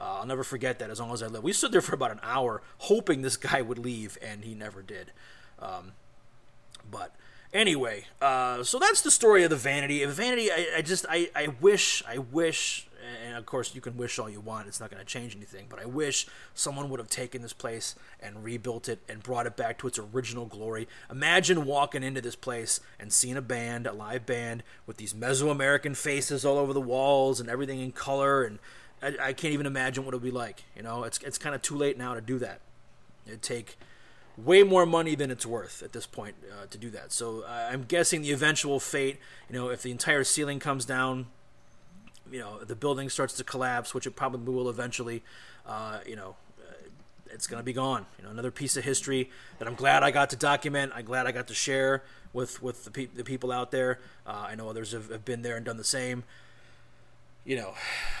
uh, 0.00 0.18
I'll 0.18 0.26
never 0.26 0.44
forget 0.44 0.78
that 0.78 0.90
as 0.90 1.00
long 1.00 1.12
as 1.12 1.22
I 1.22 1.26
live. 1.26 1.42
We 1.42 1.52
stood 1.52 1.72
there 1.72 1.80
for 1.80 1.94
about 1.94 2.10
an 2.10 2.20
hour 2.22 2.62
hoping 2.78 3.22
this 3.22 3.36
guy 3.36 3.62
would 3.62 3.78
leave, 3.78 4.18
and 4.22 4.44
he 4.44 4.54
never 4.54 4.82
did. 4.82 5.12
Um, 5.58 5.92
but 6.90 7.14
anyway, 7.52 8.06
uh, 8.20 8.62
so 8.64 8.78
that's 8.78 9.00
the 9.00 9.10
story 9.10 9.44
of 9.44 9.50
the 9.50 9.56
Vanity. 9.56 10.04
Vanity, 10.04 10.50
I, 10.50 10.66
I 10.78 10.82
just, 10.82 11.06
I, 11.08 11.30
I 11.34 11.48
wish, 11.60 12.02
I 12.06 12.18
wish, 12.18 12.88
and 13.24 13.36
of 13.36 13.46
course 13.46 13.74
you 13.74 13.80
can 13.80 13.96
wish 13.96 14.18
all 14.18 14.28
you 14.28 14.40
want. 14.40 14.66
It's 14.68 14.80
not 14.80 14.90
going 14.90 15.00
to 15.00 15.06
change 15.06 15.36
anything. 15.36 15.66
But 15.68 15.80
I 15.80 15.86
wish 15.86 16.26
someone 16.54 16.90
would 16.90 17.00
have 17.00 17.08
taken 17.08 17.42
this 17.42 17.52
place 17.52 17.94
and 18.20 18.44
rebuilt 18.44 18.88
it 18.88 19.00
and 19.08 19.22
brought 19.22 19.46
it 19.46 19.56
back 19.56 19.78
to 19.78 19.86
its 19.86 19.98
original 19.98 20.46
glory. 20.46 20.88
Imagine 21.10 21.64
walking 21.64 22.02
into 22.02 22.20
this 22.20 22.36
place 22.36 22.80
and 22.98 23.12
seeing 23.12 23.36
a 23.36 23.42
band, 23.42 23.86
a 23.86 23.92
live 23.92 24.26
band, 24.26 24.62
with 24.86 24.96
these 24.96 25.14
Mesoamerican 25.14 25.96
faces 25.96 26.44
all 26.44 26.58
over 26.58 26.72
the 26.72 26.80
walls 26.80 27.40
and 27.40 27.48
everything 27.48 27.80
in 27.80 27.92
color 27.92 28.42
and 28.42 28.58
I, 29.04 29.28
I 29.28 29.32
can't 29.32 29.52
even 29.52 29.66
imagine 29.66 30.04
what 30.04 30.14
it 30.14 30.16
would 30.16 30.24
be 30.24 30.30
like. 30.30 30.64
You 30.76 30.82
know, 30.82 31.04
it's 31.04 31.18
it's 31.18 31.38
kind 31.38 31.54
of 31.54 31.62
too 31.62 31.76
late 31.76 31.98
now 31.98 32.14
to 32.14 32.20
do 32.20 32.38
that. 32.38 32.60
It'd 33.26 33.42
take 33.42 33.76
way 34.36 34.62
more 34.62 34.84
money 34.84 35.14
than 35.14 35.30
it's 35.30 35.46
worth 35.46 35.82
at 35.82 35.92
this 35.92 36.06
point 36.06 36.34
uh, 36.50 36.66
to 36.68 36.78
do 36.78 36.90
that. 36.90 37.12
So 37.12 37.44
I'm 37.46 37.84
guessing 37.84 38.22
the 38.22 38.32
eventual 38.32 38.80
fate, 38.80 39.18
you 39.48 39.56
know, 39.56 39.68
if 39.68 39.82
the 39.82 39.90
entire 39.90 40.24
ceiling 40.24 40.58
comes 40.58 40.84
down, 40.84 41.26
you 42.30 42.40
know, 42.40 42.64
the 42.64 42.74
building 42.74 43.08
starts 43.08 43.34
to 43.34 43.44
collapse, 43.44 43.94
which 43.94 44.06
it 44.06 44.16
probably 44.16 44.52
will 44.52 44.68
eventually, 44.68 45.22
uh, 45.66 46.00
you 46.06 46.16
know, 46.16 46.34
uh, 46.60 46.74
it's 47.30 47.46
going 47.46 47.60
to 47.60 47.64
be 47.64 47.72
gone. 47.72 48.06
You 48.18 48.24
know, 48.24 48.30
another 48.30 48.50
piece 48.50 48.76
of 48.76 48.84
history 48.84 49.30
that 49.58 49.68
I'm 49.68 49.74
glad 49.76 50.02
I 50.02 50.10
got 50.10 50.30
to 50.30 50.36
document. 50.36 50.92
I'm 50.94 51.04
glad 51.04 51.26
I 51.26 51.32
got 51.32 51.46
to 51.48 51.54
share 51.54 52.02
with 52.32 52.62
with 52.62 52.84
the, 52.84 52.90
pe- 52.90 53.06
the 53.06 53.24
people 53.24 53.52
out 53.52 53.70
there. 53.70 54.00
Uh, 54.26 54.46
I 54.48 54.54
know 54.56 54.68
others 54.68 54.92
have, 54.92 55.10
have 55.10 55.24
been 55.24 55.42
there 55.42 55.56
and 55.56 55.64
done 55.64 55.76
the 55.76 55.84
same 55.84 56.24
you 57.44 57.56
know, 57.56 57.74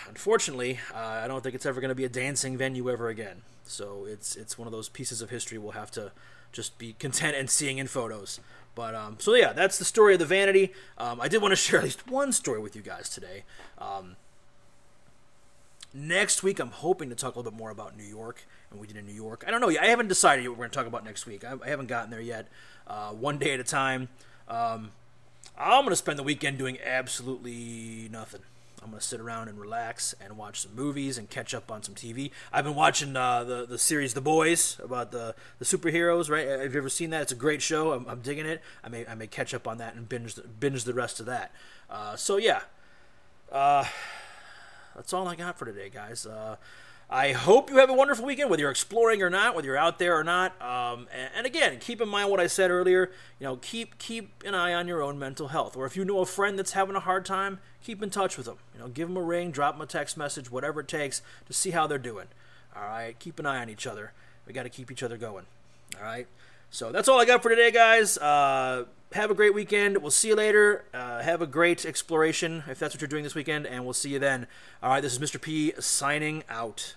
unfortunately, 0.08 0.80
uh, 0.94 1.20
I 1.24 1.28
don't 1.28 1.42
think 1.42 1.54
it's 1.54 1.66
ever 1.66 1.80
going 1.80 1.90
to 1.90 1.94
be 1.94 2.04
a 2.04 2.08
dancing 2.08 2.56
venue 2.56 2.90
ever 2.90 3.08
again. 3.08 3.42
So 3.64 4.04
it's 4.06 4.36
it's 4.36 4.58
one 4.58 4.66
of 4.68 4.72
those 4.72 4.88
pieces 4.88 5.22
of 5.22 5.30
history 5.30 5.58
we'll 5.58 5.72
have 5.72 5.90
to 5.92 6.12
just 6.52 6.78
be 6.78 6.92
content 6.98 7.36
and 7.36 7.48
seeing 7.48 7.78
in 7.78 7.86
photos. 7.86 8.40
But 8.74 8.94
um, 8.94 9.16
so 9.20 9.34
yeah, 9.34 9.52
that's 9.52 9.78
the 9.78 9.84
story 9.84 10.14
of 10.14 10.18
the 10.18 10.26
vanity. 10.26 10.72
Um, 10.98 11.20
I 11.20 11.28
did 11.28 11.40
want 11.40 11.52
to 11.52 11.56
share 11.64 11.78
at 11.78 11.84
least 11.84 12.08
one 12.08 12.32
story 12.32 12.60
with 12.60 12.76
you 12.76 12.82
guys 12.82 13.08
today. 13.08 13.44
Um, 13.78 14.16
next 15.92 16.42
week, 16.42 16.58
I'm 16.58 16.70
hoping 16.70 17.08
to 17.10 17.14
talk 17.14 17.34
a 17.34 17.38
little 17.38 17.52
bit 17.52 17.58
more 17.58 17.70
about 17.70 17.96
New 17.96 18.04
York 18.04 18.44
and 18.74 18.80
we 18.80 18.86
did 18.86 18.96
in 18.96 19.06
New 19.06 19.12
York. 19.12 19.44
I 19.46 19.50
don't 19.50 19.60
know. 19.60 19.70
I 19.70 19.86
haven't 19.86 20.08
decided 20.08 20.46
what 20.48 20.58
we're 20.58 20.64
going 20.64 20.70
to 20.70 20.76
talk 20.76 20.86
about 20.86 21.04
next 21.04 21.26
week. 21.26 21.44
I, 21.44 21.54
I 21.64 21.68
haven't 21.68 21.86
gotten 21.86 22.10
there 22.10 22.20
yet. 22.20 22.48
Uh, 22.86 23.10
one 23.10 23.38
day 23.38 23.54
at 23.54 23.60
a 23.60 23.64
time. 23.64 24.08
Um, 24.48 24.90
I'm 25.56 25.82
going 25.84 25.90
to 25.90 25.96
spend 25.96 26.18
the 26.18 26.24
weekend 26.24 26.58
doing 26.58 26.78
absolutely 26.84 28.08
nothing. 28.10 28.40
I'm 28.84 28.90
gonna 28.90 29.00
sit 29.00 29.18
around 29.18 29.48
and 29.48 29.58
relax 29.58 30.14
and 30.20 30.36
watch 30.36 30.60
some 30.60 30.74
movies 30.76 31.16
and 31.16 31.30
catch 31.30 31.54
up 31.54 31.72
on 31.72 31.82
some 31.82 31.94
TV. 31.94 32.30
I've 32.52 32.64
been 32.64 32.74
watching 32.74 33.16
uh, 33.16 33.42
the 33.42 33.64
the 33.64 33.78
series 33.78 34.12
The 34.12 34.20
Boys 34.20 34.78
about 34.84 35.10
the 35.10 35.34
the 35.58 35.64
superheroes. 35.64 36.28
Right? 36.30 36.46
Have 36.46 36.74
you 36.74 36.78
ever 36.78 36.90
seen 36.90 37.08
that? 37.10 37.22
It's 37.22 37.32
a 37.32 37.36
great 37.36 37.62
show. 37.62 37.92
I'm, 37.92 38.06
I'm 38.06 38.20
digging 38.20 38.44
it. 38.44 38.60
I 38.84 38.90
may 38.90 39.06
I 39.06 39.14
may 39.14 39.26
catch 39.26 39.54
up 39.54 39.66
on 39.66 39.78
that 39.78 39.94
and 39.94 40.06
binge 40.06 40.38
binge 40.60 40.84
the 40.84 40.92
rest 40.92 41.18
of 41.18 41.24
that. 41.26 41.52
Uh, 41.88 42.14
so 42.16 42.36
yeah, 42.36 42.60
uh, 43.50 43.84
that's 44.94 45.14
all 45.14 45.26
I 45.26 45.34
got 45.34 45.58
for 45.58 45.64
today, 45.64 45.88
guys. 45.88 46.26
I 47.10 47.32
hope 47.32 47.70
you 47.70 47.76
have 47.76 47.90
a 47.90 47.94
wonderful 47.94 48.24
weekend, 48.24 48.50
whether 48.50 48.62
you're 48.62 48.70
exploring 48.70 49.22
or 49.22 49.30
not, 49.30 49.54
whether 49.54 49.66
you're 49.66 49.76
out 49.76 49.98
there 49.98 50.18
or 50.18 50.24
not. 50.24 50.60
Um, 50.60 51.06
and, 51.12 51.30
and, 51.36 51.46
again, 51.46 51.78
keep 51.78 52.00
in 52.00 52.08
mind 52.08 52.30
what 52.30 52.40
I 52.40 52.46
said 52.46 52.70
earlier. 52.70 53.10
You 53.38 53.46
know, 53.46 53.56
keep 53.56 53.98
keep 53.98 54.42
an 54.44 54.54
eye 54.54 54.72
on 54.72 54.88
your 54.88 55.02
own 55.02 55.18
mental 55.18 55.48
health. 55.48 55.76
Or 55.76 55.86
if 55.86 55.96
you 55.96 56.04
know 56.04 56.20
a 56.20 56.26
friend 56.26 56.58
that's 56.58 56.72
having 56.72 56.96
a 56.96 57.00
hard 57.00 57.24
time, 57.24 57.60
keep 57.82 58.02
in 58.02 58.10
touch 58.10 58.36
with 58.36 58.46
them. 58.46 58.56
You 58.74 58.80
know, 58.80 58.88
give 58.88 59.08
them 59.08 59.16
a 59.16 59.22
ring, 59.22 59.50
drop 59.50 59.74
them 59.74 59.82
a 59.82 59.86
text 59.86 60.16
message, 60.16 60.50
whatever 60.50 60.80
it 60.80 60.88
takes 60.88 61.22
to 61.46 61.52
see 61.52 61.70
how 61.70 61.86
they're 61.86 61.98
doing. 61.98 62.26
All 62.74 62.82
right, 62.82 63.18
keep 63.18 63.38
an 63.38 63.46
eye 63.46 63.60
on 63.60 63.68
each 63.68 63.86
other. 63.86 64.12
We 64.46 64.52
got 64.52 64.64
to 64.64 64.68
keep 64.68 64.90
each 64.90 65.02
other 65.02 65.16
going. 65.16 65.46
All 65.98 66.04
right. 66.04 66.26
So 66.74 66.90
that's 66.90 67.06
all 67.06 67.20
I 67.20 67.24
got 67.24 67.40
for 67.40 67.50
today, 67.50 67.70
guys. 67.70 68.18
Uh, 68.18 68.86
have 69.12 69.30
a 69.30 69.34
great 69.34 69.54
weekend. 69.54 69.98
We'll 69.98 70.10
see 70.10 70.26
you 70.26 70.34
later. 70.34 70.84
Uh, 70.92 71.22
have 71.22 71.40
a 71.40 71.46
great 71.46 71.86
exploration 71.86 72.64
if 72.68 72.80
that's 72.80 72.92
what 72.92 73.00
you're 73.00 73.06
doing 73.06 73.22
this 73.22 73.36
weekend, 73.36 73.68
and 73.68 73.84
we'll 73.84 73.94
see 73.94 74.10
you 74.10 74.18
then. 74.18 74.48
All 74.82 74.90
right, 74.90 75.00
this 75.00 75.16
is 75.16 75.20
Mr. 75.20 75.40
P 75.40 75.72
signing 75.78 76.42
out. 76.48 76.96